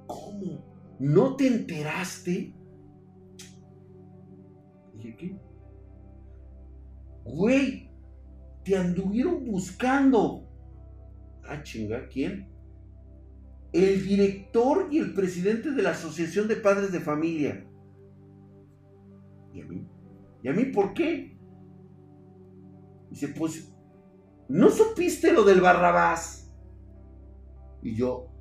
¿Cómo? 0.06 0.64
¿No 0.98 1.36
te 1.36 1.46
enteraste? 1.46 2.54
Dije, 4.94 5.16
¿qué? 5.16 5.38
Güey, 7.24 7.90
te 8.64 8.76
anduvieron 8.76 9.44
buscando. 9.44 10.48
Ah, 11.44 11.62
chinga, 11.62 12.08
¿quién? 12.08 12.48
El 13.72 14.06
director 14.06 14.88
y 14.90 14.98
el 14.98 15.12
presidente 15.12 15.70
de 15.72 15.82
la 15.82 15.90
Asociación 15.90 16.48
de 16.48 16.56
Padres 16.56 16.92
de 16.92 17.00
Familia. 17.00 17.66
¿Y 19.52 19.60
a 19.60 19.66
mí? 19.66 19.86
¿Y 20.42 20.48
a 20.48 20.52
mí 20.52 20.66
por 20.66 20.94
qué? 20.94 21.36
Dice, 23.10 23.28
pues, 23.28 23.72
¿no 24.48 24.70
supiste 24.70 25.32
lo 25.32 25.44
del 25.44 25.60
Barrabás? 25.60 26.52
Y 27.82 27.94
yo, 27.94 28.35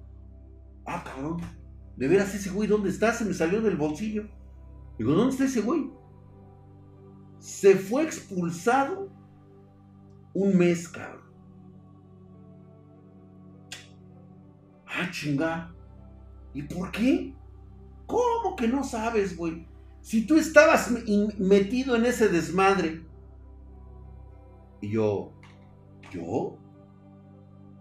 ah, 0.86 1.04
cabrón, 1.04 1.42
¿de 1.96 2.08
veras 2.08 2.34
ese 2.34 2.50
güey 2.50 2.68
dónde 2.68 2.90
está? 2.90 3.14
Se 3.14 3.26
me 3.26 3.34
salió 3.34 3.62
del 3.62 3.78
bolsillo. 3.78 4.28
Digo, 4.98 5.14
¿dónde 5.14 5.32
está 5.32 5.46
ese 5.46 5.62
güey? 5.62 5.92
Se 7.40 7.76
fue 7.76 8.04
expulsado 8.04 9.10
un 10.34 10.58
mes, 10.58 10.88
cabrón. 10.90 11.26
Ah, 14.88 15.10
chinga. 15.12 15.74
¿Y 16.54 16.64
por 16.64 16.92
qué? 16.92 17.34
¿Cómo 18.06 18.56
que 18.56 18.68
no 18.68 18.84
sabes, 18.84 19.36
güey? 19.36 19.68
Si 20.02 20.26
tú 20.26 20.38
estabas 20.38 20.92
metido 21.40 21.96
en 21.96 22.06
ese 22.06 22.30
desmadre. 22.30 23.04
Y 24.82 24.92
yo, 24.92 25.34
¿yo? 26.12 26.58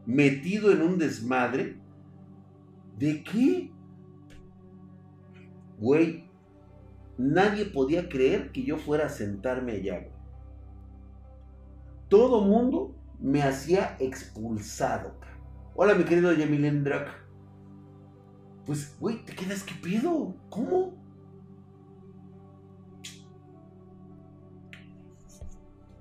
¿Metido 0.07 0.73
en 0.73 0.83
un 0.83 0.99
desmadre? 0.99 1.84
¿De 2.99 3.25
qué? 3.25 3.71
Güey, 5.79 6.25
nadie 7.19 7.65
podía 7.67 8.09
creer 8.09 8.53
que 8.53 8.63
yo 8.63 8.77
fuera 8.79 9.07
a 9.07 9.09
sentarme 9.09 9.73
allá. 9.73 10.09
Todo 12.09 12.43
mundo 12.43 12.95
me 13.19 13.43
hacía 13.43 13.97
expulsado. 13.99 15.19
Hola, 15.75 15.95
mi 15.95 16.05
querido 16.05 16.33
Yamilen 16.33 16.85
Pues, 18.65 18.97
güey, 19.01 19.25
te 19.25 19.35
quedas 19.35 19.65
que 19.65 19.75
pido. 19.75 20.37
¿Cómo? 20.49 20.95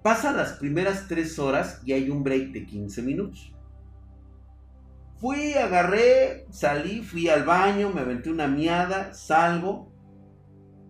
Pasa 0.03 0.33
las 0.33 0.53
primeras 0.53 1.07
tres 1.07 1.39
horas 1.39 1.81
y 1.85 1.93
hay 1.93 2.09
un 2.09 2.23
break 2.23 2.51
de 2.51 2.65
15 2.65 3.01
minutos. 3.01 3.52
Fui, 5.23 5.53
agarré, 5.53 6.47
salí, 6.51 7.01
fui 7.01 7.29
al 7.29 7.45
baño, 7.45 7.89
me 7.93 8.01
aventé 8.01 8.29
una 8.29 8.45
miada, 8.45 9.13
salgo 9.13 9.89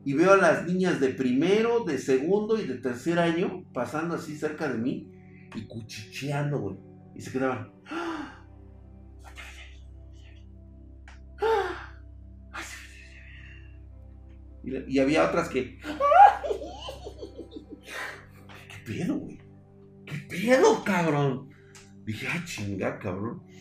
y 0.03 0.13
veo 0.13 0.33
a 0.33 0.37
las 0.37 0.65
niñas 0.65 0.99
de 0.99 1.09
primero, 1.09 1.83
de 1.83 1.99
segundo 1.99 2.59
y 2.59 2.65
de 2.65 2.79
tercer 2.79 3.19
año 3.19 3.63
pasando 3.75 4.15
así 4.15 4.35
cerca 4.35 4.67
de 4.67 4.79
mí 4.79 5.11
y 5.53 5.67
cuchicheando, 5.67 6.59
güey. 6.59 6.77
Y 7.13 7.21
se 7.21 7.31
quedaban. 7.31 7.71
Y, 14.63 14.97
había 14.97 15.27
otras 15.27 15.47
que 15.47 15.79
pedo, 18.83 19.15
güey? 19.15 19.37
¿Qué 20.07 20.17
pedo, 20.27 20.83
cabrón? 20.83 21.51
Dije, 22.03 22.27
ah, 22.31 22.41
chinga, 22.43 22.97
cabrón. 22.97 23.52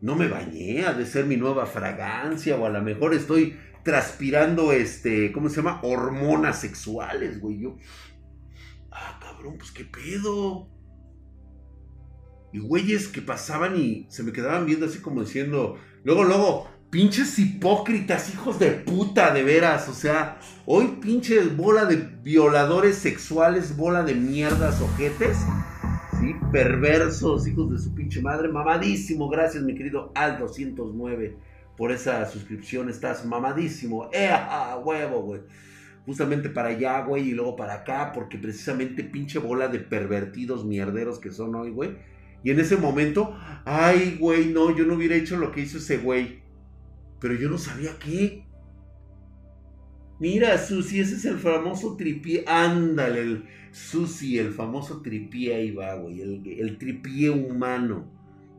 No 0.00 0.14
me 0.14 0.28
bañé, 0.28 0.86
ha 0.86 0.92
de 0.92 1.06
ser 1.06 1.26
mi 1.26 1.36
nueva 1.36 1.66
fragancia, 1.66 2.56
o 2.56 2.66
a 2.66 2.70
lo 2.70 2.82
mejor 2.82 3.14
estoy 3.14 3.58
transpirando, 3.82 4.72
este, 4.72 5.32
¿cómo 5.32 5.48
se 5.48 5.56
llama? 5.56 5.80
Hormonas 5.82 6.60
sexuales, 6.60 7.40
güey. 7.40 7.60
Yo, 7.60 7.76
ah, 8.90 9.18
cabrón, 9.20 9.58
pues 9.58 9.70
qué 9.72 9.84
pedo. 9.84 10.68
Y 12.52 12.60
güeyes 12.60 13.08
que 13.08 13.22
pasaban 13.22 13.76
y 13.76 14.06
se 14.08 14.22
me 14.22 14.32
quedaban 14.32 14.66
viendo 14.66 14.86
así 14.86 15.00
como 15.00 15.20
diciendo, 15.22 15.78
luego, 16.04 16.24
luego, 16.24 16.68
Pinches 16.90 17.38
hipócritas, 17.38 18.32
hijos 18.32 18.58
de 18.58 18.70
puta, 18.70 19.34
de 19.34 19.42
veras. 19.42 19.90
O 19.90 19.92
sea, 19.92 20.40
hoy 20.64 20.98
pinche 21.02 21.40
bola 21.42 21.84
de 21.84 21.96
violadores 21.96 22.96
sexuales, 22.96 23.76
bola 23.76 24.02
de 24.02 24.14
mierdas, 24.14 24.80
ojetes. 24.80 25.36
Perversos, 26.52 27.46
hijos 27.46 27.70
de 27.70 27.78
su 27.78 27.94
pinche 27.94 28.22
madre. 28.22 28.48
Mamadísimo. 28.48 29.28
Gracias, 29.28 29.62
mi 29.62 29.74
querido 29.74 30.14
Al209, 30.14 31.34
por 31.76 31.92
esa 31.92 32.24
suscripción. 32.24 32.88
Estás 32.88 33.26
mamadísimo. 33.26 34.08
¡Ea! 34.14 34.80
Huevo, 34.82 35.22
güey. 35.22 35.42
Justamente 36.06 36.48
para 36.48 36.70
allá, 36.70 37.02
güey, 37.02 37.28
y 37.28 37.32
luego 37.32 37.54
para 37.54 37.74
acá, 37.74 38.12
porque 38.14 38.38
precisamente 38.38 39.04
pinche 39.04 39.38
bola 39.38 39.68
de 39.68 39.78
pervertidos 39.78 40.64
mierderos 40.64 41.18
que 41.18 41.30
son 41.30 41.54
hoy, 41.54 41.70
güey. 41.70 41.98
Y 42.42 42.50
en 42.50 42.60
ese 42.60 42.78
momento, 42.78 43.36
ay, 43.66 44.16
güey, 44.18 44.50
no, 44.50 44.74
yo 44.74 44.86
no 44.86 44.94
hubiera 44.94 45.16
hecho 45.16 45.36
lo 45.36 45.52
que 45.52 45.60
hizo 45.60 45.76
ese 45.76 45.98
güey. 45.98 46.40
Pero 47.20 47.34
yo 47.34 47.50
no 47.50 47.58
sabía 47.58 47.90
qué. 47.98 48.47
Mira, 50.20 50.58
Susi, 50.58 50.98
ese 50.98 51.14
es 51.14 51.24
el 51.24 51.38
famoso 51.38 51.96
tripié. 51.96 52.44
Ándale, 52.46 53.20
el 53.20 53.44
Susi, 53.70 54.38
el 54.38 54.52
famoso 54.52 55.00
tripié 55.00 55.54
ahí 55.54 55.70
va, 55.70 55.94
güey. 55.94 56.20
El, 56.20 56.76
tripié 56.78 57.30
humano. 57.30 58.10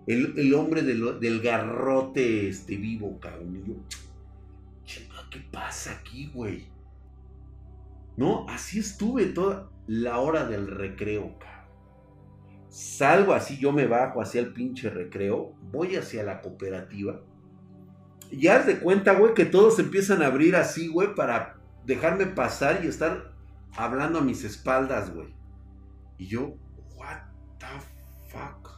El, 0.07 0.53
hombre 0.53 0.81
del, 0.83 1.41
garrote 1.41 2.47
este, 2.47 2.77
vivo, 2.77 3.19
cabrón. 3.19 3.61
Y 3.63 3.67
yo, 3.67 5.01
¿qué 5.29 5.39
pasa 5.51 5.91
aquí, 5.99 6.31
güey? 6.33 6.63
No, 8.15 8.47
así 8.49 8.79
estuve 8.79 9.25
toda 9.27 9.69
la 9.87 10.19
hora 10.19 10.45
del 10.45 10.67
recreo, 10.67 11.37
cabrón. 11.39 11.59
Salgo 12.69 13.33
así, 13.33 13.57
yo 13.57 13.71
me 13.73 13.87
bajo 13.87 14.21
hacia 14.21 14.39
el 14.41 14.53
pinche 14.53 14.89
recreo, 14.89 15.55
voy 15.71 15.95
hacia 15.95 16.23
la 16.23 16.41
cooperativa 16.41 17.21
ya 18.31 18.57
haz 18.57 18.67
de 18.67 18.79
cuenta, 18.79 19.13
güey, 19.13 19.33
que 19.33 19.45
todos 19.45 19.79
empiezan 19.79 20.21
a 20.21 20.27
abrir 20.27 20.55
así, 20.55 20.87
güey, 20.87 21.15
para 21.15 21.57
dejarme 21.85 22.25
pasar 22.27 22.83
y 22.83 22.87
estar 22.87 23.33
hablando 23.75 24.19
a 24.19 24.23
mis 24.23 24.43
espaldas, 24.43 25.13
güey. 25.13 25.33
Y 26.17 26.27
yo, 26.27 26.55
what 26.95 27.17
the 27.57 27.67
fuck. 28.29 28.69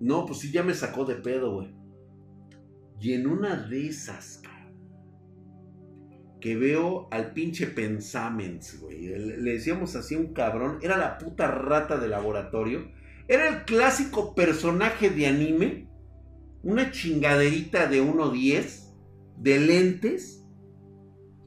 No, 0.00 0.26
pues 0.26 0.40
sí, 0.40 0.52
ya 0.52 0.62
me 0.62 0.74
sacó 0.74 1.04
de 1.04 1.16
pedo, 1.16 1.54
güey. 1.54 1.74
Y 3.00 3.14
en 3.14 3.26
una 3.26 3.56
de 3.56 3.88
esas, 3.88 4.42
que 6.44 6.56
veo 6.56 7.08
al 7.10 7.32
pinche 7.32 7.66
Pensaments, 7.66 8.78
güey. 8.78 9.06
Le 9.06 9.52
decíamos 9.52 9.96
así 9.96 10.14
un 10.14 10.34
cabrón. 10.34 10.78
Era 10.82 10.98
la 10.98 11.16
puta 11.16 11.46
rata 11.46 11.96
de 11.96 12.06
laboratorio. 12.06 12.92
Era 13.28 13.48
el 13.48 13.64
clásico 13.64 14.34
personaje 14.34 15.08
de 15.08 15.26
anime 15.26 15.88
una 16.64 16.90
chingaderita 16.90 17.86
de 17.86 18.02
1.10 18.02 18.92
de 19.36 19.60
lentes 19.60 20.44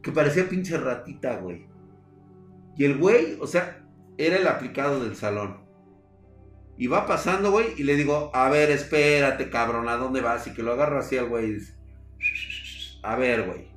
que 0.02 0.12
parecía 0.12 0.48
pinche 0.48 0.78
ratita, 0.78 1.38
güey. 1.38 1.68
Y 2.78 2.86
el 2.86 2.98
güey, 2.98 3.38
o 3.42 3.48
sea, 3.48 3.84
era 4.18 4.38
el 4.38 4.48
aplicado 4.48 5.04
del 5.04 5.16
salón. 5.16 5.66
Y 6.78 6.86
va 6.88 7.08
pasando, 7.08 7.52
güey, 7.52 7.70
y 7.78 7.84
le 7.84 7.96
digo, 7.96 8.30
a 8.36 8.50
ver, 8.50 8.70
espérate, 8.70 9.50
cabrón, 9.50 9.90
¿a 9.90 9.98
dónde 9.98 10.22
vas? 10.22 10.46
Y 10.46 10.54
que 10.54 10.62
lo 10.62 10.74
agarro 10.74 11.00
así 11.00 11.18
al 11.18 11.28
güey 11.28 11.58
a 13.02 13.16
ver, 13.16 13.48
güey. 13.48 13.68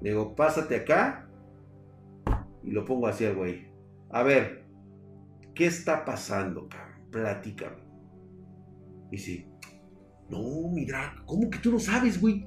Le 0.00 0.10
digo, 0.10 0.34
pásate 0.34 0.76
acá. 0.76 1.28
Y 2.64 2.70
lo 2.70 2.84
pongo 2.84 3.06
así 3.06 3.24
al 3.24 3.36
güey. 3.36 3.68
A 4.10 4.22
ver, 4.22 4.64
¿qué 5.54 5.66
está 5.66 6.04
pasando, 6.04 6.68
cabrón? 6.68 7.10
Platícame. 7.10 7.82
Y 9.10 9.18
sí, 9.18 9.51
no, 10.32 10.70
mira, 10.72 11.14
¿cómo 11.26 11.50
que 11.50 11.58
tú 11.58 11.70
no 11.70 11.78
sabes, 11.78 12.18
güey? 12.18 12.46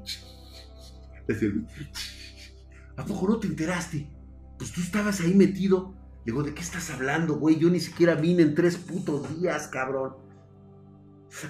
¿A 2.98 3.06
poco 3.06 3.28
no 3.30 3.40
te 3.40 3.48
enteraste? 3.48 4.10
Pues 4.58 4.72
tú 4.72 4.82
estabas 4.82 5.22
ahí 5.22 5.36
metido. 5.36 5.94
Digo, 6.26 6.42
¿de 6.42 6.56
qué 6.56 6.62
estás 6.62 6.90
hablando, 6.90 7.36
güey? 7.36 7.60
Yo 7.60 7.70
ni 7.70 7.80
siquiera 7.80 8.16
vine 8.16 8.42
en 8.42 8.56
tres 8.56 8.78
putos 8.78 9.40
días, 9.40 9.68
cabrón. 9.68 10.16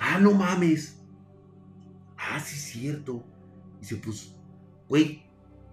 Ah, 0.01 0.19
no 0.19 0.33
mames. 0.33 1.01
Ah, 2.17 2.41
sí 2.41 2.55
es 2.55 2.63
cierto. 2.63 3.23
Dice, 3.79 3.95
pues, 3.95 4.35
güey, 4.89 5.23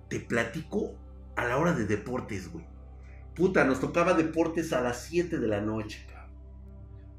te 0.09 0.21
platico 0.21 0.95
a 1.35 1.45
la 1.45 1.59
hora 1.59 1.73
de 1.73 1.87
deportes, 1.87 2.53
güey. 2.53 2.65
Puta, 3.35 3.65
nos 3.65 3.81
tocaba 3.81 4.15
deportes 4.15 4.73
a 4.73 4.81
las 4.81 5.03
7 5.07 5.39
de 5.39 5.49
la 5.49 5.61
noche, 5.61 6.07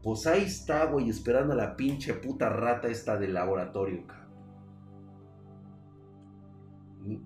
pues 0.03 0.27
ahí 0.27 0.43
está, 0.43 0.85
güey, 0.85 1.09
esperando 1.09 1.53
a 1.53 1.55
la 1.55 1.77
pinche 1.77 2.13
puta 2.13 2.49
rata 2.49 2.89
esta 2.89 3.17
del 3.17 3.33
laboratorio, 3.33 4.05
cabrón. 4.05 4.23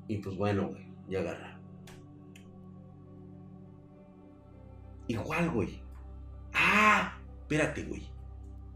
Y, 0.07 0.17
pues 0.17 0.37
bueno, 0.37 0.69
güey, 0.69 0.87
ya 1.09 1.19
agarra. 1.19 1.59
Igual, 5.07 5.49
güey. 5.49 5.81
Ah, 6.53 7.19
espérate, 7.41 7.83
güey. 7.83 8.03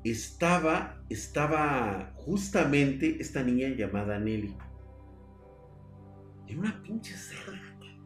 Estaba, 0.03 1.03
estaba 1.09 2.11
justamente 2.15 3.21
esta 3.21 3.43
niña 3.43 3.69
llamada 3.69 4.17
Nelly. 4.19 4.55
En 6.47 6.59
una 6.59 6.81
pinche 6.81 7.15
cerra, 7.15 7.61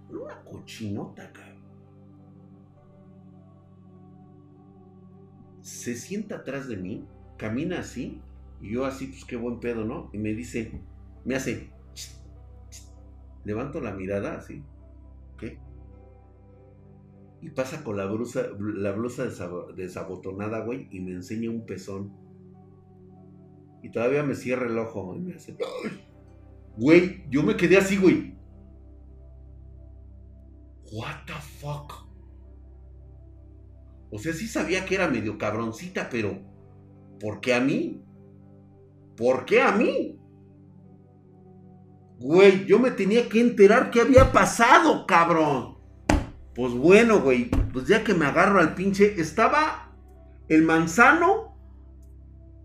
una 0.10 0.44
cochinota, 0.44 1.32
cabrón. 1.32 1.55
Se 5.66 5.96
sienta 5.96 6.36
atrás 6.36 6.68
de 6.68 6.78
mí, 6.78 7.08
camina 7.38 7.80
así, 7.80 8.22
y 8.62 8.74
yo 8.74 8.86
así, 8.86 9.08
pues 9.08 9.26
qué 9.26 9.36
buen 9.36 9.60
pedo, 9.60 9.84
¿no? 9.84 10.12
Y 10.14 10.20
me 10.20 10.34
dice, 10.36 10.80
me 11.26 11.36
hace, 11.36 11.72
levanto 13.44 13.82
la 13.82 13.92
mirada 13.92 14.36
así, 14.36 14.64
¿qué? 15.40 15.58
Y 17.42 17.50
pasa 17.50 17.84
con 17.84 17.98
la 17.98 18.06
blusa, 18.06 18.48
la 18.60 18.92
blusa 18.92 19.26
desabotonada, 19.76 20.64
güey, 20.64 20.88
y 20.92 21.00
me 21.00 21.14
enseña 21.14 21.50
un 21.50 21.66
pezón. 21.66 22.14
Y 23.82 23.90
todavía 23.90 24.22
me 24.22 24.36
cierra 24.36 24.68
el 24.68 24.78
ojo 24.78 25.16
y 25.16 25.20
me 25.20 25.34
hace, 25.34 25.58
güey, 26.78 27.26
yo 27.32 27.42
me 27.42 27.58
quedé 27.58 27.78
así, 27.78 27.98
güey. 27.98 28.36
What 30.92 31.26
the 31.26 31.34
fuck? 31.34 32.05
O 34.12 34.20
sea, 34.20 34.34
sí 34.34 34.48
sabía 34.48 34.86
que 34.86 34.96
era 34.96 35.08
medio 35.08 35.38
cabroncita, 35.38 36.10
pero 36.10 36.40
¿por 37.20 37.42
qué 37.42 37.54
a 37.54 37.60
mí? 37.60 38.04
¿Por 39.18 39.46
qué 39.46 39.62
a 39.62 39.72
mí? 39.72 40.20
Güey, 42.20 42.66
yo 42.66 42.80
me 42.80 42.92
tenía 42.92 43.28
que 43.28 43.42
enterar 43.42 43.92
qué 43.92 44.02
había 44.02 44.32
pasado, 44.32 45.06
cabrón. 45.06 45.76
Pues 46.56 46.74
bueno, 46.74 47.20
güey, 47.20 47.50
pues 47.74 47.88
ya 47.88 48.04
que 48.04 48.14
me 48.14 48.26
agarro 48.26 48.60
al 48.60 48.76
pinche, 48.76 49.20
estaba 49.20 49.94
el 50.48 50.64
manzano. 50.64 51.54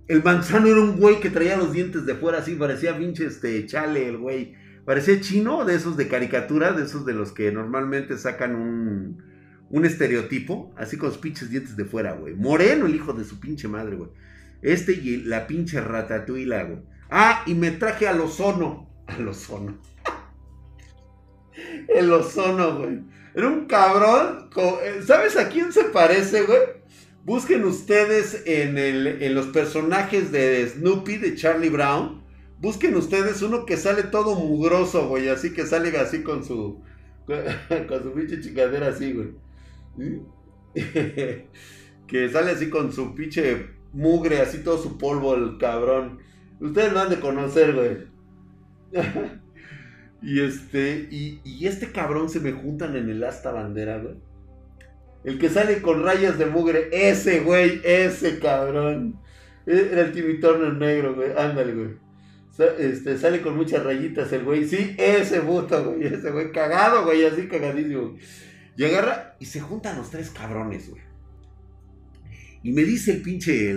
El 0.06 0.22
manzano 0.22 0.68
era 0.68 0.80
un 0.80 0.98
güey 0.98 1.20
que 1.20 1.30
traía 1.30 1.56
los 1.56 1.72
dientes 1.72 2.06
de 2.06 2.14
fuera 2.14 2.38
así, 2.38 2.54
parecía 2.54 2.96
pinche 2.96 3.26
este 3.26 3.66
chale 3.66 4.08
el 4.08 4.18
güey. 4.18 4.54
Parecía 4.84 5.20
chino, 5.20 5.64
de 5.64 5.74
esos 5.74 5.96
de 5.96 6.08
caricatura, 6.08 6.72
de 6.72 6.84
esos 6.84 7.04
de 7.04 7.14
los 7.14 7.32
que 7.32 7.52
normalmente 7.52 8.16
sacan 8.18 8.54
un, 8.54 9.22
un 9.70 9.84
estereotipo, 9.84 10.72
así 10.76 10.96
con 10.96 11.08
los 11.08 11.18
pinches 11.18 11.50
dientes 11.50 11.76
de 11.76 11.84
fuera, 11.84 12.12
güey. 12.12 12.34
Moreno, 12.34 12.86
el 12.86 12.94
hijo 12.94 13.12
de 13.12 13.24
su 13.24 13.38
pinche 13.38 13.68
madre, 13.68 13.96
güey. 13.96 14.10
Este 14.62 14.92
y 14.92 15.18
la 15.18 15.46
pinche 15.46 15.80
ratatuila, 15.80 16.64
güey. 16.64 16.80
Ah, 17.08 17.42
y 17.46 17.54
me 17.54 17.70
traje 17.70 18.08
al 18.08 18.20
ozono. 18.20 18.88
Al 19.06 19.28
ozono. 19.28 19.78
el 21.88 22.12
ozono, 22.12 22.78
güey. 22.78 23.00
Era 23.34 23.48
un 23.48 23.66
cabrón. 23.66 24.50
¿Sabes 25.06 25.36
a 25.36 25.48
quién 25.48 25.72
se 25.72 25.84
parece, 25.84 26.42
güey? 26.42 26.58
Busquen 27.24 27.64
ustedes 27.64 28.42
en, 28.46 28.76
el, 28.76 29.22
en 29.22 29.34
los 29.34 29.46
personajes 29.46 30.32
de 30.32 30.68
Snoopy, 30.68 31.16
de 31.18 31.36
Charlie 31.36 31.68
Brown. 31.68 32.22
Busquen 32.58 32.96
ustedes 32.96 33.40
uno 33.42 33.64
que 33.66 33.76
sale 33.76 34.02
todo 34.02 34.34
mugroso, 34.34 35.06
güey. 35.08 35.28
Así 35.28 35.52
que 35.52 35.64
sale 35.64 35.96
así 35.96 36.22
con 36.22 36.44
su. 36.44 36.82
Con 37.88 38.02
su 38.02 38.12
pinche 38.12 38.40
chingadera 38.40 38.88
así, 38.88 39.12
güey. 39.12 39.28
que 42.06 42.28
sale 42.28 42.50
así 42.52 42.70
con 42.70 42.92
su 42.92 43.14
pinche 43.14 43.68
mugre, 43.92 44.40
así 44.40 44.58
todo 44.58 44.78
su 44.78 44.98
polvo, 44.98 45.34
el 45.34 45.58
cabrón. 45.58 46.18
Ustedes 46.60 46.92
lo 46.92 47.00
han 47.00 47.10
de 47.10 47.20
conocer, 47.20 47.74
güey. 47.74 48.10
y 50.22 50.40
este, 50.40 51.08
y, 51.10 51.66
este 51.66 51.92
cabrón 51.92 52.28
se 52.28 52.40
me 52.40 52.52
juntan 52.52 52.96
en 52.96 53.08
el 53.08 53.24
asta 53.24 53.52
bandera, 53.52 53.98
güey. 53.98 54.16
El 55.24 55.38
que 55.38 55.48
sale 55.48 55.82
con 55.82 56.02
rayas 56.02 56.38
de 56.38 56.46
mugre, 56.46 56.88
ese, 56.92 57.40
güey, 57.40 57.80
ese 57.84 58.38
cabrón. 58.38 59.20
E, 59.66 59.90
era 59.92 60.02
el 60.02 60.12
Timmy 60.12 60.38
negro, 60.78 61.14
güey. 61.14 61.32
Ándale, 61.36 61.74
güey. 61.74 62.10
Este, 62.78 63.16
sale 63.16 63.40
con 63.40 63.56
muchas 63.56 63.82
rayitas 63.84 64.32
el 64.32 64.44
güey. 64.44 64.66
Sí, 64.66 64.94
ese 64.98 65.40
puto, 65.40 65.82
güey. 65.84 66.06
Ese 66.06 66.30
güey 66.30 66.52
cagado, 66.52 67.04
güey. 67.04 67.24
Así 67.24 67.48
cagadísimo. 67.48 68.16
Y 68.76 68.84
agarra 68.84 69.36
y 69.38 69.46
se 69.46 69.60
juntan 69.60 69.96
los 69.96 70.10
tres 70.10 70.30
cabrones, 70.30 70.88
güey. 70.90 71.02
Y 72.62 72.72
me 72.72 72.82
dice 72.82 73.12
el 73.12 73.22
pinche, 73.22 73.74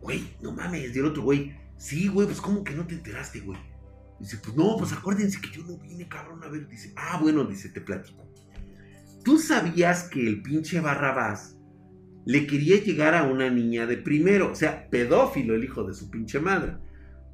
güey, 0.00 0.24
no 0.40 0.52
mames, 0.52 0.94
y 0.94 0.98
el 0.98 1.06
otro 1.06 1.22
güey, 1.22 1.54
sí, 1.76 2.08
güey, 2.08 2.26
pues 2.26 2.40
¿cómo 2.40 2.62
que 2.62 2.74
no 2.74 2.86
te 2.86 2.94
enteraste, 2.94 3.40
güey? 3.40 3.58
Dice, 4.20 4.38
pues 4.38 4.56
no, 4.56 4.76
pues 4.76 4.92
acuérdense 4.92 5.40
que 5.40 5.50
yo 5.50 5.62
no 5.62 5.78
vine, 5.78 6.08
cabrón, 6.08 6.42
a 6.42 6.48
ver. 6.48 6.68
Dice, 6.68 6.92
ah, 6.96 7.18
bueno, 7.20 7.44
dice, 7.44 7.68
te 7.68 7.80
platico. 7.80 8.26
¿Tú 9.24 9.38
sabías 9.38 10.04
que 10.04 10.26
el 10.26 10.42
pinche 10.42 10.80
Barrabás 10.80 11.56
le 12.24 12.46
quería 12.46 12.82
llegar 12.82 13.14
a 13.14 13.24
una 13.24 13.48
niña 13.50 13.86
de 13.86 13.96
primero? 13.96 14.50
O 14.50 14.54
sea, 14.54 14.88
pedófilo 14.90 15.54
el 15.54 15.64
hijo 15.64 15.84
de 15.84 15.94
su 15.94 16.10
pinche 16.10 16.40
madre. 16.40 16.76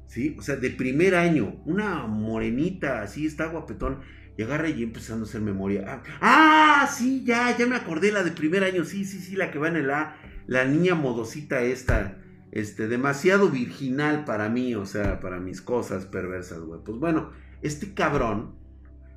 ¿Sí? 0.07 0.35
O 0.37 0.43
sea, 0.43 0.57
de 0.57 0.69
primer 0.69 1.15
año. 1.15 1.61
Una 1.65 2.05
morenita 2.05 3.01
así, 3.01 3.25
está 3.25 3.47
guapetón. 3.47 4.01
Y 4.37 4.43
agarra 4.43 4.69
y 4.69 4.83
empezando 4.83 5.25
a 5.25 5.29
hacer 5.29 5.41
memoria. 5.41 5.85
Ah, 5.87 6.03
ah, 6.21 6.87
sí, 6.87 7.23
ya, 7.25 7.55
ya 7.57 7.65
me 7.67 7.75
acordé, 7.75 8.11
la 8.11 8.23
de 8.23 8.31
primer 8.31 8.63
año. 8.63 8.83
Sí, 8.83 9.05
sí, 9.05 9.19
sí, 9.19 9.35
la 9.35 9.51
que 9.51 9.59
va 9.59 9.69
en 9.69 9.77
el 9.77 9.89
A. 9.91 10.17
La 10.47 10.65
niña 10.65 10.95
modosita 10.95 11.61
esta. 11.61 12.17
Este, 12.51 12.87
demasiado 12.87 13.49
virginal 13.49 14.23
para 14.23 14.47
mí, 14.49 14.75
o 14.75 14.85
sea, 14.85 15.19
para 15.19 15.39
mis 15.39 15.61
cosas 15.61 16.05
perversas, 16.05 16.59
güey. 16.59 16.81
Pues 16.83 16.97
bueno, 16.99 17.31
este 17.61 17.93
cabrón. 17.93 18.55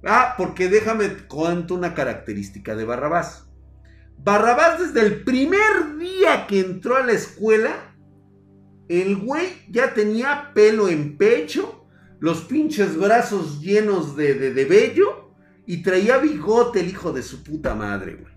Ah, 0.05 0.35
porque 0.37 0.69
déjame 0.69 1.09
cuento 1.29 1.75
una 1.75 1.95
característica 1.95 2.75
de 2.77 2.85
Barrabás. 2.85 3.49
Barrabás 4.19 4.81
desde 4.81 5.07
el 5.07 5.23
primer 5.23 5.97
día 5.99 6.47
que 6.47 6.61
entró 6.61 6.97
a 6.97 7.05
la 7.05 7.13
escuela, 7.13 7.95
el 8.89 9.17
güey 9.17 9.49
ya 9.69 9.95
tenía 9.95 10.53
pelo 10.55 10.89
en 10.89 11.17
pecho, 11.17 11.78
los 12.21 12.43
pinches 12.43 12.99
brazos 12.99 13.61
llenos 13.61 14.17
de, 14.17 14.35
de, 14.35 14.65
vello 14.65 15.33
y 15.67 15.83
traía 15.83 16.19
bigote 16.19 16.81
el 16.81 16.89
hijo 16.89 17.13
de 17.13 17.23
su 17.23 17.45
puta 17.45 17.75
madre, 17.75 18.17
güey. 18.17 18.33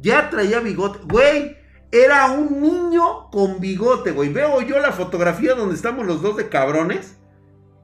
Ya 0.00 0.28
traía 0.28 0.60
bigote, 0.60 1.00
güey. 1.10 1.56
Era 1.90 2.32
un 2.32 2.60
niño 2.60 3.30
con 3.30 3.60
bigote, 3.60 4.12
güey. 4.12 4.32
Veo 4.32 4.60
yo 4.60 4.78
la 4.80 4.92
fotografía 4.92 5.54
donde 5.54 5.74
estamos 5.74 6.06
los 6.06 6.20
dos 6.20 6.36
de 6.36 6.48
cabrones. 6.48 7.16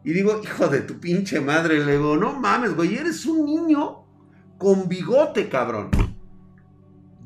Y 0.05 0.13
digo, 0.13 0.41
hijo 0.43 0.69
de 0.69 0.81
tu 0.81 1.01
pinche 1.01 1.41
madre. 1.41 1.83
Le 1.83 1.93
digo, 1.93 2.17
no 2.17 2.35
mames, 2.35 2.75
güey. 2.77 2.97
Eres 2.97 3.25
un 3.25 3.47
niño 3.47 4.05
con 4.59 4.89
bigote, 4.89 5.49
cabrón. 5.49 5.91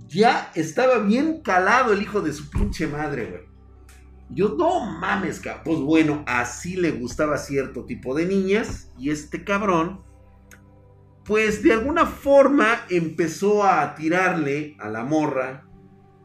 Ya 0.08 0.52
estaba 0.54 0.98
bien 0.98 1.40
calado 1.42 1.92
el 1.92 2.02
hijo 2.02 2.20
de 2.20 2.32
su 2.32 2.48
pinche 2.50 2.86
madre, 2.86 3.26
güey. 3.26 3.55
Yo, 4.28 4.56
no 4.58 4.84
mames, 4.84 5.40
cabrón. 5.40 5.62
Pues 5.64 5.78
bueno, 5.80 6.24
así 6.26 6.76
le 6.76 6.90
gustaba 6.90 7.38
cierto 7.38 7.84
tipo 7.84 8.14
de 8.14 8.26
niñas. 8.26 8.90
Y 8.98 9.10
este 9.10 9.44
cabrón, 9.44 10.00
pues 11.24 11.62
de 11.62 11.72
alguna 11.72 12.06
forma 12.06 12.84
empezó 12.90 13.64
a 13.64 13.94
tirarle 13.94 14.76
a 14.78 14.88
la 14.88 15.04
morra 15.04 15.64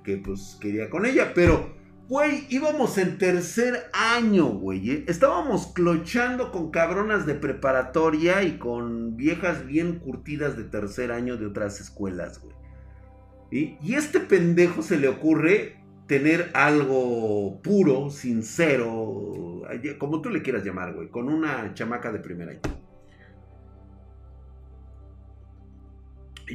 que 0.04 0.18
pues 0.18 0.58
quería 0.60 0.90
con 0.90 1.06
ella. 1.06 1.34
Pero, 1.36 1.76
güey, 2.08 2.48
íbamos 2.50 2.98
en 2.98 3.18
tercer 3.20 3.90
año, 3.94 4.46
güey. 4.48 4.90
¿eh? 4.90 5.06
Estábamos 5.08 5.68
clochando 5.68 6.52
con 6.52 6.72
cabronas 6.72 7.28
de 7.28 7.36
preparatoria 7.36 8.42
y 8.44 8.58
con 8.58 9.16
viejas 9.16 9.66
bien 9.66 10.00
curtidas 10.00 10.58
de 10.58 10.64
tercer 10.64 11.12
año 11.12 11.38
de 11.38 11.46
otras 11.46 11.80
escuelas, 11.80 12.42
güey. 12.42 12.56
Y 13.54 13.96
este 13.96 14.22
pendejo 14.22 14.82
se 14.82 14.98
le 14.98 15.10
ocurre 15.10 15.81
tener 16.12 16.52
algo 16.54 17.62
puro, 17.62 18.10
sincero, 18.10 19.62
como 19.98 20.22
tú 20.22 20.30
le 20.30 20.42
quieras 20.42 20.66
llamar, 20.66 20.94
güey, 20.94 21.08
con 21.08 21.30
una 21.30 21.74
chamaca 21.74 22.12
de 22.12 22.20
primera. 22.20 22.60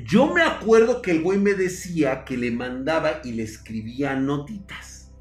Yo 0.04 0.34
me 0.34 0.42
acuerdo 0.42 1.00
que 1.00 1.12
el 1.12 1.22
güey 1.22 1.38
me 1.38 1.54
decía 1.54 2.22
que 2.26 2.36
le 2.36 2.50
mandaba 2.50 3.22
y 3.24 3.32
le 3.32 3.44
escribía 3.44 4.14
notitas. 4.14 5.14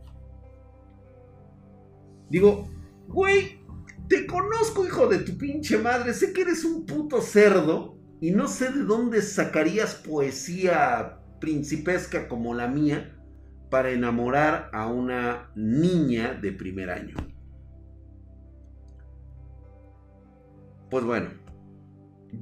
Digo, 2.30 2.70
güey, 3.08 3.62
te 4.10 4.28
conozco, 4.28 4.86
hijo 4.86 5.08
de 5.08 5.20
tu 5.20 5.38
pinche 5.38 5.78
madre, 5.78 6.14
sé 6.14 6.34
que 6.34 6.42
eres 6.42 6.66
un 6.66 6.86
puto 6.86 7.22
cerdo 7.22 7.98
y 8.20 8.32
no 8.32 8.50
sé 8.50 8.70
de 8.74 8.84
dónde 8.84 9.22
sacarías 9.22 9.96
poesía 9.96 11.22
principesca 11.40 12.28
como 12.28 12.54
la 12.54 12.68
mía 12.68 13.15
para 13.70 13.92
enamorar 13.92 14.70
a 14.74 14.88
una 14.88 15.52
niña 15.56 16.34
de 16.34 16.52
primer 16.52 16.90
año. 16.90 17.16
Pues 20.90 21.04
bueno, 21.04 21.30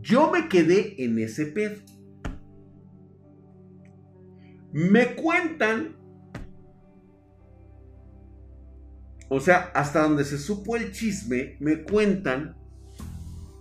yo 0.01 0.31
me 0.31 0.47
quedé 0.47 1.03
en 1.03 1.17
ese 1.19 1.47
pedo. 1.47 1.81
Me 4.71 5.15
cuentan, 5.15 5.95
o 9.29 9.39
sea, 9.39 9.71
hasta 9.75 10.03
donde 10.03 10.25
se 10.25 10.37
supo 10.37 10.75
el 10.75 10.91
chisme, 10.91 11.57
me 11.59 11.83
cuentan 11.83 12.57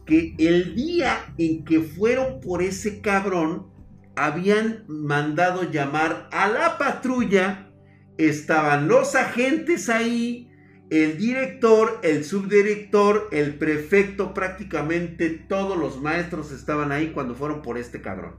que 0.07 0.35
el 0.39 0.75
día 0.75 1.35
en 1.39 1.65
que 1.65 1.81
fueron 1.81 2.41
por 2.41 2.63
ese 2.63 3.01
cabrón, 3.01 3.72
habían 4.17 4.85
mandado 4.89 5.71
llamar 5.71 6.29
a 6.33 6.49
la 6.49 6.79
patrulla, 6.79 7.71
estaban 8.19 8.89
los 8.89 9.15
agentes 9.15 9.89
ahí, 9.89 10.51
el 10.91 11.17
director, 11.17 12.01
el 12.03 12.25
subdirector, 12.25 13.29
el 13.33 13.55
prefecto, 13.55 14.35
prácticamente 14.35 15.31
todos 15.31 15.79
los 15.79 16.01
maestros 16.01 16.53
estaban 16.53 16.93
ahí 16.93 17.13
cuando 17.13 17.35
fueron 17.35 17.63
por 17.63 17.79
este 17.79 18.03
cabrón. 18.03 18.37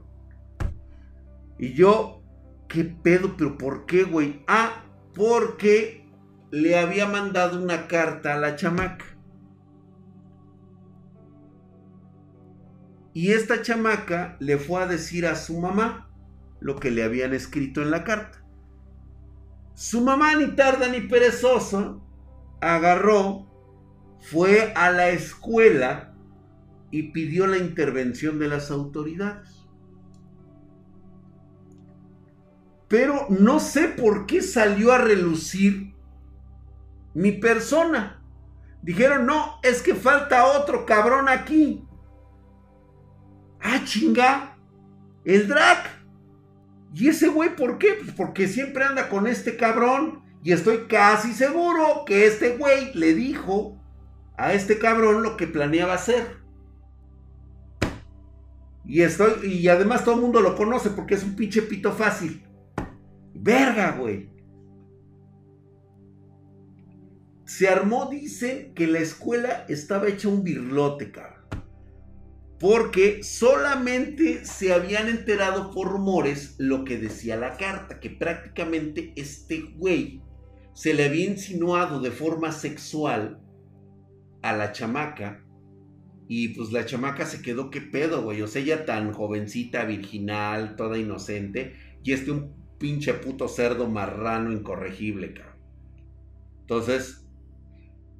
Y 1.58 1.72
yo, 1.74 2.22
¿qué 2.68 2.84
pedo? 2.84 3.36
¿Pero 3.36 3.58
por 3.58 3.86
qué, 3.86 4.04
güey? 4.04 4.44
Ah, 4.46 4.84
porque 5.14 6.06
le 6.50 6.78
había 6.78 7.06
mandado 7.06 7.60
una 7.60 7.88
carta 7.88 8.34
a 8.34 8.38
la 8.38 8.54
chamaca. 8.56 9.13
Y 13.14 13.30
esta 13.30 13.62
chamaca 13.62 14.36
le 14.40 14.58
fue 14.58 14.82
a 14.82 14.86
decir 14.86 15.24
a 15.24 15.36
su 15.36 15.58
mamá 15.60 16.10
lo 16.60 16.76
que 16.76 16.90
le 16.90 17.04
habían 17.04 17.32
escrito 17.32 17.80
en 17.80 17.92
la 17.92 18.02
carta. 18.02 18.44
Su 19.74 20.00
mamá, 20.00 20.34
ni 20.34 20.48
tarda 20.56 20.88
ni 20.88 21.00
perezosa, 21.00 21.96
agarró, 22.60 23.46
fue 24.20 24.72
a 24.74 24.90
la 24.90 25.10
escuela 25.10 26.14
y 26.90 27.12
pidió 27.12 27.46
la 27.46 27.58
intervención 27.58 28.38
de 28.38 28.48
las 28.48 28.70
autoridades. 28.72 29.64
Pero 32.88 33.26
no 33.30 33.60
sé 33.60 33.88
por 33.88 34.26
qué 34.26 34.42
salió 34.42 34.92
a 34.92 34.98
relucir 34.98 35.94
mi 37.14 37.32
persona. 37.32 38.22
Dijeron, 38.82 39.26
no, 39.26 39.60
es 39.62 39.82
que 39.82 39.94
falta 39.94 40.46
otro 40.46 40.84
cabrón 40.84 41.28
aquí. 41.28 41.84
Ah, 43.64 43.80
chinga. 43.82 44.58
El 45.24 45.48
Drac. 45.48 45.88
¿Y 46.94 47.08
ese 47.08 47.28
güey 47.28 47.56
por 47.56 47.78
qué? 47.78 47.94
Pues 47.94 48.14
porque 48.14 48.46
siempre 48.46 48.84
anda 48.84 49.08
con 49.08 49.26
este 49.26 49.56
cabrón. 49.56 50.22
Y 50.42 50.52
estoy 50.52 50.86
casi 50.86 51.32
seguro 51.32 52.04
que 52.04 52.26
este 52.26 52.58
güey 52.58 52.92
le 52.92 53.14
dijo 53.14 53.80
a 54.36 54.52
este 54.52 54.78
cabrón 54.78 55.22
lo 55.22 55.38
que 55.38 55.46
planeaba 55.46 55.94
hacer. 55.94 56.36
Y 58.84 59.00
estoy. 59.00 59.46
Y 59.46 59.66
además 59.68 60.04
todo 60.04 60.16
el 60.16 60.20
mundo 60.20 60.42
lo 60.42 60.56
conoce 60.56 60.90
porque 60.90 61.14
es 61.14 61.24
un 61.24 61.34
pinche 61.34 61.62
pito 61.62 61.90
fácil. 61.90 62.46
Verga, 63.32 63.92
güey. 63.92 64.28
Se 67.46 67.66
armó, 67.68 68.10
dice, 68.10 68.72
que 68.74 68.86
la 68.86 68.98
escuela 68.98 69.64
estaba 69.68 70.08
hecha 70.08 70.28
un 70.28 70.44
birlote, 70.44 71.10
cabrón 71.10 71.33
porque 72.64 73.22
solamente 73.22 74.46
se 74.46 74.72
habían 74.72 75.10
enterado 75.10 75.70
por 75.70 75.86
rumores 75.86 76.54
lo 76.56 76.82
que 76.82 76.96
decía 76.96 77.36
la 77.36 77.58
carta, 77.58 78.00
que 78.00 78.08
prácticamente 78.08 79.12
este 79.16 79.74
güey 79.76 80.22
se 80.72 80.94
le 80.94 81.04
había 81.04 81.26
insinuado 81.26 82.00
de 82.00 82.10
forma 82.10 82.52
sexual 82.52 83.38
a 84.40 84.56
la 84.56 84.72
chamaca 84.72 85.44
y 86.26 86.54
pues 86.54 86.72
la 86.72 86.86
chamaca 86.86 87.26
se 87.26 87.42
quedó 87.42 87.70
que 87.70 87.82
pedo, 87.82 88.22
güey, 88.22 88.40
o 88.40 88.46
sea, 88.46 88.62
ella 88.62 88.86
tan 88.86 89.12
jovencita, 89.12 89.84
virginal, 89.84 90.74
toda 90.74 90.96
inocente 90.96 91.74
y 92.02 92.12
este 92.12 92.30
un 92.30 92.54
pinche 92.78 93.12
puto 93.12 93.46
cerdo 93.46 93.90
marrano 93.90 94.50
incorregible, 94.50 95.34
cabrón. 95.34 95.58
Entonces, 96.62 97.23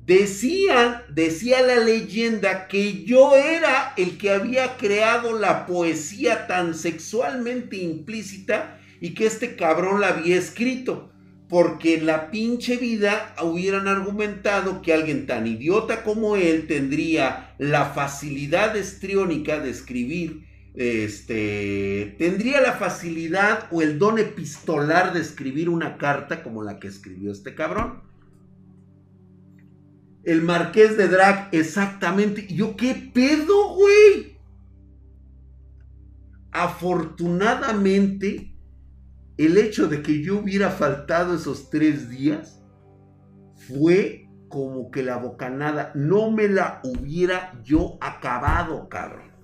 Decía, 0.07 1.03
decía 1.09 1.63
la 1.63 1.77
leyenda 1.77 2.69
que 2.69 3.05
yo 3.05 3.35
era 3.37 3.95
el 3.97 4.19
que 4.19 4.31
había 4.31 4.77
creado 4.77 5.39
la 5.39 5.65
poesía 5.65 6.47
tan 6.47 6.75
sexualmente 6.75 7.79
implícita 7.79 8.79
y 9.01 9.15
que 9.15 9.25
este 9.25 9.57
cabrón 9.57 10.03
la 10.03 10.09
había 10.09 10.37
escrito. 10.37 11.11
Porque 11.49 11.95
en 11.95 12.07
la 12.07 12.31
pinche 12.31 12.77
vida 12.77 13.35
hubieran 13.43 13.89
argumentado 13.89 14.83
que 14.83 14.93
alguien 14.93 15.27
tan 15.27 15.47
idiota 15.47 16.03
como 16.03 16.37
él 16.37 16.67
tendría 16.67 17.55
la 17.59 17.87
facilidad 17.87 18.77
estriónica 18.77 19.59
de 19.61 19.71
escribir, 19.71 20.45
este, 20.75 22.15
tendría 22.19 22.61
la 22.61 22.73
facilidad 22.73 23.69
o 23.71 23.81
el 23.81 23.99
don 23.99 24.19
epistolar 24.19 25.15
de 25.15 25.21
escribir 25.21 25.71
una 25.71 25.97
carta 25.97 26.43
como 26.43 26.63
la 26.63 26.79
que 26.79 26.89
escribió 26.89 27.33
este 27.33 27.55
cabrón. 27.55 28.14
El 30.25 30.43
marqués 30.43 30.97
de 30.97 31.09
Drag, 31.09 31.49
exactamente. 31.53 32.47
¿Y 32.49 32.57
yo 32.57 32.77
qué 32.77 33.11
pedo, 33.12 33.75
güey? 33.75 34.35
afortunadamente, 36.55 38.55
el 39.37 39.59
hecho 39.59 39.89
de 39.89 40.03
que 40.03 40.22
yo 40.22 40.39
hubiera 40.39 40.70
faltado 40.70 41.35
esos 41.35 41.68
tres 41.68 42.09
días 42.09 42.64
fue 43.57 44.29
como 44.49 44.93
que 44.93 45.03
la 45.03 45.16
bocanada 45.16 45.91
no 45.97 46.31
me 46.31 46.49
la 46.49 46.81
hubiera 46.85 47.61
yo 47.64 47.99
acabado, 48.01 48.89
cabrón. 48.89 49.35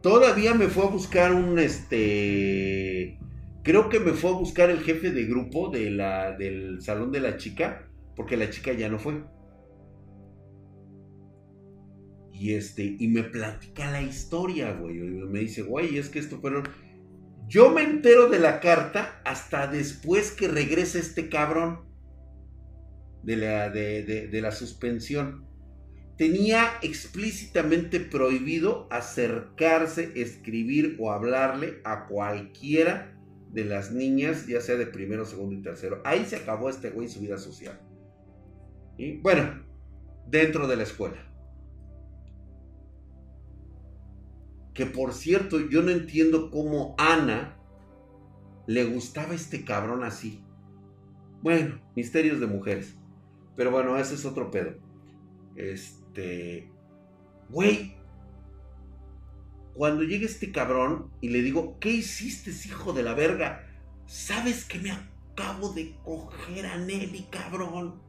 Todavía 0.00 0.54
me 0.54 0.68
fue 0.68 0.84
a 0.84 0.88
buscar 0.88 1.34
un 1.34 1.58
este. 1.58 3.18
Creo 3.62 3.90
que 3.90 4.00
me 4.00 4.12
fue 4.12 4.30
a 4.30 4.34
buscar 4.34 4.70
el 4.70 4.80
jefe 4.80 5.10
de 5.10 5.26
grupo 5.26 5.68
de 5.68 5.90
la, 5.90 6.32
del 6.32 6.80
salón 6.80 7.12
de 7.12 7.20
la 7.20 7.36
chica, 7.36 7.87
porque 8.18 8.36
la 8.36 8.50
chica 8.50 8.72
ya 8.72 8.88
no 8.88 8.98
fue. 8.98 9.22
Y 12.32 12.54
este, 12.54 12.96
y 12.98 13.06
me 13.06 13.22
platica 13.22 13.92
la 13.92 14.02
historia, 14.02 14.72
güey. 14.72 14.98
Me 14.98 15.38
dice, 15.38 15.62
güey, 15.62 15.98
es 15.98 16.08
que 16.08 16.18
esto 16.18 16.40
fueron. 16.40 16.64
Yo 17.46 17.70
me 17.70 17.82
entero 17.82 18.28
de 18.28 18.40
la 18.40 18.58
carta 18.58 19.22
hasta 19.24 19.68
después 19.68 20.32
que 20.32 20.48
regresa 20.48 20.98
este 20.98 21.28
cabrón 21.28 21.88
de 23.22 23.36
la, 23.36 23.70
de, 23.70 24.28
la 24.42 24.50
suspensión. 24.50 25.46
Tenía 26.16 26.72
explícitamente 26.82 28.00
prohibido 28.00 28.88
acercarse, 28.90 30.10
escribir 30.16 30.96
o 30.98 31.12
hablarle 31.12 31.80
a 31.84 32.08
cualquiera 32.08 33.16
de 33.52 33.64
las 33.64 33.92
niñas, 33.92 34.48
ya 34.48 34.60
sea 34.60 34.74
de 34.74 34.86
primero, 34.86 35.24
segundo 35.24 35.54
y 35.54 35.62
tercero. 35.62 36.02
Ahí 36.04 36.24
se 36.24 36.34
acabó 36.34 36.68
este 36.68 36.90
güey 36.90 37.08
su 37.08 37.20
vida 37.20 37.38
social. 37.38 37.80
Bueno, 39.22 39.62
dentro 40.26 40.66
de 40.66 40.76
la 40.76 40.82
escuela. 40.82 41.24
Que 44.74 44.86
por 44.86 45.12
cierto, 45.12 45.68
yo 45.68 45.82
no 45.82 45.90
entiendo 45.90 46.50
cómo 46.50 46.94
Ana 46.98 47.56
le 48.66 48.84
gustaba 48.84 49.34
este 49.34 49.64
cabrón 49.64 50.04
así. 50.04 50.44
Bueno, 51.42 51.80
misterios 51.94 52.40
de 52.40 52.46
mujeres. 52.46 52.96
Pero 53.56 53.70
bueno, 53.70 53.96
ese 53.96 54.14
es 54.14 54.24
otro 54.24 54.50
pedo. 54.50 54.74
Este. 55.56 56.70
Güey. 57.48 57.96
Cuando 59.74 60.02
llega 60.02 60.26
este 60.26 60.50
cabrón 60.50 61.12
y 61.20 61.28
le 61.28 61.40
digo, 61.40 61.78
¿qué 61.78 61.90
hiciste, 61.90 62.50
hijo 62.68 62.92
de 62.92 63.04
la 63.04 63.14
verga? 63.14 63.64
¿Sabes 64.06 64.64
que 64.64 64.80
me 64.80 64.90
acabo 64.90 65.72
de 65.72 65.96
coger 66.02 66.66
a 66.66 66.78
Nelly, 66.78 67.28
cabrón? 67.30 68.07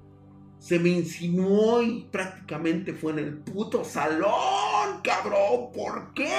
Se 0.59 0.77
me 0.77 0.89
insinuó 0.89 1.81
y 1.81 2.07
prácticamente 2.11 2.93
fue 2.93 3.13
en 3.13 3.19
el 3.19 3.37
puto 3.37 3.83
salón, 3.83 5.01
cabrón. 5.03 5.71
¿Por 5.73 6.13
qué? 6.13 6.29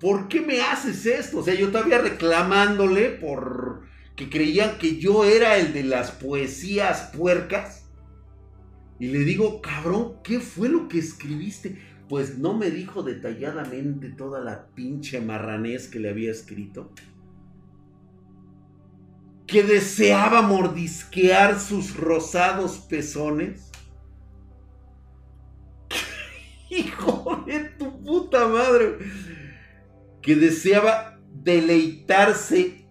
¿Por 0.00 0.28
qué 0.28 0.40
me 0.40 0.60
haces 0.60 1.06
esto? 1.06 1.38
O 1.38 1.42
sea, 1.42 1.54
yo 1.54 1.70
todavía 1.70 1.98
reclamándole 1.98 3.10
por 3.10 3.86
que 4.16 4.30
creían 4.30 4.78
que 4.78 4.96
yo 4.96 5.24
era 5.24 5.58
el 5.58 5.72
de 5.72 5.84
las 5.84 6.10
poesías 6.10 7.12
puercas. 7.16 7.84
Y 8.98 9.08
le 9.08 9.20
digo, 9.20 9.60
cabrón, 9.60 10.14
¿qué 10.24 10.40
fue 10.40 10.68
lo 10.68 10.88
que 10.88 10.98
escribiste? 10.98 11.78
Pues 12.08 12.38
no 12.38 12.54
me 12.54 12.70
dijo 12.70 13.02
detalladamente 13.02 14.08
toda 14.08 14.40
la 14.40 14.68
pinche 14.74 15.20
marranés 15.20 15.88
que 15.88 16.00
le 16.00 16.08
había 16.08 16.30
escrito. 16.30 16.92
Que 19.46 19.62
deseaba 19.62 20.42
mordisquear 20.42 21.60
sus 21.60 21.96
rosados 21.96 22.78
pezones. 22.78 23.70
Hijo 26.70 27.44
de 27.46 27.60
tu 27.78 28.02
puta 28.02 28.48
madre. 28.48 28.98
Que 30.20 30.34
deseaba 30.34 31.20
deleitarse 31.32 32.86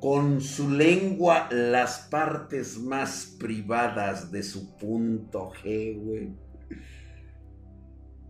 con 0.00 0.40
su 0.40 0.70
lengua 0.70 1.48
las 1.50 2.06
partes 2.10 2.78
más 2.78 3.34
privadas 3.38 4.30
de 4.30 4.42
su 4.44 4.76
punto 4.76 5.50
G, 5.62 5.98
güey. 5.98 6.32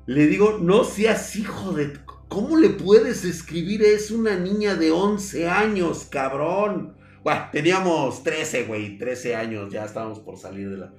Le 0.07 0.27
digo, 0.27 0.59
no 0.59 0.85
seas 0.85 1.37
hijo 1.37 1.73
de... 1.73 1.93
¿Cómo 2.29 2.57
le 2.57 2.71
puedes 2.71 3.25
escribir? 3.25 3.83
Es 3.83 4.11
una 4.11 4.39
niña 4.39 4.75
de 4.75 4.91
11 4.91 5.49
años, 5.49 6.07
cabrón. 6.11 6.95
Bueno, 7.25 7.47
teníamos 7.53 8.23
13, 8.23 8.65
güey, 8.65 8.99
13 8.99 9.35
años, 9.35 9.73
ya 9.73 9.85
estábamos 9.85 10.21
por 10.21 10.37
salir 10.39 10.71
de 10.71 10.77
la... 10.77 10.93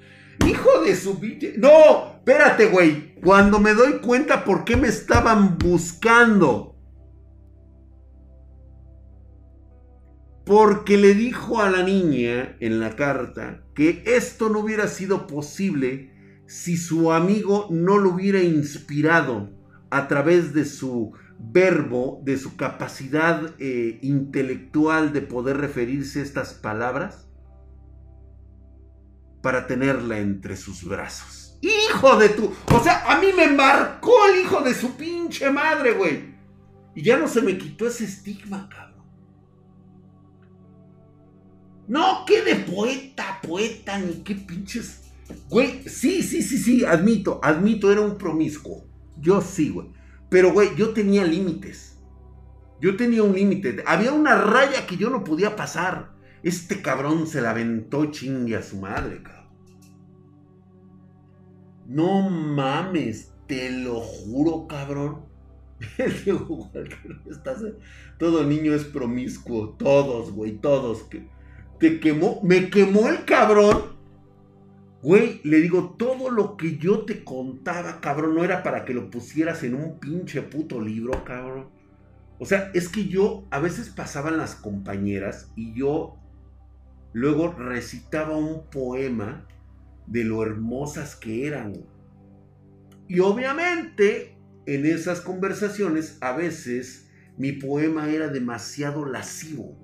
Hijo 0.47 0.81
de 0.83 0.95
su... 0.95 1.19
No, 1.57 2.13
espérate, 2.17 2.67
güey. 2.67 3.15
Cuando 3.21 3.59
me 3.59 3.73
doy 3.73 3.99
cuenta 3.99 4.43
por 4.43 4.63
qué 4.63 4.75
me 4.75 4.87
estaban 4.87 5.57
buscando. 5.57 6.69
porque 10.49 10.97
le 10.97 11.13
dijo 11.13 11.61
a 11.61 11.69
la 11.69 11.83
niña 11.83 12.57
en 12.59 12.79
la 12.79 12.95
carta 12.95 13.61
que 13.75 14.01
esto 14.07 14.49
no 14.49 14.61
hubiera 14.61 14.87
sido 14.87 15.27
posible 15.27 16.41
si 16.47 16.75
su 16.75 17.11
amigo 17.11 17.67
no 17.69 17.99
lo 17.99 18.15
hubiera 18.15 18.41
inspirado 18.41 19.51
a 19.91 20.07
través 20.07 20.53
de 20.53 20.65
su 20.65 21.13
verbo, 21.39 22.21
de 22.23 22.37
su 22.37 22.55
capacidad 22.57 23.55
eh, 23.59 23.99
intelectual 24.01 25.13
de 25.13 25.21
poder 25.21 25.57
referirse 25.57 26.19
a 26.19 26.23
estas 26.23 26.53
palabras, 26.53 27.29
para 29.41 29.67
tenerla 29.67 30.19
entre 30.19 30.57
sus 30.57 30.83
brazos. 30.83 31.57
Hijo 31.61 32.17
de 32.17 32.29
tu... 32.29 32.53
O 32.73 32.83
sea, 32.83 33.09
a 33.09 33.19
mí 33.19 33.27
me 33.35 33.47
marcó 33.47 34.11
el 34.27 34.41
hijo 34.41 34.61
de 34.61 34.73
su 34.73 34.95
pinche 34.95 35.49
madre, 35.49 35.93
güey. 35.93 36.35
Y 36.95 37.03
ya 37.03 37.17
no 37.17 37.27
se 37.27 37.41
me 37.41 37.57
quitó 37.57 37.87
ese 37.87 38.05
estigma, 38.05 38.67
cabrón. 38.69 39.05
No, 41.87 42.23
qué 42.25 42.43
de 42.43 42.55
poeta, 42.55 43.39
poeta, 43.41 43.97
ni 43.97 44.15
qué 44.23 44.35
pinches. 44.35 45.03
Güey, 45.49 45.87
sí, 45.87 46.21
sí, 46.21 46.41
sí, 46.41 46.57
sí, 46.57 46.85
admito, 46.85 47.39
admito, 47.43 47.91
era 47.91 48.01
un 48.01 48.17
promiscuo. 48.17 48.88
Yo 49.19 49.41
sí, 49.41 49.69
güey. 49.69 49.89
Pero, 50.29 50.53
güey, 50.53 50.75
yo 50.75 50.93
tenía 50.93 51.25
límites. 51.25 51.97
Yo 52.81 52.95
tenía 52.95 53.23
un 53.23 53.33
límite. 53.33 53.83
Había 53.85 54.13
una 54.13 54.35
raya 54.35 54.87
que 54.87 54.97
yo 54.97 55.09
no 55.09 55.23
podía 55.23 55.55
pasar. 55.55 56.11
Este 56.43 56.81
cabrón 56.81 57.27
se 57.27 57.41
la 57.41 57.51
aventó 57.51 58.11
chingue 58.11 58.55
a 58.55 58.61
su 58.61 58.77
madre, 58.77 59.21
cabrón. 59.21 59.49
No 61.87 62.29
mames, 62.29 63.33
te 63.47 63.71
lo 63.71 63.99
juro, 63.99 64.67
cabrón. 64.67 65.25
Todo 68.19 68.45
niño 68.45 68.73
es 68.73 68.85
promiscuo. 68.85 69.71
Todos, 69.71 70.31
güey, 70.31 70.57
todos. 70.57 71.07
Te 71.79 71.99
quemó, 71.99 72.39
me 72.43 72.69
quemó 72.69 73.09
el 73.09 73.25
cabrón. 73.25 73.98
Güey, 75.01 75.39
le 75.43 75.61
digo, 75.61 75.95
todo 75.97 76.29
lo 76.29 76.57
que 76.57 76.77
yo 76.77 77.05
te 77.05 77.23
contaba, 77.23 78.01
cabrón, 78.01 78.35
no 78.35 78.43
era 78.43 78.63
para 78.63 78.83
que 78.83 78.93
lo 78.93 79.09
pusieras 79.09 79.63
en 79.63 79.75
un 79.75 79.99
pinche 79.99 80.41
puto 80.41 80.81
libro, 80.81 81.23
cabrón. 81.23 81.69
O 82.37 82.45
sea, 82.45 82.69
es 82.73 82.89
que 82.89 83.07
yo 83.07 83.47
a 83.49 83.59
veces 83.59 83.89
pasaban 83.89 84.37
las 84.37 84.55
compañeras 84.55 85.51
y 85.55 85.73
yo 85.73 86.17
luego 87.13 87.53
recitaba 87.53 88.35
un 88.35 88.69
poema 88.69 89.47
de 90.07 90.23
lo 90.23 90.43
hermosas 90.43 91.15
que 91.15 91.47
eran. 91.47 91.73
Y 93.07 93.19
obviamente 93.19 94.37
en 94.65 94.85
esas 94.85 95.21
conversaciones 95.21 96.17
a 96.21 96.33
veces 96.33 97.09
mi 97.37 97.53
poema 97.53 98.09
era 98.09 98.27
demasiado 98.27 99.05
lascivo. 99.05 99.77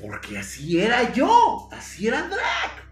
Porque 0.00 0.38
así 0.38 0.80
era 0.80 1.12
yo, 1.12 1.68
así 1.72 2.08
era 2.08 2.28
Drac. 2.28 2.83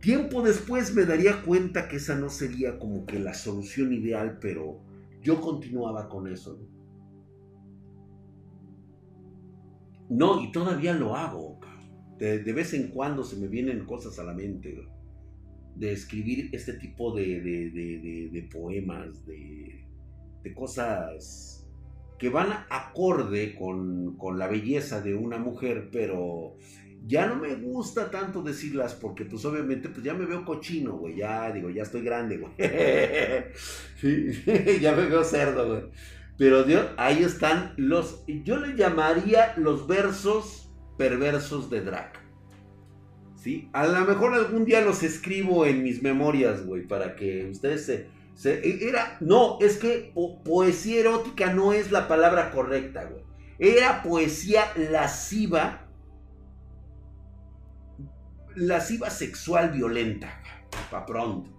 Tiempo 0.00 0.42
después 0.42 0.94
me 0.94 1.04
daría 1.04 1.42
cuenta 1.42 1.88
que 1.88 1.96
esa 1.96 2.14
no 2.14 2.28
sería 2.28 2.78
como 2.78 3.04
que 3.04 3.18
la 3.18 3.34
solución 3.34 3.92
ideal, 3.92 4.38
pero 4.40 4.80
yo 5.22 5.40
continuaba 5.40 6.08
con 6.08 6.28
eso. 6.28 6.58
No, 10.08 10.40
y 10.40 10.52
todavía 10.52 10.94
lo 10.94 11.16
hago. 11.16 11.60
De, 12.18 12.52
vez 12.52 12.74
en 12.74 12.88
cuando 12.88 13.22
se 13.22 13.36
me 13.36 13.46
vienen 13.46 13.84
cosas 13.84 14.18
a 14.18 14.24
la 14.24 14.34
mente 14.34 14.88
de 15.76 15.92
escribir 15.92 16.50
este 16.52 16.72
tipo 16.72 17.14
de, 17.14 17.40
de 17.40 18.48
poemas, 18.52 19.24
de, 19.26 19.84
cosas 20.54 21.68
que 22.18 22.30
van 22.30 22.48
acorde 22.70 23.54
con, 23.54 24.16
la 24.36 24.48
belleza 24.48 25.00
de 25.00 25.14
una 25.14 25.38
mujer, 25.38 25.90
pero 25.92 26.56
ya 27.06 27.26
no 27.26 27.36
me 27.36 27.54
gusta 27.54 28.10
tanto 28.10 28.42
decirlas 28.42 28.94
porque 28.94 29.24
pues 29.24 29.44
obviamente 29.44 29.88
pues 29.88 30.02
ya 30.02 30.14
me 30.14 30.26
veo 30.26 30.44
cochino, 30.44 30.92
güey, 30.92 31.16
ya 31.16 31.50
digo, 31.52 31.70
ya 31.70 31.82
estoy 31.82 32.02
grande, 32.02 32.38
güey. 32.38 32.52
ya 34.80 34.94
me 34.94 35.06
veo 35.06 35.24
cerdo, 35.24 35.68
güey. 35.68 35.82
Pero 36.38 36.62
Dios, 36.62 36.86
ahí 36.96 37.24
están 37.24 37.74
los, 37.76 38.24
yo 38.26 38.58
le 38.58 38.76
llamaría 38.76 39.54
los 39.56 39.88
versos 39.88 40.70
perversos 40.96 41.68
de 41.68 41.80
Drac. 41.80 42.20
¿Sí? 43.34 43.68
A 43.72 43.86
lo 43.86 44.04
mejor 44.04 44.34
algún 44.34 44.64
día 44.64 44.80
los 44.80 45.02
escribo 45.02 45.66
en 45.66 45.82
mis 45.82 46.02
memorias, 46.02 46.64
güey, 46.64 46.86
para 46.86 47.16
que 47.16 47.48
ustedes 47.50 47.86
se, 47.86 48.06
E, 48.50 48.88
era, 48.88 49.16
no, 49.20 49.58
es 49.60 49.78
que 49.78 50.12
poesía 50.44 51.00
erótica 51.00 51.52
no 51.52 51.72
es 51.72 51.90
la 51.90 52.06
palabra 52.06 52.52
correcta, 52.52 53.04
güey. 53.04 53.24
Era 53.58 54.04
poesía 54.04 54.62
lasciva, 54.76 55.87
lasciva 58.58 59.10
sexual 59.10 59.70
violenta, 59.70 60.42
pa' 60.90 61.06
pronto. 61.06 61.58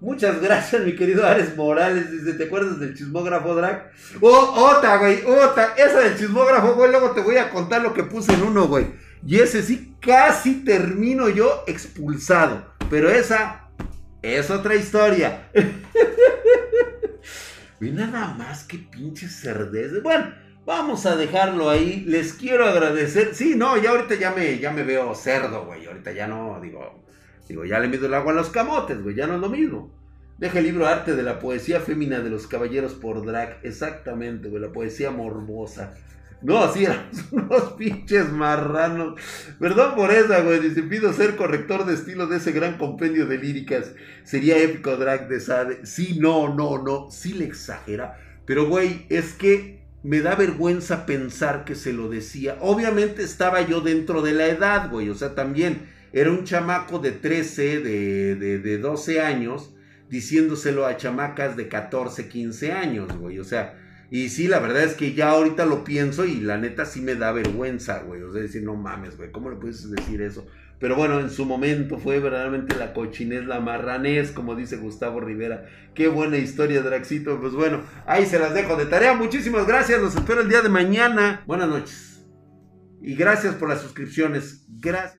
Muchas 0.00 0.40
gracias, 0.40 0.84
mi 0.84 0.94
querido 0.94 1.26
Ares 1.26 1.56
Morales. 1.56 2.06
¿te 2.38 2.44
acuerdas 2.44 2.80
del 2.80 2.94
chismógrafo 2.94 3.54
drag? 3.54 3.90
Oh, 4.20 4.72
otra, 4.74 4.96
güey, 4.96 5.22
otra. 5.24 5.74
Esa 5.76 6.00
del 6.00 6.16
chismógrafo, 6.16 6.74
güey, 6.74 6.90
luego 6.90 7.10
te 7.10 7.20
voy 7.20 7.36
a 7.36 7.50
contar 7.50 7.82
lo 7.82 7.92
que 7.92 8.04
puse 8.04 8.32
en 8.32 8.42
uno, 8.42 8.68
güey. 8.68 8.86
Y 9.26 9.36
ese 9.36 9.62
sí, 9.62 9.96
casi 10.00 10.64
termino 10.64 11.28
yo 11.28 11.64
expulsado. 11.66 12.72
Pero 12.88 13.10
esa 13.10 13.68
es 14.22 14.50
otra 14.50 14.76
historia. 14.76 15.50
y 17.80 17.90
nada 17.90 18.34
más 18.34 18.64
que 18.64 18.78
pinches 18.78 19.40
cerdeces. 19.40 20.02
Bueno, 20.02 20.32
vamos 20.66 21.06
a 21.06 21.16
dejarlo 21.16 21.70
ahí. 21.70 22.04
Les 22.06 22.34
quiero 22.34 22.66
agradecer. 22.66 23.34
Sí, 23.34 23.54
no, 23.56 23.80
ya 23.80 23.90
ahorita 23.90 24.16
ya 24.16 24.32
me, 24.32 24.58
ya 24.58 24.72
me 24.72 24.82
veo 24.82 25.14
cerdo, 25.14 25.64
güey. 25.64 25.86
Ahorita 25.86 26.12
ya 26.12 26.26
no, 26.26 26.60
digo, 26.60 27.02
digo, 27.48 27.64
ya 27.64 27.78
le 27.78 27.88
mido 27.88 28.06
el 28.06 28.14
agua 28.14 28.32
a 28.32 28.36
los 28.36 28.50
camotes, 28.50 29.02
güey. 29.02 29.14
Ya 29.14 29.26
no 29.26 29.36
es 29.36 29.40
lo 29.40 29.48
mismo. 29.48 29.94
Deja 30.36 30.58
el 30.58 30.66
libro 30.66 30.86
Arte 30.86 31.16
de 31.16 31.22
la 31.22 31.38
Poesía 31.38 31.80
Fémina 31.80 32.20
de 32.20 32.28
los 32.28 32.46
Caballeros 32.46 32.92
por 32.92 33.24
Drag. 33.24 33.60
Exactamente, 33.62 34.48
güey. 34.48 34.60
La 34.60 34.72
poesía 34.72 35.10
morbosa. 35.10 35.94
No, 36.42 36.58
así 36.58 36.84
éramos 36.84 37.24
unos 37.30 37.72
pinches 37.72 38.30
marranos. 38.30 39.18
Perdón 39.58 39.94
por 39.94 40.10
esa, 40.10 40.40
güey. 40.40 40.60
Dice, 40.60 40.82
pido 40.82 41.14
ser 41.14 41.36
corrector 41.36 41.86
de 41.86 41.94
estilo 41.94 42.26
de 42.26 42.36
ese 42.36 42.52
gran 42.52 42.76
compendio 42.76 43.26
de 43.26 43.38
líricas. 43.38 43.94
Sería 44.24 44.58
épico 44.58 44.98
drag 44.98 45.28
de 45.28 45.40
Sade. 45.40 45.86
Sí, 45.86 46.18
no, 46.20 46.54
no, 46.54 46.82
no. 46.82 47.10
Sí 47.10 47.32
le 47.32 47.46
exagera. 47.46 48.18
Pero, 48.44 48.68
güey, 48.68 49.06
es 49.08 49.32
que 49.32 49.75
me 50.06 50.20
da 50.20 50.36
vergüenza 50.36 51.04
pensar 51.04 51.64
que 51.64 51.74
se 51.74 51.92
lo 51.92 52.08
decía. 52.08 52.56
Obviamente 52.60 53.22
estaba 53.22 53.60
yo 53.60 53.80
dentro 53.80 54.22
de 54.22 54.32
la 54.32 54.46
edad, 54.46 54.90
güey. 54.90 55.08
O 55.08 55.14
sea, 55.14 55.34
también 55.34 55.88
era 56.12 56.30
un 56.30 56.44
chamaco 56.44 57.00
de 57.00 57.10
13, 57.10 57.80
de, 57.80 58.36
de, 58.36 58.58
de 58.60 58.78
12 58.78 59.20
años, 59.20 59.74
diciéndoselo 60.08 60.86
a 60.86 60.96
chamacas 60.96 61.56
de 61.56 61.68
14, 61.68 62.28
15 62.28 62.72
años, 62.72 63.18
güey. 63.18 63.40
O 63.40 63.44
sea 63.44 63.78
y 64.10 64.28
sí, 64.28 64.46
la 64.46 64.60
verdad 64.60 64.84
es 64.84 64.94
que 64.94 65.14
ya 65.14 65.30
ahorita 65.30 65.66
lo 65.66 65.82
pienso 65.82 66.24
y 66.24 66.40
la 66.40 66.58
neta 66.58 66.84
sí 66.84 67.00
me 67.00 67.16
da 67.16 67.32
vergüenza, 67.32 68.02
güey. 68.02 68.22
O 68.22 68.32
sea, 68.32 68.40
decir, 68.40 68.62
no 68.62 68.76
mames, 68.76 69.16
güey, 69.16 69.32
¿cómo 69.32 69.50
le 69.50 69.56
puedes 69.56 69.90
decir 69.90 70.22
eso? 70.22 70.46
Pero 70.78 70.96
bueno, 70.96 71.20
en 71.20 71.30
su 71.30 71.46
momento 71.46 71.98
fue 71.98 72.20
verdaderamente 72.20 72.76
la 72.76 72.92
cochinés, 72.92 73.46
la 73.46 73.60
marranés, 73.60 74.30
como 74.30 74.54
dice 74.54 74.76
Gustavo 74.76 75.20
Rivera. 75.20 75.66
Qué 75.94 76.08
buena 76.08 76.36
historia, 76.36 76.82
Draxito. 76.82 77.40
Pues 77.40 77.54
bueno, 77.54 77.82
ahí 78.06 78.26
se 78.26 78.38
las 78.38 78.52
dejo 78.52 78.76
de 78.76 78.86
tarea. 78.86 79.14
Muchísimas 79.14 79.66
gracias. 79.66 80.00
Los 80.00 80.14
espero 80.14 80.42
el 80.42 80.48
día 80.48 80.60
de 80.60 80.68
mañana. 80.68 81.42
Buenas 81.46 81.68
noches. 81.68 82.26
Y 83.00 83.14
gracias 83.14 83.54
por 83.54 83.68
las 83.68 83.80
suscripciones. 83.80 84.66
Gracias. 84.68 85.14